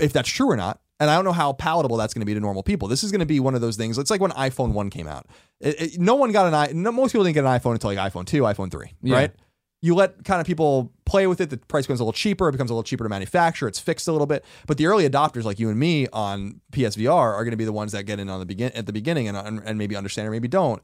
[0.00, 0.80] if that's true or not.
[0.98, 2.86] And I don't know how palatable that's going to be to normal people.
[2.86, 3.96] This is going to be one of those things.
[3.96, 5.26] It's like when iPhone 1 came out.
[5.60, 6.66] It- it- no one got an i.
[6.74, 9.14] No, most people didn't get an iPhone until like iPhone 2, iPhone 3, Yeah.
[9.16, 9.32] right?
[9.80, 11.48] You let kind of people play with it.
[11.48, 12.50] The price becomes a little cheaper.
[12.50, 13.66] It becomes a little cheaper to manufacture.
[13.66, 14.44] It's fixed a little bit.
[14.66, 17.72] But the early adopters, like you and me on PSVR, are going to be the
[17.72, 20.32] ones that get in on the begin at the beginning and and maybe understand or
[20.32, 20.82] maybe don't.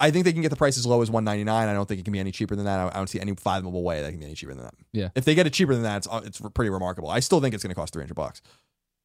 [0.00, 1.68] I think they can get the price as low as 199.
[1.68, 2.80] I don't think it can be any cheaper than that.
[2.94, 4.74] I don't see any fathomable way that can be any cheaper than that.
[4.92, 5.10] Yeah.
[5.14, 7.10] If they get it cheaper than that, it's uh, it's pretty remarkable.
[7.10, 8.40] I still think it's going to cost 300 bucks.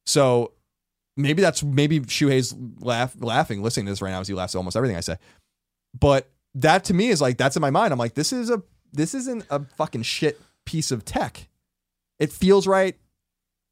[0.06, 0.52] So
[1.16, 4.58] maybe that's maybe Shuhei's laugh laughing listening to this right now as he laughs at
[4.58, 5.16] almost everything I say.
[5.98, 7.92] But that to me is like that's in my mind.
[7.92, 8.62] I'm like this is a
[8.92, 11.48] this isn't a fucking shit piece of tech.
[12.18, 12.96] It feels right.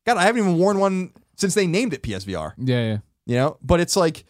[0.06, 2.98] God, I haven't even worn one since they named it PSVR Yeah, yeah.
[3.26, 4.24] you know but it's like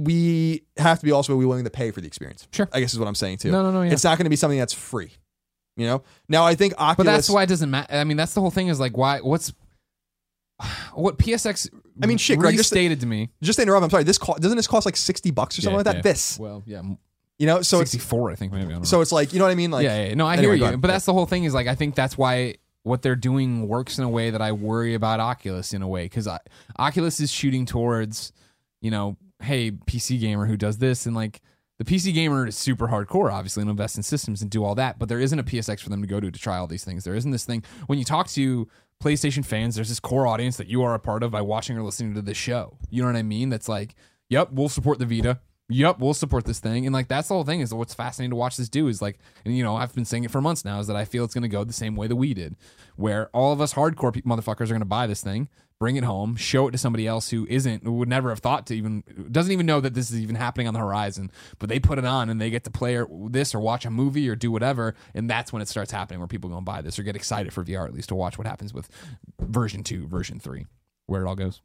[0.00, 2.68] we have to be also be willing to pay for the experience Sure.
[2.72, 3.82] i guess is what i'm saying too No, no, no.
[3.82, 3.92] Yeah.
[3.92, 5.10] it's not going to be something that's free
[5.76, 7.92] you know now i think oculus but that's why it doesn't matter.
[7.94, 8.68] I mean, that's the whole thing.
[8.68, 9.18] Is like, why?
[9.20, 9.52] What's
[10.94, 11.68] what PSX?
[12.02, 13.30] I mean, shit, Greg, just- restated to me.
[13.42, 15.72] just to interrupt i'm sorry this co- doesn't this cost like 60 bucks or something
[15.74, 16.02] Yeah, like that yeah.
[16.02, 16.82] this Well, yeah,
[17.38, 18.30] you know so it's sixty-four.
[18.30, 18.72] I think maybe.
[18.74, 18.82] I know.
[18.84, 20.70] so it's like you know what i mean like yeah, yeah, no, I anyway, hear
[20.72, 20.76] you.
[20.76, 21.44] But that's the whole thing.
[21.44, 24.52] Is like, I think that's why what they're doing works in a way that I
[24.52, 26.26] worry about Oculus in a way because
[26.78, 28.32] Oculus is shooting towards,
[28.80, 31.40] you know, hey, PC gamer who does this and like.
[31.78, 34.98] The PC gamer is super hardcore, obviously, and invest in systems and do all that.
[34.98, 37.04] But there isn't a PSX for them to go to to try all these things.
[37.04, 38.66] There isn't this thing when you talk to
[39.00, 39.76] PlayStation fans.
[39.76, 42.22] There's this core audience that you are a part of by watching or listening to
[42.22, 42.78] this show.
[42.90, 43.48] You know what I mean?
[43.48, 43.94] That's like,
[44.28, 45.38] yep, we'll support the Vita.
[45.70, 46.86] Yep, we'll support this thing.
[46.86, 49.18] And like that's the whole thing is what's fascinating to watch this do is like,
[49.44, 51.34] and you know, I've been saying it for months now is that I feel it's
[51.34, 52.56] going to go the same way that we did,
[52.96, 56.04] where all of us hardcore pe- motherfuckers are going to buy this thing, bring it
[56.04, 59.04] home, show it to somebody else who isn't, who would never have thought to even,
[59.30, 62.04] doesn't even know that this is even happening on the horizon, but they put it
[62.06, 64.94] on and they get to play or, this or watch a movie or do whatever.
[65.14, 67.52] And that's when it starts happening where people go and buy this or get excited
[67.52, 68.88] for VR at least to watch what happens with
[69.38, 70.64] version two, version three,
[71.04, 71.60] where it all goes.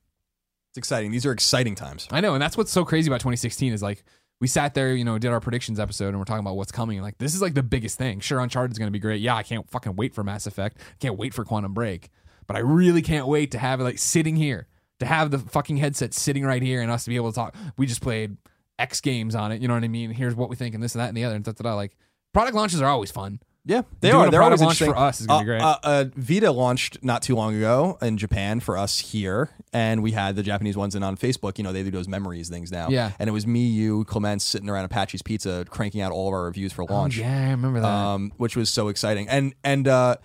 [0.74, 3.74] It's exciting these are exciting times I know, and that's what's so crazy about 2016
[3.74, 4.04] is like
[4.44, 7.02] we sat there, you know, did our predictions episode, and we're talking about what's coming.
[7.02, 8.20] Like this is like the biggest thing.
[8.20, 9.22] Sure, Uncharted is going to be great.
[9.22, 10.80] Yeah, I can't fucking wait for Mass Effect.
[10.80, 12.10] I Can't wait for Quantum Break.
[12.46, 14.68] But I really can't wait to have it like sitting here,
[15.00, 17.56] to have the fucking headset sitting right here, and us to be able to talk.
[17.78, 18.36] We just played
[18.78, 19.62] X games on it.
[19.62, 20.12] You know what I mean?
[20.12, 21.76] Here's what we think, and this and that and the other, and da, da, da.
[21.76, 21.96] like
[22.34, 23.40] product launches are always fun.
[23.66, 25.62] Yeah they Doing are they're always launch for us is gonna be great.
[25.62, 30.12] uh, uh, Vita launched not too long ago in Japan for us here, and we
[30.12, 31.58] had the Japanese ones in on Facebook.
[31.58, 32.90] You know, they do those memories things now.
[32.90, 33.12] Yeah.
[33.20, 36.44] and it was me, you, Clements sitting around Apache's Pizza, cranking out all of our
[36.44, 37.18] reviews for launch.
[37.20, 37.88] Oh, yeah, I remember that.
[37.88, 39.30] um, which was so exciting.
[39.30, 40.18] And and uh,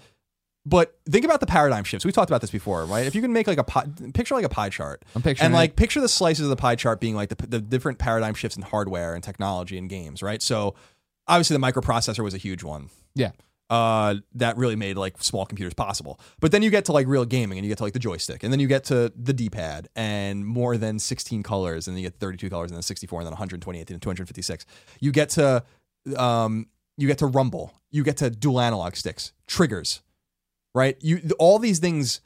[0.67, 2.05] but think about the paradigm shifts.
[2.05, 3.07] We talked about this before, right?
[3.07, 5.55] If you can make like a pie, picture like a pie chart, I'm picturing and
[5.55, 8.57] like picture the slices of the pie chart being like the, the different paradigm shifts
[8.57, 10.43] in hardware and technology and games, right?
[10.43, 10.75] So
[11.27, 12.91] obviously the microprocessor was a huge one.
[13.15, 13.31] Yeah,
[13.71, 16.19] uh, that really made like small computers possible.
[16.41, 18.43] But then you get to like real gaming and you get to like the joystick
[18.43, 22.09] and then you get to the D-pad and more than 16 colors and then you
[22.09, 24.67] get 32 colors and then 64 and then 128 and 256.
[25.01, 25.63] You get to
[26.17, 26.67] um,
[26.97, 27.73] you get to rumble.
[27.91, 30.03] You get to dual analog sticks, triggers,
[30.75, 30.97] right?
[31.01, 32.21] You all these things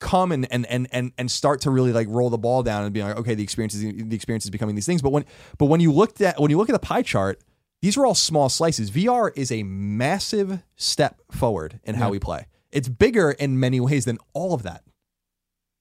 [0.00, 2.92] come and and and and and start to really like roll the ball down and
[2.92, 5.02] be like, okay, the experience is the experience is becoming these things.
[5.02, 5.24] But when
[5.58, 7.40] but when you looked at when you look at the pie chart,
[7.82, 8.90] these are all small slices.
[8.90, 12.10] VR is a massive step forward in how Yeah.
[12.10, 12.46] we play.
[12.72, 14.84] It's bigger in many ways than all of that.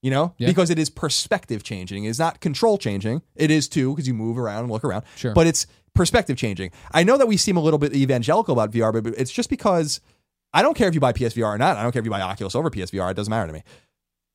[0.02, 0.48] You know, Yeah.
[0.48, 2.06] because it is perspective changing.
[2.06, 3.22] It's not control changing.
[3.36, 5.04] It is too because you move around and look around.
[5.18, 5.34] Sure.
[5.34, 6.72] But it's perspective changing.
[6.92, 9.50] I know that we seem a little bit evangelical about VR, but but it's just
[9.50, 10.00] because
[10.54, 11.76] I don't care if you buy PSVR or not.
[11.76, 13.12] I don't care if you buy Oculus over PSVR.
[13.12, 13.64] It doesn't matter to me.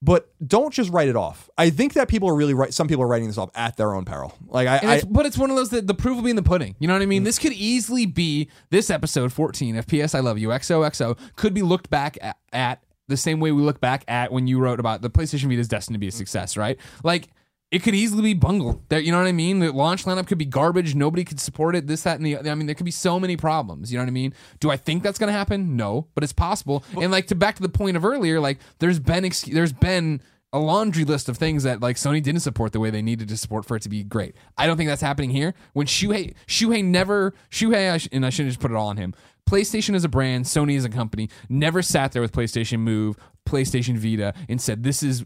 [0.05, 1.49] But don't just write it off.
[1.57, 2.75] I think that people are really right.
[2.75, 4.37] Some people are writing this off at their own peril.
[4.49, 6.37] Like I, I it's, but it's one of those that the proof will be in
[6.37, 6.77] the pudding.
[6.79, 7.23] You know what I mean?
[7.23, 7.25] Mm.
[7.25, 11.63] This could easily be this episode 14 of PS I Love You XOXO could be
[11.63, 15.01] looked back at, at the same way we look back at when you wrote about
[15.01, 16.79] the PlayStation Vita is destined to be a success, right?
[17.03, 17.31] Like
[17.75, 18.89] it could easily be bungled.
[18.89, 19.59] There, you know what I mean?
[19.59, 20.95] The launch lineup could be garbage.
[20.95, 21.89] Nobody could support it.
[21.89, 22.39] This, that, and the.
[22.39, 23.91] I mean, there could be so many problems.
[23.91, 24.33] You know what I mean?
[24.61, 25.77] Do I think that's going to happen?
[25.77, 26.85] No, but it's possible.
[27.01, 30.21] and like to back to the point of earlier, like there's been ex- there's been
[30.53, 33.37] a laundry list of things that like Sony didn't support the way they needed to
[33.37, 34.37] support for it to be great.
[34.57, 35.53] I don't think that's happening here.
[35.73, 38.99] When Shuhei Shuhei never Shuhei I sh- and I shouldn't just put it all on
[38.99, 39.15] him.
[39.51, 43.97] PlayStation as a brand, Sony as a company, never sat there with PlayStation Move, PlayStation
[43.97, 45.25] Vita, and said this is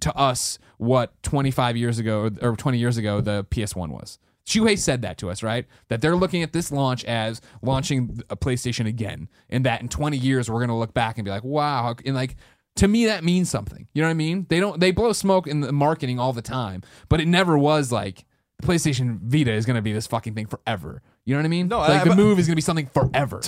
[0.00, 4.18] to us what 25 years ago or 20 years ago the PS1 was.
[4.46, 5.66] Shuhei said that to us, right?
[5.88, 10.16] That they're looking at this launch as launching a PlayStation again, and that in 20
[10.16, 12.36] years we're going to look back and be like, wow, and like
[12.76, 13.88] to me that means something.
[13.92, 14.46] You know what I mean?
[14.48, 17.90] They don't they blow smoke in the marketing all the time, but it never was
[17.90, 18.24] like
[18.60, 21.02] the PlayStation Vita is going to be this fucking thing forever.
[21.24, 21.66] You know what I mean?
[21.66, 23.40] No, like I- the but- move is going to be something forever.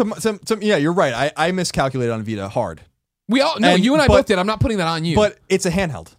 [0.60, 1.14] yeah, you're right.
[1.14, 2.80] I, I miscalculated on Vita hard,
[3.28, 4.38] we all no, and- you and I but- both did.
[4.40, 5.14] I'm not putting that on you.
[5.14, 6.16] but it's a handheld.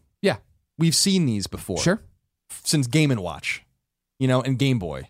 [0.79, 1.77] We've seen these before.
[1.79, 2.01] sure.
[2.63, 3.63] since Game and Watch,
[4.17, 5.09] you know, and Game Boy,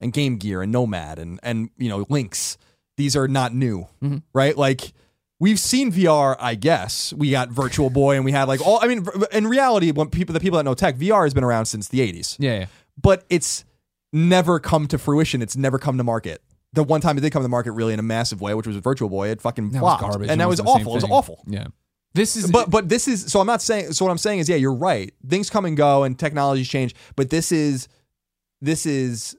[0.00, 2.56] and Game Gear, and Nomad, and and you know, Lynx.
[2.96, 4.22] These are not new, Mhm.
[4.32, 4.56] right?
[4.56, 4.92] Like
[5.38, 6.36] we've seen VR.
[6.40, 8.78] I guess we got Virtual Boy, and we had like all.
[8.82, 11.66] I mean, in reality, when people, the people that know tech, VR has been around
[11.66, 12.66] since the '80s, Yeah, yeah.
[13.00, 13.64] but it's
[14.12, 15.42] never come to fruition.
[15.42, 16.42] It's never come to market.
[16.72, 18.76] The one time it did come to market really in a massive way, which was
[18.76, 20.28] Virtual Boy, it fucking flopped, garbage.
[20.30, 20.92] and that was wasn't the same awful.
[20.92, 21.44] It was awful.
[21.46, 21.66] Yeah.
[22.14, 24.48] This is But but this is so I'm not saying so what I'm saying is
[24.48, 27.88] yeah you're right things come and go and technologies change but this is
[28.60, 29.36] this is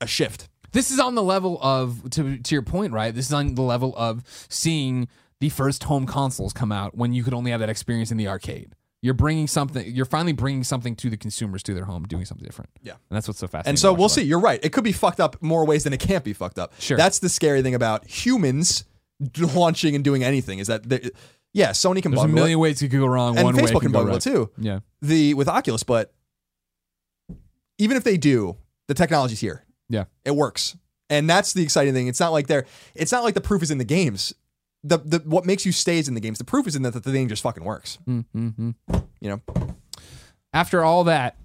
[0.00, 3.14] a shift this is on the level of to to your point, right?
[3.14, 5.06] This is on the level of seeing
[5.40, 8.26] the first home consoles come out when you could only have that experience in the
[8.26, 8.74] arcade.
[9.00, 9.86] You're bringing something.
[9.94, 12.70] You're finally bringing something to the consumers to their home, doing something different.
[12.82, 12.94] Yeah.
[12.94, 13.68] and that's what's so fascinating.
[13.70, 14.10] and so we'll it.
[14.10, 16.58] see you're right it could be fucked up more ways than it can't be fucked
[16.58, 16.96] up Sure.
[16.96, 18.84] that's the scary thing about humans
[19.54, 21.10] launching and doing anything is that they-
[21.52, 23.36] yeah Sony can There's a million it ways it could go wrong.
[23.36, 24.26] and One Facebook can can go bundle right.
[24.26, 26.12] it too Yeah, the with Oculus but
[27.78, 28.56] even if they do
[28.88, 30.04] the technology's here yeah.
[30.24, 30.76] It works.
[31.10, 32.06] And that's the exciting thing.
[32.08, 32.64] It's not like they're
[32.94, 34.32] it's not like the proof is in the games.
[34.82, 36.38] The the what makes you stay is in the games.
[36.38, 37.98] The proof is in that the thing just fucking works.
[38.08, 38.70] Mm-hmm.
[39.20, 39.40] You know?
[40.54, 41.36] After all that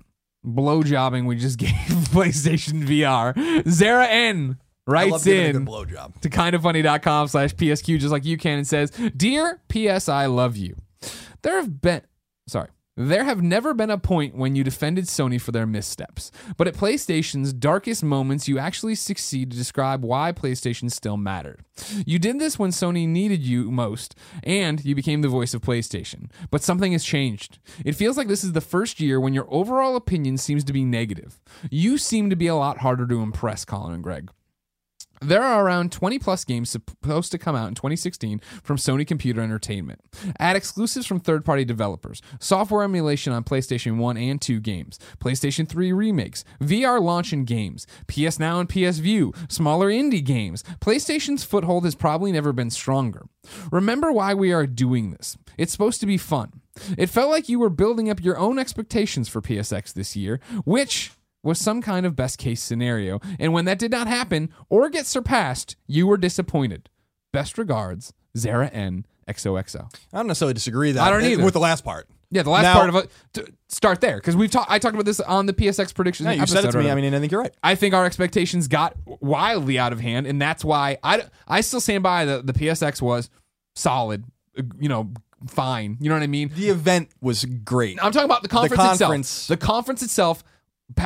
[0.43, 1.69] blow jobbing we just gave
[2.13, 4.57] PlayStation VR, Zara N
[4.89, 5.65] writes love giving a in.
[6.21, 10.75] to kindafunny.com slash PSQ, just like you can, and says, Dear PS, I love you.
[11.41, 12.01] There have been,
[12.47, 16.67] sorry, there have never been a point when you defended Sony for their missteps, but
[16.67, 21.63] at PlayStation's darkest moments, you actually succeed to describe why PlayStation still mattered.
[22.05, 26.29] You did this when Sony needed you most, and you became the voice of PlayStation.
[26.51, 27.59] But something has changed.
[27.85, 30.83] It feels like this is the first year when your overall opinion seems to be
[30.83, 31.39] negative.
[31.71, 34.29] You seem to be a lot harder to impress, Colin and Greg.
[35.21, 39.41] There are around 20 plus games supposed to come out in 2016 from Sony Computer
[39.41, 39.99] Entertainment.
[40.39, 45.67] Add exclusives from third party developers, software emulation on PlayStation 1 and 2 games, PlayStation
[45.67, 50.63] 3 remakes, VR launch in games, PS Now and PS Vue, smaller indie games.
[50.79, 53.25] PlayStation's foothold has probably never been stronger.
[53.71, 55.37] Remember why we are doing this.
[55.57, 56.61] It's supposed to be fun.
[56.97, 61.11] It felt like you were building up your own expectations for PSX this year, which
[61.43, 63.19] was some kind of best case scenario.
[63.39, 66.89] And when that did not happen or get surpassed, you were disappointed.
[67.31, 69.85] Best regards, Zara N XOXO.
[70.13, 71.43] I don't necessarily disagree that I don't either.
[71.45, 72.07] with the last part.
[72.31, 73.11] Yeah, the last Now- part of it.
[73.69, 74.69] Start there because we've talked.
[74.71, 76.25] I talked about this on the PSX predictions.
[76.25, 76.89] No, you said it to me.
[76.89, 77.53] I mean, I think you're right.
[77.63, 81.79] I think our expectations got wildly out of hand, and that's why I, I still
[81.79, 83.29] stand by the the PSX was
[83.75, 84.25] solid.
[84.57, 85.11] uh, You know,
[85.47, 85.97] fine.
[86.01, 86.51] You know what I mean?
[86.55, 87.97] The event was great.
[88.03, 89.27] I'm talking about the conference, conference.
[89.29, 89.59] itself.
[89.59, 90.43] The conference itself.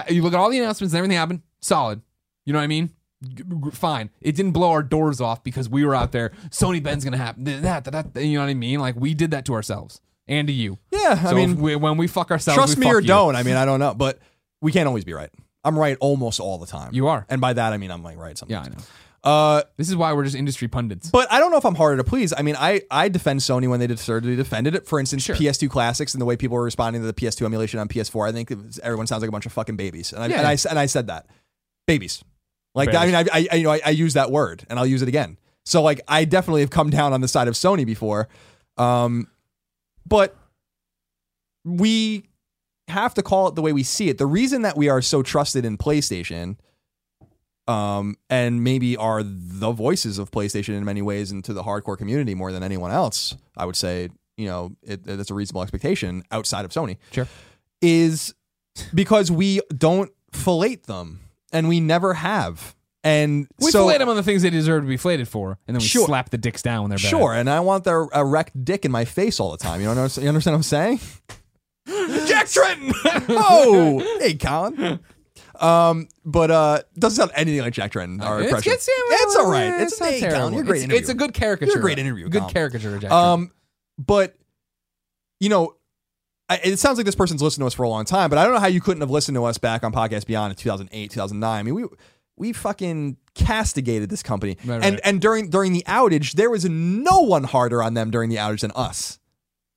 [0.10, 1.42] You look at all the announcements and everything happened.
[1.62, 2.02] Solid.
[2.46, 2.92] You know what I mean?
[3.72, 4.10] fine.
[4.22, 6.32] It didn't blow our doors off because we were out there.
[6.50, 7.44] Sony Bend's gonna happen.
[7.46, 8.80] That, that, that, you know what I mean?
[8.80, 10.78] Like we did that to ourselves and to you.
[10.92, 13.08] Yeah, I mean, we, when we fuck ourselves, trust me or you.
[13.08, 13.36] don't.
[13.36, 14.20] I mean, I don't know, but
[14.62, 15.30] we can't always be right.
[15.64, 16.94] I'm right almost all the time.
[16.94, 17.26] You are.
[17.30, 18.68] and by that I mean I'm like right sometimes.
[18.68, 18.84] Yeah, I know.
[19.24, 21.10] Uh, This is why we're just industry pundits.
[21.10, 22.34] but I don't know if I'm harder to please.
[22.38, 24.86] I mean, I I defend Sony when they deserved to defended it.
[24.86, 25.36] For instance, Sure.
[25.36, 28.28] PS2 classics and the way people were responding to the PS2 emulation on PS4.
[28.28, 30.40] I think it was- everyone sounds like a bunch of fucking babies, and I Yeah.
[30.40, 31.28] and I and I said that
[31.88, 32.22] babies.
[32.76, 34.86] Like I mean, I, I I- you know I, I use that word and I'll
[34.86, 35.38] use it again.
[35.66, 38.28] So like I definitely have come down on the side of Sony before,
[38.78, 39.28] um,
[40.06, 40.36] but
[41.64, 42.26] we
[42.90, 44.18] have to call it the way we see it.
[44.18, 46.58] The reason that we are so trusted in PlayStation,
[47.68, 51.98] um, and maybe are the voices of PlayStation in many ways and to the hardcore
[51.98, 56.24] community more than anyone else, I would say, you know, it, it's a reasonable expectation
[56.32, 57.28] outside of Sony Sure.
[57.82, 58.34] is
[58.94, 61.22] because we don't fillet them
[61.52, 62.76] and we never have.
[63.06, 65.76] And We so, fillet them on the things they deserve to be flated for, and
[65.76, 66.06] then we Sure.
[66.06, 67.10] slap the dicks down when they're bad.
[67.10, 69.82] Sure, and I want their erect dick in my face all the time.
[69.82, 71.00] You know, you understand what I'm saying?
[72.28, 72.94] Jack Tretton.
[73.30, 75.00] oh, hey, Colin.
[75.64, 78.22] Um, but uh, doesn't sound anything like Jack Tretton.
[78.22, 78.74] Our it's, impression.
[78.74, 79.82] it's, it's all right.
[79.82, 80.52] It's, It's not Colin, terrible.
[80.52, 81.00] You're a great it's, interviewer.
[81.00, 81.72] it's a good caricature.
[81.72, 82.54] You're a great interview, Good Colin.
[82.54, 83.52] caricature of Jack Um,
[83.98, 84.36] but
[85.40, 85.76] you know,
[86.50, 88.30] I, it sounds like this person's listened to us for a long time.
[88.30, 90.52] But I don't know how you couldn't have listened to us back on Podcast Beyond
[90.52, 91.60] in 2008, 2009.
[91.60, 91.86] I mean, we
[92.36, 96.66] we fucking castigated this company, Right, right, and and during during the outage, there was
[96.66, 99.20] no one harder on them during the outage than us,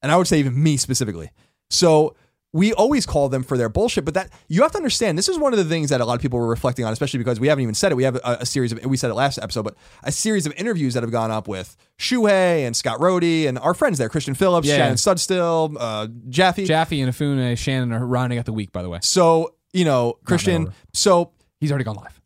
[0.03, 1.31] and I would say even me specifically.
[1.71, 2.17] So.
[2.53, 5.19] We always call them for their bullshit, but that you have to understand.
[5.19, 7.19] This is one of the things that a lot of people were reflecting on, especially
[7.19, 7.97] because we haven't even said it.
[7.97, 9.75] We have a, a series of we said it last episode, but
[10.05, 13.75] a series of interviews that have gone up with Shuhei and Scott Rohde and our
[13.75, 14.77] friends there, Christian Phillips, Yeah.
[14.77, 16.65] Shannon Studstill, uh, Jaffe.
[16.65, 18.73] Jaffe and Afune Shannon are rounding out the week.
[18.73, 20.73] By the way, so you know, Christian.
[20.95, 22.21] So he's already gone live.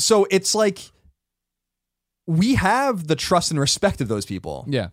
[0.00, 0.80] so it's like
[2.26, 4.88] we have the trust and respect of those people, Yeah,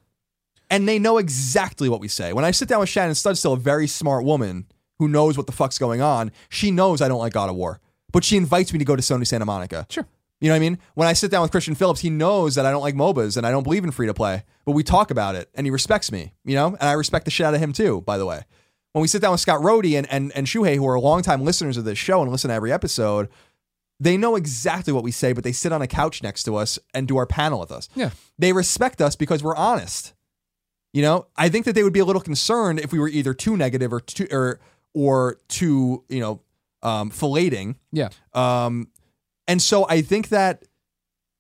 [0.70, 2.32] and they know exactly what we say.
[2.34, 4.68] When I sit down with Shannon Studstill, a very smart woman
[5.04, 7.82] who knows what the fuck's going on, she knows I don't like God of War,
[8.14, 9.86] but she invites me to go to Sony Santa Monica.
[9.90, 10.08] sure.
[10.40, 10.80] You know what I mean?
[10.96, 13.48] When I sit down with Christian Phillips, he knows that I don't like MOBAs and
[13.48, 16.12] I don't believe in free to play, but we talk about it and he respects
[16.12, 16.68] me, you know?
[16.68, 18.44] And I respect the shit out of him too, by the way.
[18.92, 21.78] When we sit down with Scott Rohde and, and, and Shuhei, who are longtime listeners
[21.78, 23.30] of this show and listen to every episode,
[24.02, 26.78] they know exactly what we say, but they sit on a couch next to us
[26.94, 27.88] and do our panel with us.
[27.96, 28.10] Yeah.
[28.38, 30.14] They respect us because we're honest.
[30.94, 33.34] You know, I think that they would be a little concerned if we were either
[33.34, 34.60] too negative or too or
[34.94, 36.41] or too, you know,
[36.82, 37.76] um, filleting.
[37.91, 38.10] Yeah.
[38.34, 38.90] Um,
[39.48, 40.64] and so I think that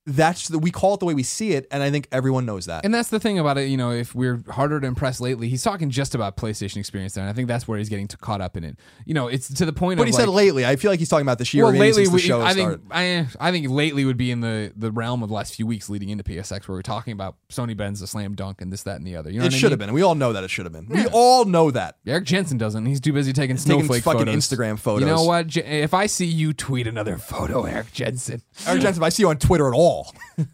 [0.05, 2.65] that's the, we call it the way we see it, and I think everyone knows
[2.65, 2.83] that.
[2.83, 5.63] And that's the thing about it, you know, if we're harder to impress lately, he's
[5.63, 8.57] talking just about PlayStation experience there, and I think that's where he's getting caught up
[8.57, 8.77] in it.
[9.05, 10.65] You know, it's to the point but he like, said lately.
[10.65, 11.63] I feel like he's talking about this year.
[11.63, 12.81] well, lately, we, show I started.
[12.81, 15.65] think I, I think lately would be in the, the realm of the last few
[15.65, 18.83] weeks leading into PSX, where we're talking about Sony Bend's a slam dunk and this,
[18.83, 19.29] that, and the other.
[19.29, 19.93] You know it should have been.
[19.93, 20.87] We all know that it should have been.
[20.87, 21.97] We all know that.
[22.05, 22.85] Eric Jensen doesn't.
[22.85, 24.35] He's too busy taking Taking snowflake fucking photos.
[24.35, 25.01] Instagram photos.
[25.01, 25.55] You know what?
[25.55, 29.29] If I see you tweet another photo, Eric Jensen, Eric Jensen, if I see you
[29.29, 29.92] on Twitter at all,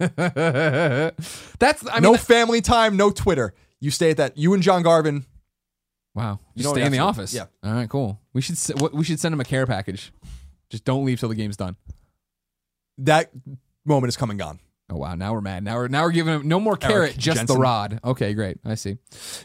[1.59, 3.53] that's I mean, no that- family time, no Twitter.
[3.79, 4.37] You stay at that.
[4.37, 5.25] You and John Garvin.
[6.13, 7.33] wow, You just stay in the to office.
[7.33, 7.45] Yeah.
[7.63, 8.19] All right, cool.
[8.33, 8.57] We should
[8.93, 10.11] we should send him a care package.
[10.69, 11.75] Just don't leave till the game's done.
[12.99, 13.31] That
[13.85, 14.59] moment is come and gone.
[14.91, 15.15] Oh wow!
[15.15, 15.63] Now we're mad.
[15.63, 17.45] Now we're now we're giving him no more carrot, just Jensen.
[17.55, 17.99] the rod.
[18.03, 18.57] Okay, great.
[18.65, 18.97] I see.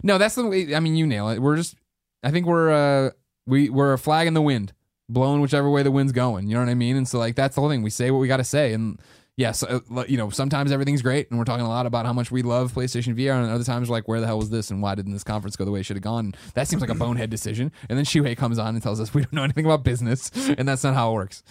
[0.03, 0.75] No, that's the way.
[0.75, 1.39] I mean, you nail it.
[1.39, 1.77] We're just.
[2.23, 3.11] I think we're uh
[3.47, 4.73] we we're a flag in the wind,
[5.09, 6.49] blowing whichever way the wind's going.
[6.49, 6.97] You know what I mean?
[6.97, 7.83] And so like that's the whole thing.
[7.83, 8.99] We say what we got to say, and
[9.36, 12.12] yes, uh, li- you know sometimes everything's great, and we're talking a lot about how
[12.12, 14.70] much we love PlayStation VR, and other times we're like, where the hell was this,
[14.70, 16.35] and why didn't this conference go the way it should have gone?
[16.55, 17.73] That seems like a bonehead decision.
[17.89, 20.69] And then Shuhei comes on and tells us we don't know anything about business, and
[20.69, 21.43] that's not how it works.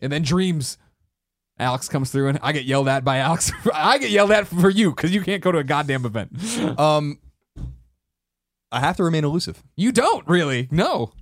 [0.00, 0.78] And then Dreams.
[1.58, 3.52] Alex comes through and I get yelled at by Alex.
[3.74, 6.30] I get yelled at for you because you can't go to a goddamn event.
[6.80, 7.18] Um,
[8.72, 9.62] I have to remain elusive.
[9.76, 10.68] You don't really.
[10.70, 11.12] No.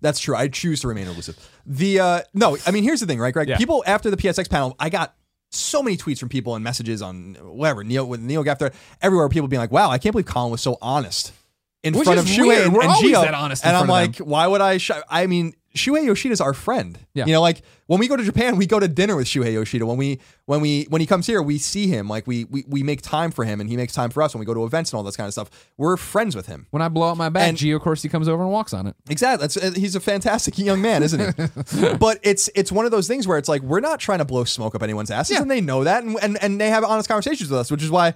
[0.00, 0.34] That's true.
[0.34, 1.38] I choose to remain elusive.
[1.66, 3.48] The uh no, I mean here's the thing, right, Greg?
[3.48, 3.56] Yeah.
[3.56, 5.14] People after the PSX panel, I got
[5.50, 8.70] so many tweets from people and messages on whatever Neo with Neo after
[9.00, 9.28] everywhere.
[9.28, 11.32] People being like, "Wow, I can't believe Colin was so honest
[11.82, 14.46] in Which front of Shuhei and, and always Gio." that honest and I'm like, why
[14.46, 14.78] would I?
[14.78, 14.90] Sh-?
[15.08, 16.98] I mean, Shuhei Yoshida's our friend.
[17.14, 17.26] Yeah.
[17.26, 19.84] You know, like when we go to Japan, we go to dinner with Shuhei Yoshida.
[19.86, 22.08] When we when we when he comes here, we see him.
[22.08, 24.40] Like we we we make time for him, and he makes time for us when
[24.40, 25.50] we go to events and all this kind of stuff.
[25.76, 26.66] We're friends with him.
[26.70, 28.96] When I blow out my back, And- Gio Corsi comes over and walks on it.
[29.08, 29.42] Exactly.
[29.44, 31.94] That's uh, he's a fantastic young man, isn't he?
[32.00, 34.44] but it's it's one of those things where it's like we're not trying to blow
[34.44, 35.42] smoke up anyone's asses, Yeah.
[35.42, 37.90] and they know that, and, and and they have honest conversations with us, which is
[37.90, 38.14] why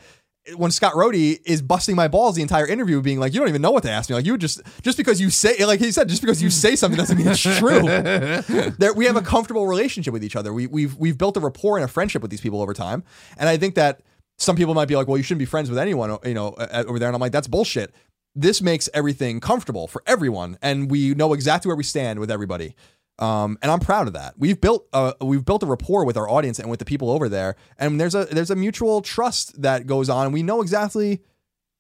[0.56, 3.62] when Scott Rohde is busting my balls the entire interview, being like, "You don't even
[3.62, 4.16] know what to ask me.
[4.16, 6.98] Like you just just because you say like he said, just because you say something
[6.98, 7.82] doesn't mean it's true."
[8.78, 10.52] there, we have a comfortable relationship with each other.
[10.52, 13.05] We, we've we've built a rapport and a friendship with these people over time,
[13.39, 14.01] and I think that
[14.39, 16.98] some people might be like, "Well, you shouldn't be friends with anyone," you know, over
[16.98, 17.94] there, and I'm like, "That's bullshit."
[18.35, 22.74] This makes everything comfortable for everyone, and we know exactly where we stand with everybody.
[23.23, 24.35] Um, and I'm proud of that.
[24.36, 27.28] We've built a we've built a rapport with our audience and with the people over
[27.28, 30.32] there, and there's a there's a mutual trust that goes on.
[30.32, 31.23] We know exactly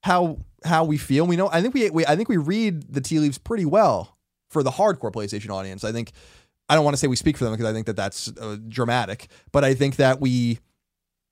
[0.04, 1.26] how how we feel.
[1.26, 1.50] We know.
[1.52, 4.16] I think we, we I think we read the tea leaves pretty well
[4.50, 5.82] for the hardcore PlayStation audience.
[5.82, 6.12] I think
[6.68, 8.58] I don't want to say we speak for them because I think that that's uh,
[8.68, 10.60] dramatic, but I think that we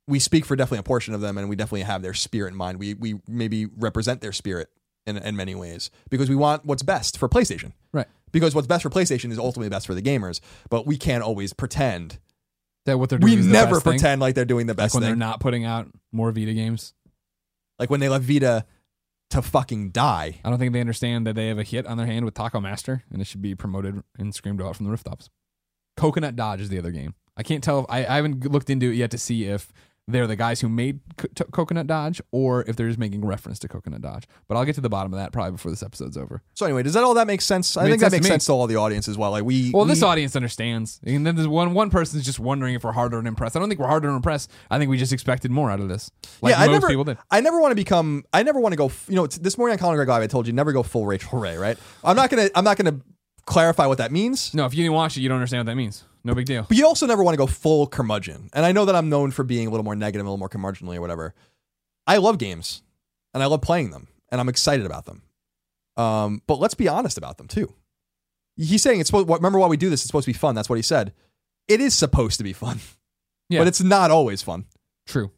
[0.09, 2.57] we speak for definitely a portion of them, and we definitely have their spirit in
[2.57, 2.81] mind.
[2.81, 4.71] We we maybe represent their spirit
[5.07, 8.07] in in many ways because we want what's best for PlayStation Right.
[8.33, 10.41] Because what's best for PlayStation is ultimately best for the gamers.
[10.69, 12.19] But we can't always pretend.
[12.87, 13.35] That what they're doing.
[13.35, 13.93] We is the never best thing.
[13.93, 16.95] pretend like they're doing the Like best when they're not putting out more Vita games.
[17.79, 18.65] like when they left Vita
[19.31, 20.41] to fucking die.
[20.45, 22.59] I don't think they understand that they have a hit on their hand with Taco
[22.59, 25.29] Master, and it should be promoted and screamed out from the rooftops.
[25.97, 27.15] Coconut Dodge is the other game.
[27.37, 27.81] I can't tell.
[27.81, 29.73] If, I, I haven't looked into it yet to see if
[30.11, 33.59] they're the guys who made Co- t- Coconut Dodge or if they're just making reference
[33.61, 34.25] to Coconut Dodge.
[34.49, 36.43] But I'll get to the bottom of that probably before this episode's over.
[36.55, 37.77] So anyway, does that all that make sense?
[37.77, 38.31] I Made think that sense to makes me.
[38.31, 39.31] sense to all the audience as well.
[39.31, 42.75] Like we, Well, this we- audience understands, and then there's one one person's just wondering
[42.75, 43.57] if we're harder to impress.
[43.57, 44.49] I don't think we're harder to impress.
[44.71, 46.11] I think we just expected more out of this,
[46.43, 47.19] like yeah, I never, people did.
[47.31, 48.25] I never want to become.
[48.33, 48.87] I never want to go.
[48.87, 51.07] f- You know, this morning on Colin Greg Live, I told you never go full
[51.07, 51.57] Rachael Ray.
[51.57, 51.79] Right?
[52.05, 52.49] I'm not gonna.
[52.55, 53.01] I'm not gonna
[53.47, 54.55] clarify what that means.
[54.55, 56.05] No, if you didn't watch it, you don't understand what that means.
[56.25, 56.65] No big deal.
[56.69, 58.51] But you also never want to go full curmudgeon.
[58.53, 60.49] And I know that I'm known for being a little more negative, a little more
[60.49, 61.35] curmudgeonly or whatever.
[62.07, 62.83] I love games
[63.33, 65.23] and I love playing them and I'm excited about them.
[65.97, 67.73] Um, but let's be honest about them too.
[68.57, 70.01] He's saying it's supposed, remember why we do this?
[70.01, 70.55] It's supposed to be fun.
[70.55, 71.13] That's what he said.
[71.69, 72.81] It is supposed to be fun,
[73.49, 73.61] Yeah.
[73.61, 74.67] but it's not always fun.
[75.07, 75.31] True.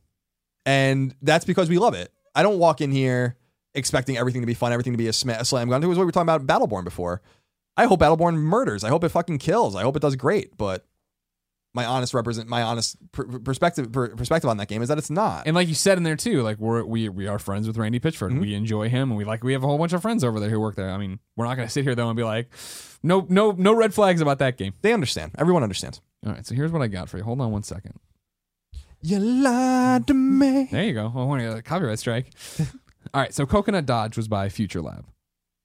[0.67, 2.13] And that's because we love it.
[2.35, 3.37] I don't walk in here
[3.75, 5.85] expecting everything to be fun, everything to be a, sma- a slam dunk.
[5.85, 7.23] It was what we were talking about Battleborn before.
[7.77, 8.85] I hope Battleborn murders.
[8.85, 9.75] I hope it fucking kills.
[9.77, 10.57] I hope it does great.
[10.57, 10.87] But
[11.75, 15.09] my honest represent my honest pr- perspective pr- perspective on that game is that it's
[15.09, 15.47] not.
[15.47, 17.99] And like you said in there too, like we're we we are friends with Randy
[17.99, 18.33] Pitchford.
[18.33, 18.41] Mhm.
[18.43, 20.51] We enjoy him, and we like we have a whole bunch of friends over there
[20.51, 20.91] who work there.
[20.91, 22.51] I mean, we're not going to sit here though and be like,
[23.03, 24.75] no, no, no red flags about that game.
[24.83, 25.33] they understand.
[25.39, 26.03] Everyone understands.
[26.27, 27.25] All right, so here's what I got for you.
[27.25, 27.95] Hold on one second.
[29.01, 30.69] You lied to me.
[30.71, 31.11] There you go.
[31.17, 32.33] Oh, copyright strike.
[33.15, 35.05] All right, so Coconut Dodge was by FuturLab.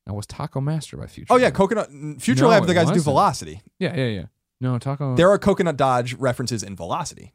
[0.08, 1.34] Now was Taco Master by Future?
[1.34, 1.54] Oh yeah, Lab?
[1.56, 1.90] Coconut
[2.20, 2.66] Future No, Lab.
[2.66, 3.06] The it guys who do wasn't.
[3.06, 3.62] Velocity.
[3.78, 4.26] yeah, yeah, yeah.
[4.62, 5.16] No, Taco.
[5.16, 7.34] There are Coconut Dodge references in Velocity.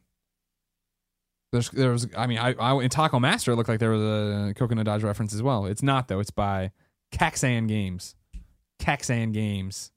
[1.51, 2.07] There's, there was.
[2.17, 5.03] I mean, I, I in Taco Master, it looked like there was a Coconut Dodge
[5.03, 5.67] reference as well.
[5.67, 6.19] It's not though.
[6.19, 6.71] It's by
[7.13, 8.15] Caxan Games.
[8.81, 9.91] Caxan Games.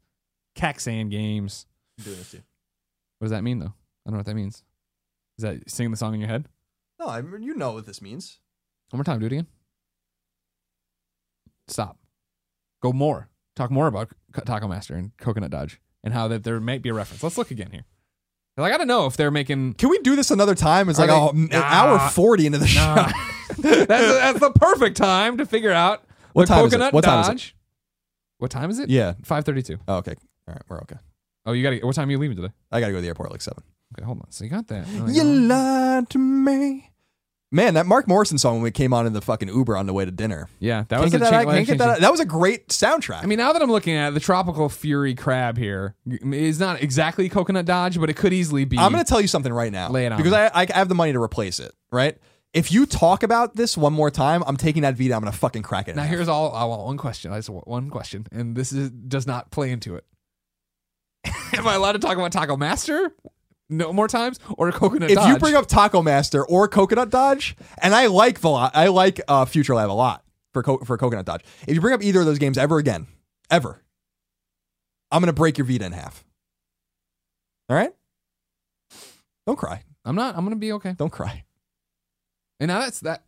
[0.54, 1.66] Caxan Games.
[1.96, 2.44] What
[3.22, 3.72] does that mean though?
[4.04, 4.62] I don't know what that means.
[5.38, 6.46] Is that singing the song in your head?
[7.00, 8.38] No, I mean, you know what this means.
[8.90, 9.18] One more time.
[9.18, 9.46] Do it again.
[11.68, 11.98] Stop.
[12.82, 13.28] Go more.
[13.54, 14.10] Talk more about
[14.44, 17.22] Taco Master and Coconut Dodge and how that there might be a reference.
[17.22, 17.84] Let's look again here.
[18.56, 19.74] 'Cause I to know if they're making.
[19.74, 20.88] Can we do this another time?
[20.88, 22.94] It's Are like they- oh, an hour forty into the show.
[23.58, 26.76] That's, that's the perfect time to figure out What time is it?
[26.76, 27.52] Coconut What time is it?
[28.38, 28.90] What time is it?
[28.90, 29.14] Yeah.
[29.22, 29.78] Five thirty-two.
[29.88, 30.14] Oh, okay.
[30.48, 30.96] All right, we're okay.
[31.46, 31.80] Oh, you got to.
[31.86, 32.52] What time are you leaving today?
[32.72, 33.62] I gotta go to the airport at like seven.
[33.96, 34.30] Okay, hold on.
[34.30, 34.86] So you got that.
[34.98, 36.90] Oh, You lied to me.
[37.52, 39.92] Man, that Mark Morrison song when we came on in the fucking Uber on the
[39.92, 40.48] way to dinner.
[40.58, 42.24] Yeah, that Can't was get a that, out- can't get that, out- that was a
[42.24, 43.22] great soundtrack.
[43.22, 46.82] I mean, now that I'm looking at it, the tropical fury crab here is not
[46.82, 48.76] exactly coconut dodge, but it could easily be.
[48.78, 49.90] I'm going to tell you something right now.
[49.90, 50.38] Lay it on Because me.
[50.38, 52.18] I, I have the money to replace it, right?
[52.52, 55.14] If you talk about this one more time, I'm taking that Vita.
[55.14, 55.92] I'm going to fucking crack it.
[55.92, 56.10] in now half.
[56.10, 56.52] here's all.
[56.52, 57.32] I want one question.
[57.32, 60.04] I just want one question, and this is does not play into it.
[61.52, 63.12] Am I allowed to talk about Taco Master
[63.68, 65.28] no more times or coconut if dodge?
[65.28, 69.44] you bring up Taco Master or Coconut Dodge, and I like Velo- I like uh,
[69.44, 71.42] FuturLab a lot for co- for Coconut Dodge.
[71.66, 73.06] If you bring up either of those games ever again,
[73.50, 73.82] ever,
[75.10, 76.24] I'm going to break your Vita in half.
[77.68, 77.92] All right?
[79.46, 79.82] Don't cry.
[80.04, 80.36] I'm not.
[80.36, 80.94] I'm gonna be okay.
[80.96, 81.44] Don't cry.
[82.60, 83.22] And now that's that.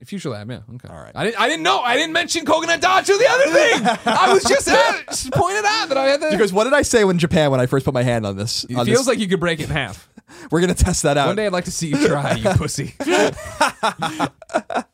[0.00, 0.74] Uh, FuturLab, yeah.
[0.74, 0.88] Okay.
[0.88, 1.12] All right.
[1.14, 1.40] I didn't.
[1.40, 1.80] I didn't know.
[1.80, 3.98] I didn't mention coconut dodge or the other thing.
[4.06, 6.30] I was just, at, just pointed out that I had to.
[6.30, 8.64] Because what did I say when Japan when I first put my hand on this?
[8.64, 10.08] it on feels this- like you could break it in half.
[10.50, 11.28] we're gonna test that out.
[11.28, 12.94] One day I'd like to see you try, you pussy.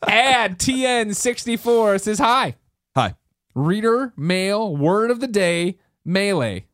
[0.06, 2.56] Ad TN64 says hi.
[2.94, 3.14] Hi.
[3.54, 6.66] Reader, mail, word of the day, melee.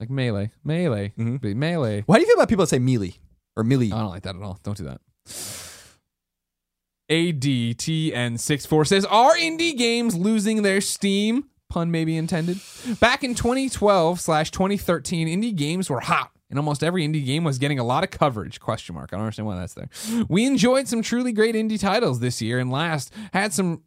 [0.00, 0.50] Like melee.
[0.64, 1.12] Melee.
[1.18, 1.54] Mhm.
[1.56, 2.02] Melee.
[2.06, 3.14] Why do you feel about people that say melee
[3.56, 3.86] or melee?
[3.92, 4.58] I don't like that at all.
[4.62, 5.00] Don't do that.
[7.10, 11.44] ADTN64 says, Are indie games losing their steam?
[11.68, 12.60] Pun maybe intended.
[13.00, 17.58] Back in 2012 slash 2013, indie games were hot and almost every indie game was
[17.58, 18.60] getting a lot of coverage.
[18.60, 19.10] Question mark.
[19.12, 19.88] I don't understand why that's there.
[20.28, 23.82] We enjoyed some truly great indie titles this year, and last had some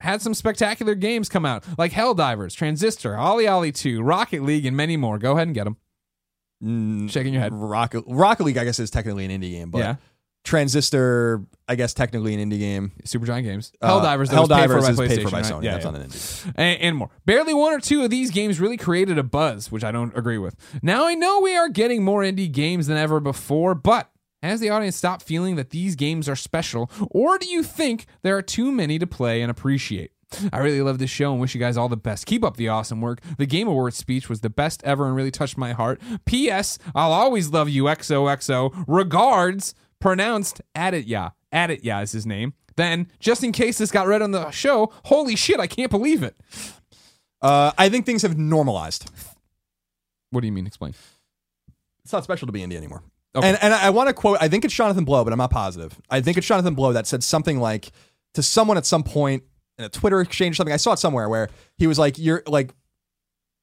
[0.00, 4.96] had some spectacular games come out like Helldivers, Transistor, OlliOlli 2, Rocket League, and many
[4.96, 5.18] more.
[5.18, 5.76] Go ahead and get them.
[6.62, 7.52] Mm, Shaking your head.
[7.52, 9.96] Rocket Rocket League, I guess, is technically an indie game, but yeah,
[10.44, 12.92] Transistor, I guess, technically an indie game.
[13.04, 13.72] Supergiant Games.
[13.80, 15.52] Uh, Helldivers, that was paid for Helldivers by is paid for by right?
[15.52, 15.64] Sony.
[15.64, 15.90] Yeah, That's yeah.
[15.90, 16.52] not an indie.
[16.56, 17.10] and, and more.
[17.24, 20.38] Barely one or two of these games really created a buzz, which I don't agree
[20.38, 20.56] with.
[20.82, 24.10] Now I know we are getting more indie games than ever before, but
[24.42, 28.36] has the audience stopped feeling that these games are special, or do you think there
[28.36, 30.10] are too many to play and appreciate?
[30.52, 32.24] I really love this show and wish you guys all the best.
[32.26, 33.20] Keep up the awesome work.
[33.36, 36.00] The Game Awards speech was the best ever and really touched my heart.
[36.24, 36.78] P.S.
[36.94, 38.84] I'll always love you, XOXO.
[38.88, 41.32] Regards, pronounced Aditya.
[41.52, 42.54] Aditya is his name.
[42.76, 46.22] Then, just in case this got read on the show, holy shit, I can't believe
[46.22, 46.36] it.
[47.40, 49.10] Uh, I think things have normalized.
[50.30, 50.66] What do you mean?
[50.66, 50.94] Explain.
[52.04, 53.02] It's not special to be indie anymore.
[53.34, 53.48] Okay.
[53.48, 54.38] And and I want to quote.
[54.40, 55.98] I think it's Jonathan Blow, but I'm not positive.
[56.10, 57.92] I think it's Jonathan Blow that said something like
[58.34, 59.44] to someone at some point
[59.78, 60.74] in a Twitter exchange or something.
[60.74, 62.74] I saw it somewhere where he was like, "You're like."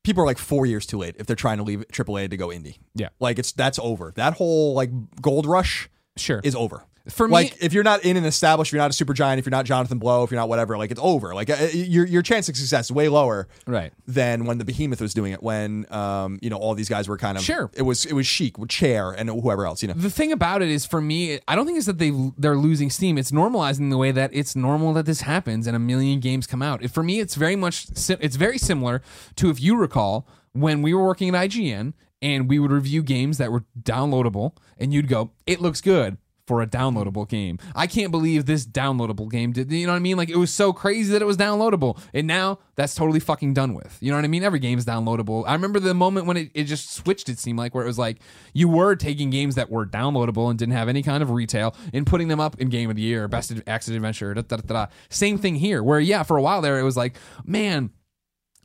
[0.06, 2.48] People are like four years too late if they're trying to leave AAA to go
[2.48, 2.78] indie.
[2.96, 3.10] Yeah.
[3.20, 4.14] like it's that's over.
[4.16, 4.90] That whole like
[5.22, 5.90] gold rush
[6.20, 6.42] Sure.
[6.44, 6.84] is over.
[7.08, 9.40] For me, like if you're not in an established, if you're not a super giant,
[9.40, 11.34] if you're not Jonathan Blow, if you're not whatever, like it's over.
[11.34, 13.92] Like uh, your your chance of success is way lower right.
[14.08, 15.42] than when the Behemoth was doing it.
[15.42, 17.72] When um you know all these guys were kind of Sure.
[17.74, 19.82] It was it was Chic with Chair and whoever else.
[19.82, 19.96] You know.
[19.96, 22.90] The thing about it is, for me, I don't think it's that they they're losing
[22.90, 23.18] steam.
[23.18, 26.62] It's normalizing the way that it's normal that this happens, and a million games come
[26.62, 26.88] out.
[26.92, 29.02] For me, it's very much si- it's very similar
[29.38, 33.38] to if you recall when we were working at IGN and we would review games
[33.38, 38.10] that were downloadable, and you'd go, "It looks good." For a downloadable game, I can't
[38.10, 39.72] believe this downloadable game did.
[39.72, 40.18] You know what I mean?
[40.18, 43.76] Like it was so crazy that it was downloadable, and now that's totally fucking done
[43.76, 43.96] with.
[44.02, 44.44] You know what I mean?
[44.44, 45.44] Every game's downloadable.
[45.46, 47.30] I remember the moment when it, it just switched.
[47.30, 48.18] It seemed like where it was like
[48.56, 52.08] you were taking games that were downloadable and didn't have any kind of retail and
[52.08, 54.34] putting them up in Game of the Year, Best Action Adventure.
[54.34, 54.88] Da, da, da.
[55.10, 57.16] Same thing here, where yeah, for a while there it was like,
[57.46, 57.92] man,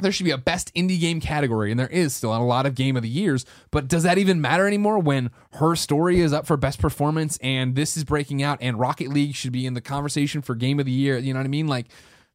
[0.00, 2.74] there should be a best indie game category, and there is still a lot of
[2.74, 3.46] game of the years.
[3.70, 7.74] But does that even matter anymore when her story is up for best performance and
[7.76, 10.86] this is breaking out and Rocket League should be in the conversation for game of
[10.86, 11.16] the year?
[11.18, 11.68] You know what I mean?
[11.68, 11.86] Like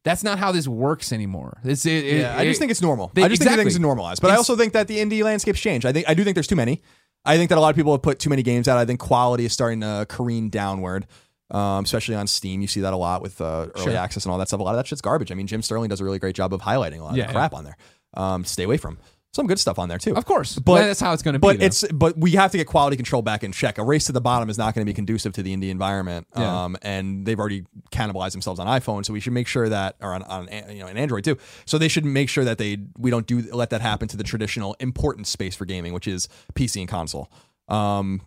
[0.02, 1.60] that's not how this works anymore.
[1.62, 3.10] It's it, it- Yeah, I just it- think it's normal.
[3.14, 4.22] They- I just think things are normalized.
[4.22, 5.84] But I also think that the indie landscape's changed.
[5.84, 6.80] I think I do think there's too many.
[7.26, 8.78] I think that a lot of people have put too many games out.
[8.78, 11.06] I think quality is starting to careen downward.
[11.50, 13.96] Um, especially on Steam, you see that a lot with uh, early Sure.
[13.96, 14.60] access and all that stuff.
[14.60, 15.32] A lot of that shit's garbage.
[15.32, 17.32] I mean, Jim Sterling does a really great job of highlighting a lot Yeah, of
[17.32, 17.76] crap on there.
[18.14, 18.98] Um, stay away from
[19.32, 20.16] some good stuff on there too.
[20.16, 21.46] Of course, But- that's how it's going to be.
[21.46, 21.64] but though.
[21.66, 23.78] it's but we have to get quality control back in check.
[23.78, 26.26] A race to the bottom is not going to be conducive to the indie environment.
[26.36, 26.64] Yeah.
[26.64, 30.14] Um, and they've already cannibalized themselves on iPhone, so we should make sure that, or
[30.14, 31.36] on, on you know, an Android too.
[31.64, 34.24] So they should make sure that they we don't do let that happen to the
[34.24, 37.30] traditional important space for gaming, which is PC and console,
[37.68, 38.22] um,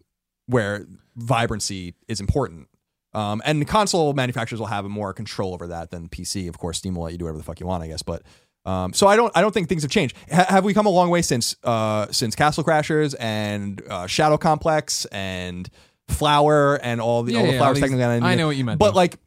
[0.48, 0.86] where
[1.18, 2.68] vibrancy is important.
[3.14, 6.50] Um, and console manufacturers will have more control over that than PC.
[6.50, 8.02] Of course, Steam will let you do whatever the fuck you want, I guess.
[8.02, 8.24] But
[8.66, 10.16] um, so I don't I don't think things have changed.
[10.32, 14.38] Ha- have we come a long way since uh, since Castle Crashers and uh, Shadow
[14.38, 15.70] Complex and
[16.08, 18.56] Flower and all the Yeah, all the yeah, flowers all these- technically I know what
[18.56, 18.98] you meant, But though.
[18.98, 19.18] like,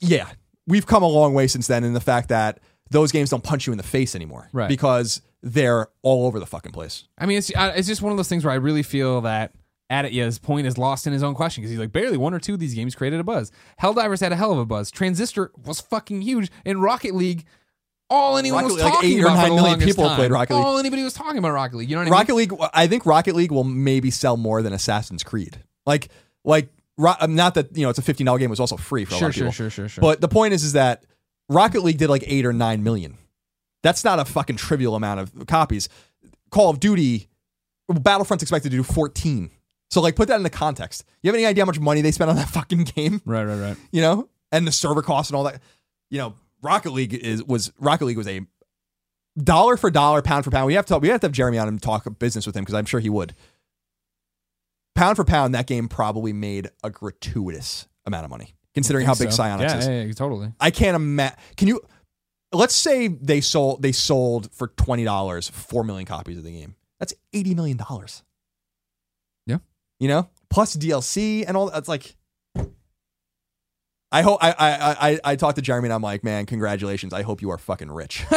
[0.00, 0.28] yeah,
[0.66, 2.60] we've come a long way since then in the fact that
[2.90, 4.68] those games don't punch you in the face anymore, Right.
[4.68, 7.04] Because they're all over the fucking place.
[7.18, 9.52] I mean, it's uh, it's just one of those things where I really feel that
[10.00, 12.54] Aditya's point is lost in his own question because he's like, barely one or two
[12.54, 13.52] of these games created a buzz.
[13.80, 14.90] Helldivers had a hell of a buzz.
[14.90, 17.44] Transistor was fucking huge, and Rocket League.
[18.10, 20.16] All anyone Rocket was League, like talking eight or about nine for million people time.
[20.16, 20.64] played Rocket League.
[20.64, 21.88] All anybody was talking about Rocket League.
[21.90, 22.12] You know what I mean?
[22.12, 25.58] Rocket League, I think Rocket League will maybe sell more than Assassin's Creed.
[25.86, 26.08] Like,
[26.44, 26.68] like
[26.98, 28.46] Ro- um, not that you know it's a fifteen dollar game.
[28.46, 30.02] It was also free for a Sure, lot of sure, sure, sure, sure.
[30.02, 31.04] But the point is, is that
[31.48, 33.16] Rocket League did like eight or nine million.
[33.82, 35.88] That's not a fucking trivial amount of copies.
[36.50, 37.28] Call of Duty,
[37.90, 39.50] Battlefront's expected to do fourteen.
[39.94, 41.04] So like, put that in the context.
[41.22, 43.22] You have any idea how much money they spent on that fucking game?
[43.24, 43.76] right, right, right.
[43.92, 45.62] You know, and the server costs and all that.
[46.10, 48.40] You know, Rocket League is was Rocket League was a
[49.38, 50.66] dollar for dollar, pound for pound.
[50.66, 52.74] We have to we have to have Jeremy on and talk business with him because
[52.74, 53.36] I'm sure he would.
[54.96, 59.30] Pound for pound, that game probably made a gratuitous amount of money, considering how big
[59.30, 59.86] So, Psyonix yeah, is.
[59.86, 60.52] yeah, yeah, totally.
[60.58, 61.38] I can't imagine.
[61.56, 61.80] Can you?
[62.52, 66.74] Let's say they sold they sold for twenty dollars four million copies of the game.
[66.98, 68.24] That's eighty million dollars.
[70.00, 71.70] You know, plus DLC and all.
[71.70, 72.16] That's like.
[74.12, 77.12] I hope I I I I talked to Jeremy and I'm like, man, congratulations.
[77.12, 78.24] I hope you are fucking rich.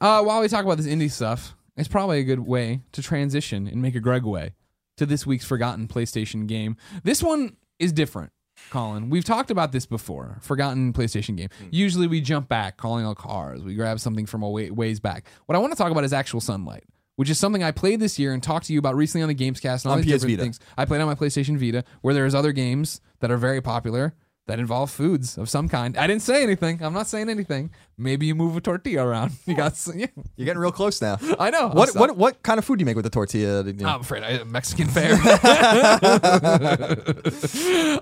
[0.00, 3.66] Uh, while we talk about this indie stuff, it's probably a good way to transition
[3.66, 4.54] and make a Greg way
[4.96, 6.76] to this week's forgotten PlayStation game.
[7.02, 8.32] This one is different,
[8.70, 9.10] Colin.
[9.10, 10.38] We've talked about this before.
[10.40, 11.48] Forgotten PlayStation game.
[11.70, 13.62] Usually we jump back, calling all cars.
[13.62, 15.26] We grab something from a way, ways back.
[15.46, 16.84] What I want to talk about is actual sunlight.
[17.16, 19.34] Which is something I played this year and talked to you about recently on the
[19.34, 20.42] Gamescast and all On these PS different Vita.
[20.42, 20.60] things.
[20.76, 24.14] I played on my PlayStation Vita, where there's other games that are very popular
[24.46, 25.96] that involve foods of some kind.
[25.96, 26.82] I didn't say anything.
[26.82, 27.70] I'm not saying anything.
[27.96, 29.32] Maybe you move a tortilla around.
[29.46, 31.18] You got, yeah, You're getting real close now.
[31.38, 31.68] I know.
[31.68, 33.62] What what what kind of food do you make with the tortilla?
[33.64, 33.88] You know?
[33.88, 35.14] I'm afraid I Mexican fare.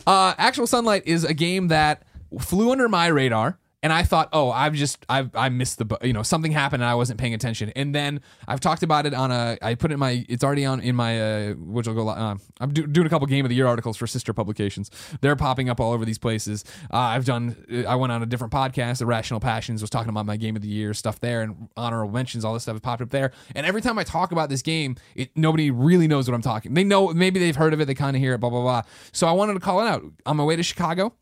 [0.06, 2.02] uh, Actual Sunlight is a game that
[2.40, 3.58] flew under my radar.
[3.82, 6.90] And I thought, oh, I've just I've I missed the you know something happened and
[6.90, 7.70] I wasn't paying attention.
[7.74, 10.64] And then I've talked about it on a I put it in my it's already
[10.64, 13.48] on in my uh, which will go uh, I'm do, doing a couple game of
[13.48, 14.90] the year articles for sister publications.
[15.20, 16.64] They're popping up all over these places.
[16.92, 20.36] Uh, I've done I went on a different podcast, Irrational Passions, was talking about my
[20.36, 23.32] game of the year stuff there and honorable mentions, all this stuff popped up there.
[23.54, 26.74] And every time I talk about this game, it nobody really knows what I'm talking.
[26.74, 28.82] They know maybe they've heard of it, they kind of hear it, blah blah blah.
[29.10, 31.14] So I wanted to call it out on my way to Chicago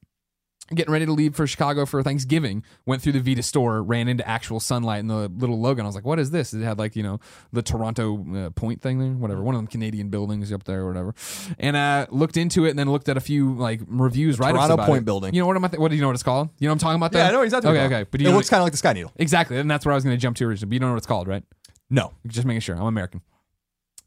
[0.75, 4.27] getting ready to leave for Chicago for Thanksgiving, went through the Vita store, ran into
[4.29, 5.81] actual sunlight and the little logo.
[5.81, 6.55] And I was like, what is this?
[6.55, 7.19] It had like, you know,
[7.53, 10.89] the Toronto uh, point thing there, whatever, one of them Canadian buildings up there or
[10.89, 11.15] whatever.
[11.59, 14.53] And uh, looked into it and then looked at a few like reviews, right?
[14.53, 15.05] Toronto Point it.
[15.05, 15.35] building.
[15.35, 15.69] You know what I'm, I?
[15.69, 16.51] Th- what do you know what it's called?
[16.59, 17.13] You know what I'm talking about?
[17.13, 17.29] yeah, there?
[17.29, 17.71] I know exactly.
[17.71, 18.07] Okay, okay.
[18.11, 19.13] But it looks kind of like the Sky Needle.
[19.17, 20.69] exactly, and that's where I was going to jump to originally.
[20.71, 21.43] But you don't know what it's called, right?
[21.91, 22.77] No, Just making sure.
[22.77, 23.21] I'm American.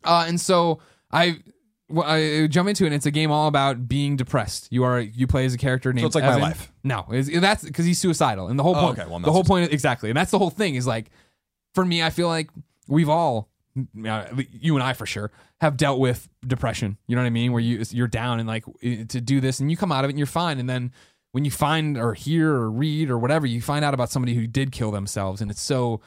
[0.03, 0.79] Uh, and so
[1.11, 1.39] I.
[1.93, 2.87] well, I jump into it.
[2.87, 4.67] and It's a game all about being depressed.
[4.71, 6.07] You are you play as a character named.
[6.07, 6.71] it's like my life.
[6.83, 8.99] No, it's, that's because he's suicidal, and the whole Oh, point.
[8.99, 10.75] okay, well, I'm the whole point exactly, and that's the whole thing.
[10.75, 11.11] Is like,
[11.75, 12.49] for me, I feel like
[12.87, 13.49] we've all,
[14.07, 16.97] uh, you and I for sure, have dealt with depression.
[17.07, 17.51] You know what I mean?
[17.53, 20.13] Where you you're down and like to do this, and you come out of it
[20.13, 20.91] and you're fine, and then
[21.31, 24.45] when you find or hear or read or whatever, you find out about somebody who
[24.47, 26.01] did kill themselves, and it's so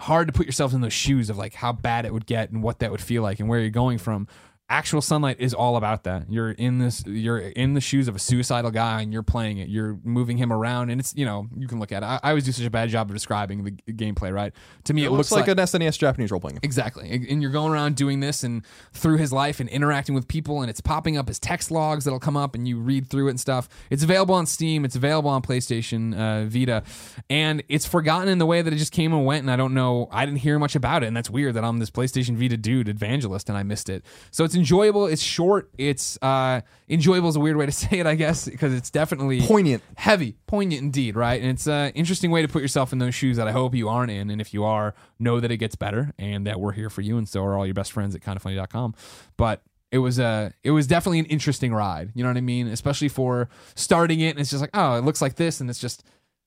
[0.00, 2.62] hard to put yourself in those shoes of like how bad it would get and
[2.62, 4.26] what that would feel like and where you're going from.
[4.74, 6.28] Actual sunlight is all about that.
[6.28, 9.68] You're in this you're in the shoes of a suicidal guy and you're playing it.
[9.68, 12.06] You're moving him around and it's you know, you can look at it.
[12.06, 14.52] I, I always do such a bad job of describing the g- gameplay, right?
[14.84, 16.58] To me it, it looks like, an SNES Japanese role playing.
[16.64, 17.08] Exactly.
[17.30, 20.68] And you're going around doing this and through his life and interacting with people, and
[20.68, 23.40] it's popping up as text logs that'll come up and you read through it and
[23.40, 23.68] stuff.
[23.90, 26.82] It's available on Steam, it's available on PlayStation uh, Vita,
[27.30, 29.42] and it's forgotten in the way that it just came and went.
[29.42, 31.06] And I don't know, I didn't hear much about it.
[31.06, 34.04] And that's weird that I'm this PlayStation Vita dude, evangelist, and I missed it.
[34.32, 38.06] So it's enjoyable, it's short, it's uh, enjoyable is a weird way to say it,
[38.06, 39.82] I guess, because it's definitely Poignant.
[39.96, 41.38] heavy, poignant indeed, right?
[41.40, 43.90] And it's an interesting way to put yourself in those shoes that I hope you
[43.90, 44.30] aren't in.
[44.30, 47.18] And if you are, know that it gets better and that we're here for you.
[47.18, 48.94] And so are all your best friends at kindafunny.com.
[49.36, 49.60] But
[49.92, 52.10] it was a, it was definitely an interesting ride.
[52.14, 52.66] You know what I mean?
[52.68, 54.30] Especially for starting it.
[54.30, 55.60] And it's just like, oh, it looks like this.
[55.60, 56.04] And it's just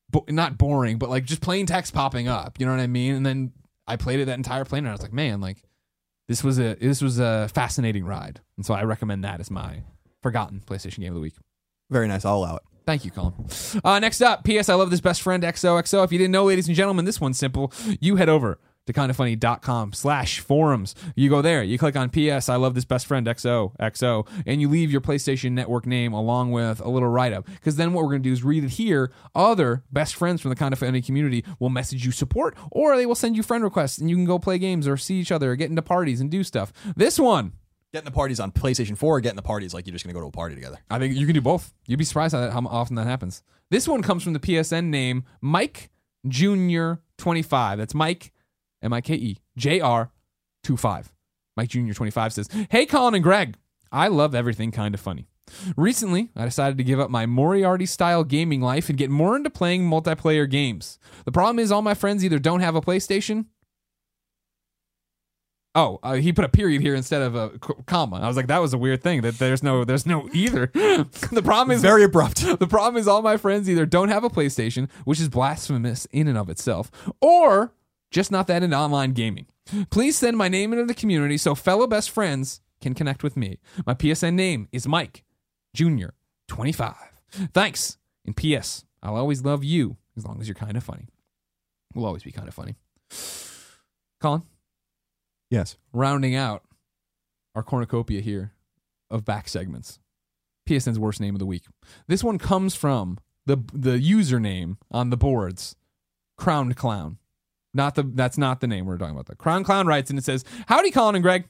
[0.09, 2.59] bo- not boring, but like just plain text popping up.
[2.59, 3.13] You know what I mean?
[3.13, 3.51] And then
[3.87, 5.63] I played it that entire plane and I was like, man, like
[6.27, 8.41] this was a, this was a fascinating ride.
[8.57, 9.83] And so I recommend that as my
[10.21, 11.35] forgotten PlayStation game of the week.
[11.89, 12.25] Very nice.
[12.25, 12.63] I'll allow it.
[12.85, 13.33] Thank you, Colin.
[13.83, 14.69] Uh, next up, P.S.
[14.69, 16.05] I love this best friend XOXO.
[16.05, 17.73] If you didn't know, ladies and gentlemen, this one's simple.
[17.99, 20.95] You head over to kindafunny.com slash forums.
[21.15, 22.49] You go there, you click on P.S.
[22.49, 26.79] I love this best friend XOXO, and you leave your PlayStation Network name along with
[26.81, 27.45] a little write up.
[27.45, 29.11] Because then what we're going to do is read it here.
[29.35, 33.05] Other best friends from the Kind of Funny community will message you support, or they
[33.05, 35.51] will send you friend requests, and you can go play games or see each other
[35.51, 36.73] or get into parties and do stuff.
[36.95, 37.53] This one,
[37.93, 40.19] Getting the parties on PlayStation 4 or getting the parties like you're just going to
[40.19, 40.77] go to a party together.
[40.89, 41.73] I think you can do both.
[41.87, 43.43] You'd be surprised how, that, how often that happens.
[43.71, 45.89] This one comes from the PSN name Mike
[46.27, 47.77] Junior twenty five.
[47.77, 48.33] That's Mike
[48.81, 50.11] M I K E J R
[50.63, 51.11] two five.
[51.55, 53.55] Mike Junior twenty five says, "Hey Colin and Greg,
[53.91, 55.27] I love everything kind of funny.
[55.77, 59.49] Recently, I decided to give up my Moriarty style gaming life and get more into
[59.49, 60.99] playing multiplayer games.
[61.25, 63.45] The problem is all my friends either don't have a PlayStation."
[65.77, 67.49] Oh, uh, he put a period here instead of a
[67.85, 68.15] comma.
[68.15, 69.21] I was like, that was a weird thing.
[69.21, 70.71] That there's no, there's no either.
[70.73, 72.37] the problem is Very abrupt.
[72.59, 76.27] the problem is all my friends either don't have a PlayStation, which is blasphemous in
[76.27, 76.89] and of itself,
[77.21, 77.73] or
[78.11, 79.47] just not that into online gaming.
[79.89, 83.59] Please send my name into the community so fellow best friends can connect with me.
[83.85, 85.23] My PSN name is Mike
[85.73, 86.13] Junior
[86.47, 86.95] 25.
[87.53, 87.97] Thanks.
[88.25, 91.07] And PS, I'll always love you as long as you're kind of funny.
[91.93, 92.75] We'll always be kind of funny.
[94.19, 94.43] Colin,
[95.49, 95.77] yes.
[95.93, 96.63] rounding out
[97.55, 98.53] our cornucopia here
[99.09, 99.99] of back segments.
[100.67, 101.63] PSN's worst name of the week.
[102.07, 105.75] This one comes from the the username on the boards,
[106.37, 107.17] Crowned Clown.
[107.73, 109.25] Not the that's not the name we're talking about.
[109.27, 111.47] The Crown Clown writes and it says, "Howdy, Colin and Greg.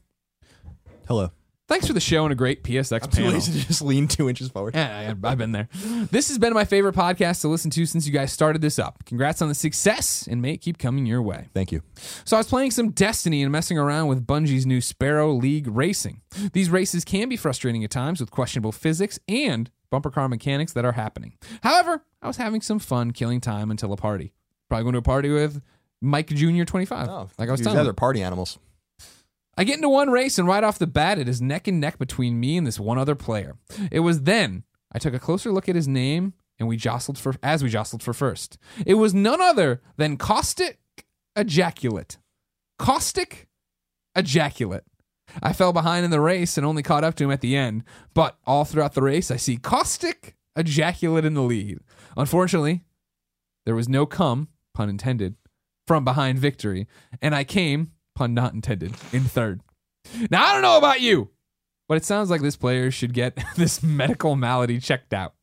[1.07, 1.31] Hello.
[1.69, 4.07] Thanks for the show and a great PSX I'm too panel." lazy to just lean
[4.07, 4.73] two inches forward.
[4.73, 5.67] Yeah, I- I've been there.
[6.11, 9.03] This has been my favorite podcast to listen to since you guys started this up.
[9.05, 11.49] Congrats on the success, and may it keep coming your way.
[11.53, 11.81] Thank you.
[12.23, 16.21] So I was playing some Destiny and messing around with Bungie's new Sparrow League Racing.
[16.53, 20.85] These races can be frustrating at times with questionable physics and bumper car mechanics that
[20.85, 21.33] are happening.
[21.63, 24.31] However, I was having some fun killing time until a party.
[24.69, 25.61] Probably going to a party with
[26.01, 26.63] Mike Jr.
[26.63, 27.07] 25.
[27.09, 27.89] Oh, like I was these telling you.
[27.89, 28.59] are party animals.
[29.57, 31.97] I get into one race, and right off the bat, it is neck and neck
[31.97, 33.55] between me and this one other player.
[33.91, 37.33] It was then I took a closer look at his name, and we jostled for
[37.41, 38.57] as we jostled for first.
[38.85, 40.79] It was none other than Caustic
[41.35, 42.17] Ejaculate.
[42.77, 43.47] Caustic
[44.15, 44.83] Ejaculate.
[45.41, 47.83] I fell behind in the race and only caught up to him at the end,
[48.13, 51.79] but all throughout the race, I see Caustic Ejaculate in the lead.
[52.15, 52.83] Unfortunately,
[53.65, 55.35] there was no come, pun intended,
[55.87, 56.87] from behind victory,
[57.21, 59.61] and I came, pun not intended, in third.
[60.29, 61.29] Now, I don't know about you,
[61.87, 65.33] but it sounds like this player should get this medical malady checked out.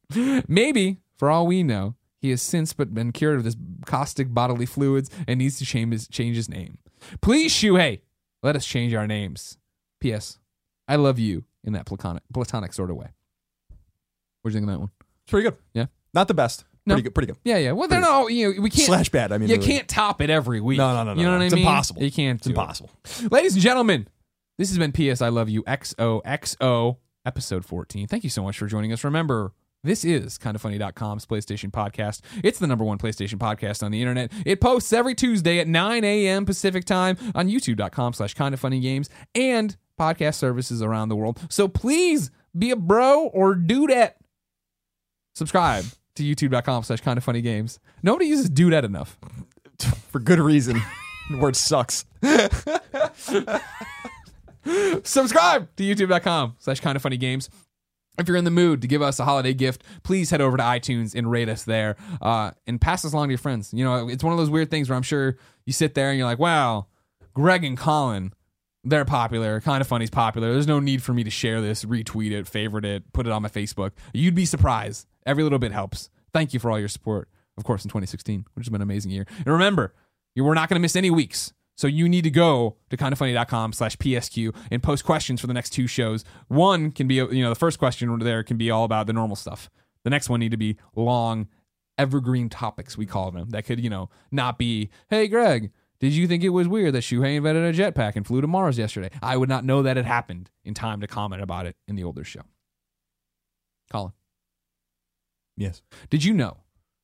[0.47, 3.57] Maybe, for all we know, he has since but been cured of this
[3.87, 6.79] caustic bodily fluids and needs to change his, change his name.
[7.21, 8.01] Please, Shuhei,
[8.43, 9.59] let us change our names.
[10.01, 10.39] P.S.
[10.87, 13.09] I love you in that platonic, platonic sort of way.
[14.43, 14.91] What do you think of that one?
[15.25, 15.59] It's pretty good.
[15.73, 15.87] Yeah.
[16.13, 16.65] Not the best.
[16.87, 16.95] No.
[16.95, 17.15] Pretty good.
[17.15, 17.39] Pretty good.
[17.45, 17.73] Yeah, yeah.
[17.73, 18.27] Well, they're not.
[18.29, 18.87] You know, we can't.
[18.87, 19.33] Slash bad.
[19.33, 19.67] I mean, you really.
[19.67, 20.77] can't top it every week.
[20.79, 21.37] No, no, no, no, You know no.
[21.39, 21.63] what I It's mean?
[21.63, 22.03] It's impossible.
[22.03, 22.39] You can't.
[22.39, 22.57] It's do it.
[22.59, 22.91] impossible.
[23.31, 24.07] Ladies and gentlemen,
[24.59, 25.23] this has been P.S.
[25.23, 26.97] I Love You XOXO
[27.27, 28.07] episode 14.
[28.07, 29.03] Thank you so much for joining us.
[29.03, 29.53] Remember,
[29.83, 32.21] this is kindafunny.com's PlayStation podcast.
[32.45, 34.31] It's the number one PlayStation podcast on the internet.
[34.45, 36.45] It posts every Tuesday at 9 a.m.
[36.45, 41.41] Pacific time on youtube.com slash kindafunnygames and podcast services around the world.
[41.49, 44.13] So please be a bro or dudette.
[45.35, 45.85] Subscribe
[46.17, 47.79] to youtube.com slash kind of funny games.
[48.03, 49.19] Nobody uses dude dudette enough.
[50.11, 50.81] For good reason.
[51.31, 52.05] the word sucks.
[55.05, 57.51] subscribe to youtube.com slash kind of funny games
[58.19, 60.63] if you're in the mood to give us a holiday gift please head over to
[60.63, 64.09] itunes and rate us there uh, and pass us along to your friends you know
[64.09, 65.37] it's one of those weird things where i'm sure
[65.67, 66.87] you sit there and you're like wow
[67.35, 68.33] greg and colin
[68.85, 72.33] they're popular kind of funny's popular there's no need for me to share this retweet
[72.33, 76.11] it favorite it put it on my facebook you'd be surprised every little bit helps.
[76.33, 79.11] Thank you for all your support of course in 2016 which has been an amazing
[79.11, 79.27] year.
[79.39, 79.95] And remember
[80.35, 83.73] you we're not going to miss any weeks so you need to go to kindafunny.com
[83.73, 86.25] slash psq and post questions for the next two shows.
[86.49, 89.37] One can be you know the first question there can be all about the normal
[89.37, 89.71] stuff.
[90.05, 91.49] The next one need to be long
[91.97, 95.71] evergreen topics we call them that could you know not be hey greg
[96.01, 98.77] did you think it was weird that Shuhei invented a jetpack and flew to Mars
[98.77, 99.11] yesterday?
[99.23, 102.05] I would not know that it happened in time to comment about it in the
[102.05, 102.43] older show.
[103.91, 104.13] Colin,
[105.57, 105.83] Yes.
[106.11, 106.59] did you know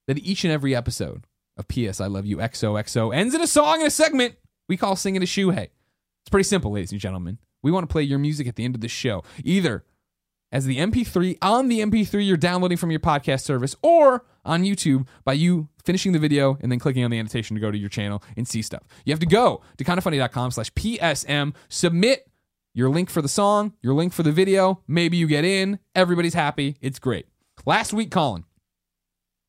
[0.07, 1.25] that each and every episode
[1.57, 4.35] of PS I Love You XOXO ends in a song in a segment
[4.69, 5.69] we call Singing to Shuhei?
[6.23, 7.39] It's pretty simple, ladies and gentlemen.
[7.63, 9.85] We want to play your music at the end of the show, either
[10.53, 15.07] as the MP3 on the MP3 you're downloading from your podcast service or on YouTube
[15.25, 17.89] by you finishing the video and then clicking on the annotation to go to your
[17.89, 18.83] channel and see stuff.
[19.05, 22.29] You have to go to kindafunny.com slash PSM, submit
[22.75, 24.83] your link for the song, your link for the video.
[24.89, 25.79] Maybe you get in.
[25.95, 26.77] Everybody's happy.
[26.81, 27.27] It's great.
[27.67, 28.45] Last week, Colin,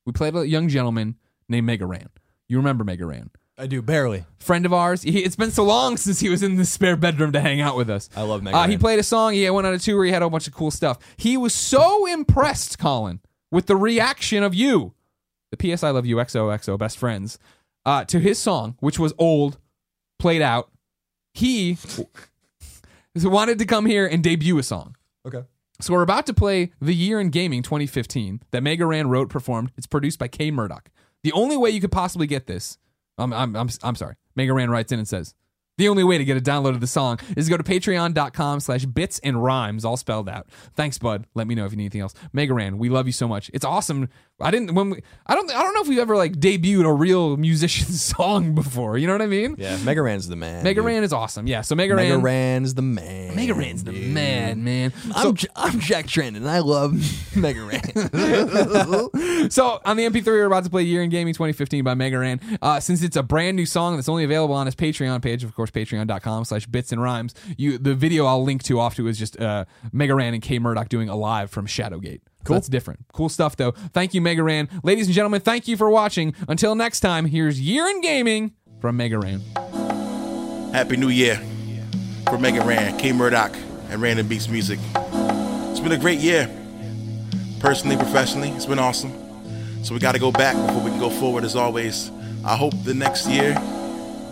[0.05, 1.15] we played a young gentleman
[1.47, 2.09] named Mega Ran.
[2.47, 3.29] You remember Mega Ran.
[3.57, 4.25] I do, barely.
[4.39, 5.03] Friend of ours.
[5.03, 7.77] He, it's been so long since he was in the spare bedroom to hang out
[7.77, 8.09] with us.
[8.15, 9.33] I love Mega Uh, he played a song.
[9.33, 10.03] He went on a tour.
[10.03, 10.97] He had a bunch of cool stuff.
[11.17, 13.19] He was so impressed, Colin,
[13.51, 14.93] with the reaction of you,
[15.51, 17.37] the PS I Love You XOXO best friends,
[17.85, 19.59] uh, to his song, which was old,
[20.17, 20.71] played out.
[21.33, 21.77] He
[23.15, 24.95] wanted to come here and debut a song.
[25.25, 25.43] Okay.
[25.81, 29.71] So we're about to play The Year in Gaming 2015 that Mega Ran wrote, performed.
[29.75, 30.91] It's produced by K Murdock.
[31.23, 32.77] The only way you could possibly get this,
[33.17, 34.15] I'm, I'm, I'm, I'm sorry.
[34.35, 35.33] Mega Ran writes in and says,
[35.77, 38.59] the only way to get a download of the song is to go to patreon.com
[38.59, 40.47] slash bits and rhymes, all spelled out.
[40.75, 41.25] Thanks, bud.
[41.33, 42.13] Let me know if you need anything else.
[42.33, 43.49] Mega Ran, we love you so much.
[43.53, 44.09] It's awesome.
[44.39, 46.91] I didn't when we, I don't I don't know if we've ever like debuted a
[46.93, 48.97] real musician's song before.
[48.97, 49.55] You know what I mean?
[49.59, 50.63] Yeah, Mega Ran's the man.
[50.63, 50.85] Mega dude.
[50.87, 51.45] Ran is awesome.
[51.47, 51.61] Yeah.
[51.61, 53.35] So Mega, Mega Ran Ran's the man.
[53.35, 54.11] Mega Ran's the dude.
[54.11, 54.93] man, man.
[55.13, 56.93] I'm, J- I'm Jack Trent, and I love
[57.35, 57.81] Mega Ran.
[59.51, 62.39] So on the MP3, we're about to play Year in Gaming 2015 by Mega Ran.
[62.61, 65.53] Uh, since it's a brand new song that's only available on his Patreon page, of
[65.55, 67.35] course, patreon.com slash bits and rhymes.
[67.57, 70.57] You the video I'll link to off to is just uh, Mega Ran and K
[70.57, 72.21] Murdock doing a live from Shadowgate.
[72.43, 72.55] Cool.
[72.55, 73.05] that's different.
[73.13, 73.71] Cool stuff though.
[73.93, 74.67] Thank you, Mega Ran.
[74.81, 76.33] Ladies and gentlemen, thank you for watching.
[76.47, 79.41] Until next time, here's Year in Gaming from Mega Ran.
[80.73, 81.39] Happy New Year
[82.27, 83.55] for Mega Ran, K Murdock,
[83.89, 84.79] and Random Beats Music.
[84.95, 86.49] It's been a great year.
[87.59, 89.11] Personally, professionally, it's been awesome.
[89.83, 92.09] So we got to go back before we can go forward as always.
[92.43, 93.53] I hope the next year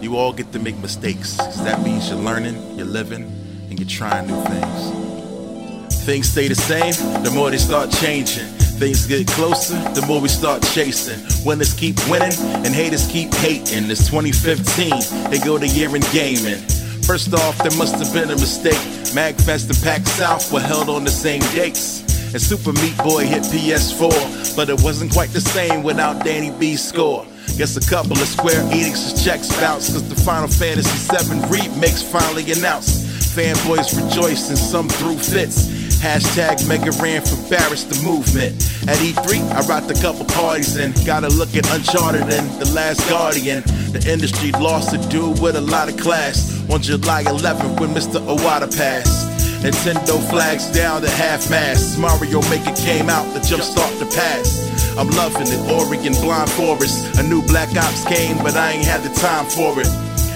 [0.02, 1.36] you all get to make mistakes.
[1.36, 3.26] 'cause that means you're learning, you're living,
[3.70, 6.06] and you're trying new things.
[6.06, 6.94] Things stay the same,
[7.24, 8.48] the more they start changing.
[8.80, 11.20] Things get closer, the more we start chasing.
[11.46, 13.92] Winners keep winning, and haters keep hating.
[13.92, 16.62] It's 2015, they go the year in gaming.
[17.04, 18.80] First off, there must have been a mistake.
[19.14, 22.04] MagFest and PAX South were held on the same dates.
[22.32, 26.82] And Super Meat Boy hit PS4, but it wasn't quite the same without Danny B's
[26.82, 27.26] score.
[27.58, 32.50] Guess a couple of Square Enix's checks bounced, cause the Final Fantasy VII remakes finally
[32.52, 33.06] announced.
[33.36, 35.68] Fanboys rejoice and some threw fits.
[36.00, 38.56] Hashtag Mega ran for Barret the movement.
[38.88, 42.72] At E3, I rocked a couple parties and got a look at Uncharted and The
[42.74, 43.64] Last Guardian.
[43.92, 48.24] The industry lost a dude with a lot of class on July 11th when Mr.
[48.26, 49.28] Iwata passed.
[49.62, 52.00] Nintendo flags down to half mast.
[52.00, 54.79] Mario Maker came out to jumpstart the past.
[55.00, 57.20] I'm loving it, Ori and Blind Forest.
[57.20, 59.88] A new Black Ops came, but I ain't had the time for it.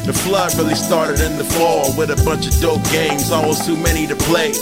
[0.08, 3.76] The flood really started in the fall with a bunch of dope games, almost too
[3.76, 4.54] many to play.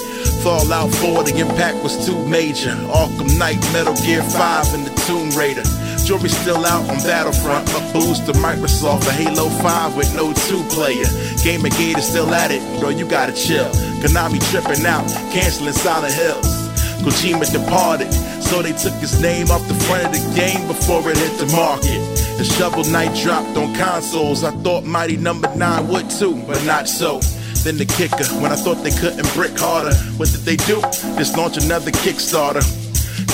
[0.42, 2.74] Fallout 4, the impact was too major.
[2.90, 5.62] Arkham Knight, Metal Gear 5, and the Tomb Raider.
[6.02, 10.64] Jury still out on Battlefront, but boost to Microsoft for Halo 5 with no two
[10.74, 11.06] player.
[11.46, 13.70] Gamergate is still at it, bro, you gotta chill.
[14.02, 16.50] Konami tripping out, canceling Silent Hills.
[17.06, 18.10] Kojima departed,
[18.52, 21.48] so they took his name off the front of the game before it hit the
[21.56, 22.04] market.
[22.36, 24.44] The Shovel Knight dropped on consoles.
[24.44, 27.20] I thought Mighty Number 9 would too, but not so.
[27.64, 30.82] Then the kicker, when I thought they couldn't brick harder, what did they do?
[31.16, 32.60] Just launch another Kickstarter.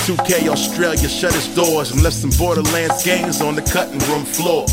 [0.06, 4.66] 2K Australia shut its doors and left some Borderlands games on the cutting room floor.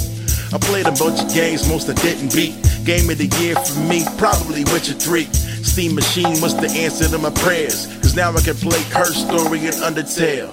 [0.54, 2.54] I played a bunch of games, most I didn't beat.
[2.86, 5.26] Game of the year for me, probably Witcher 3.
[5.66, 9.76] Steam Machine was the answer to my prayers, now I can play Curse Story and
[9.84, 10.50] Undertale.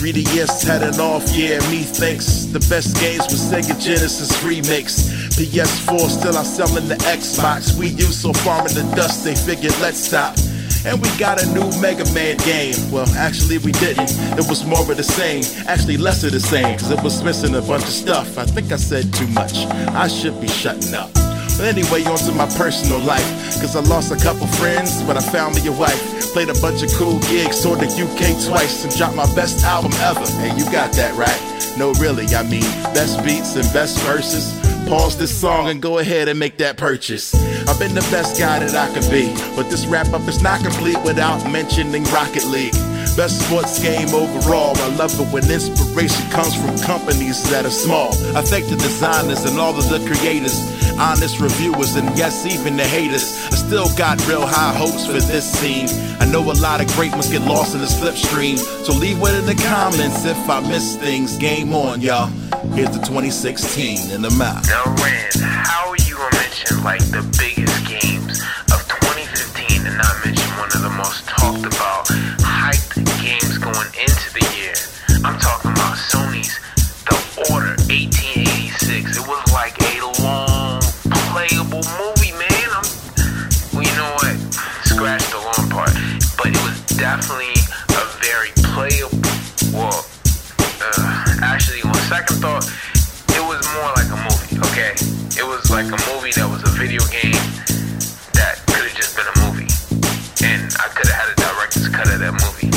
[0.00, 5.08] 3DS had an off year, me thinks the best games was Sega Genesis Remix.
[5.36, 7.78] PS4 still out selling the Xbox.
[7.78, 10.36] We use so far in the dust, they figured let's stop.
[10.84, 12.74] And we got a new Mega Man game.
[12.90, 14.10] Well, actually, we didn't.
[14.38, 15.44] It was more of the same.
[15.66, 18.38] Actually, less of the same, because it was missing a bunch of stuff.
[18.38, 19.54] I think I said too much.
[19.94, 21.19] I should be shutting up.
[21.56, 23.26] But anyway, on to my personal life.
[23.60, 26.32] Cause I lost a couple friends, but I found me a wife.
[26.32, 29.92] Played a bunch of cool gigs, toured the UK twice, and dropped my best album
[30.00, 30.24] ever.
[30.42, 31.76] And you got that right.
[31.76, 32.62] No, really, I mean,
[32.94, 34.52] best beats and best verses.
[34.88, 37.34] Pause this song and go ahead and make that purchase.
[37.68, 40.62] I've been the best guy that I could be, but this wrap up is not
[40.62, 42.74] complete without mentioning Rocket League.
[43.16, 44.76] Best sports game overall.
[44.78, 48.14] I love it when inspiration comes from companies that are small.
[48.34, 50.56] I thank the designers and all of the creators,
[50.98, 53.46] honest reviewers, and yes, even the haters.
[53.52, 55.88] I still got real high hopes for this scene.
[56.20, 59.34] I know a lot of great ones get lost in the slipstream, so leave one
[59.34, 61.36] in the comments if I miss things.
[61.36, 62.28] Game on, y'all.
[62.74, 64.66] Here's the 2016 in the mouth.
[64.68, 67.49] Now, Rand, how are you gonna mention like the biggest
[92.30, 92.64] second thought,
[93.34, 94.94] it was more like a movie, okay?
[95.38, 97.34] It was like a movie that was a video game
[98.34, 99.70] that could have just been a movie.
[100.46, 102.70] And I could have had a director's cut of that movie.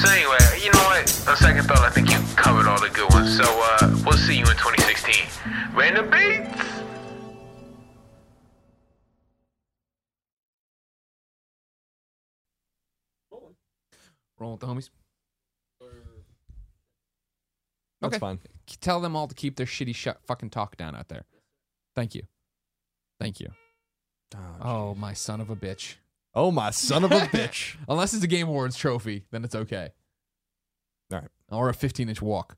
[0.00, 1.04] So anyway, you know what?
[1.28, 3.36] On second thought, I think you covered all the good ones.
[3.36, 5.26] So uh, we'll see you in 2016.
[5.74, 6.62] Random beats.
[14.38, 14.90] Rolling with the homies.
[18.00, 18.38] That's fine.
[18.80, 21.24] Tell them all to keep their shitty shut fucking talk down out there.
[21.94, 22.22] Thank you.
[23.20, 23.48] Thank you.
[24.34, 25.96] Oh, oh my son of a bitch.
[26.34, 27.76] Oh my son of a bitch.
[27.88, 29.92] Unless it's a Game Awards trophy, then it's okay.
[31.12, 31.28] All right.
[31.50, 32.56] Or a 15 inch walk.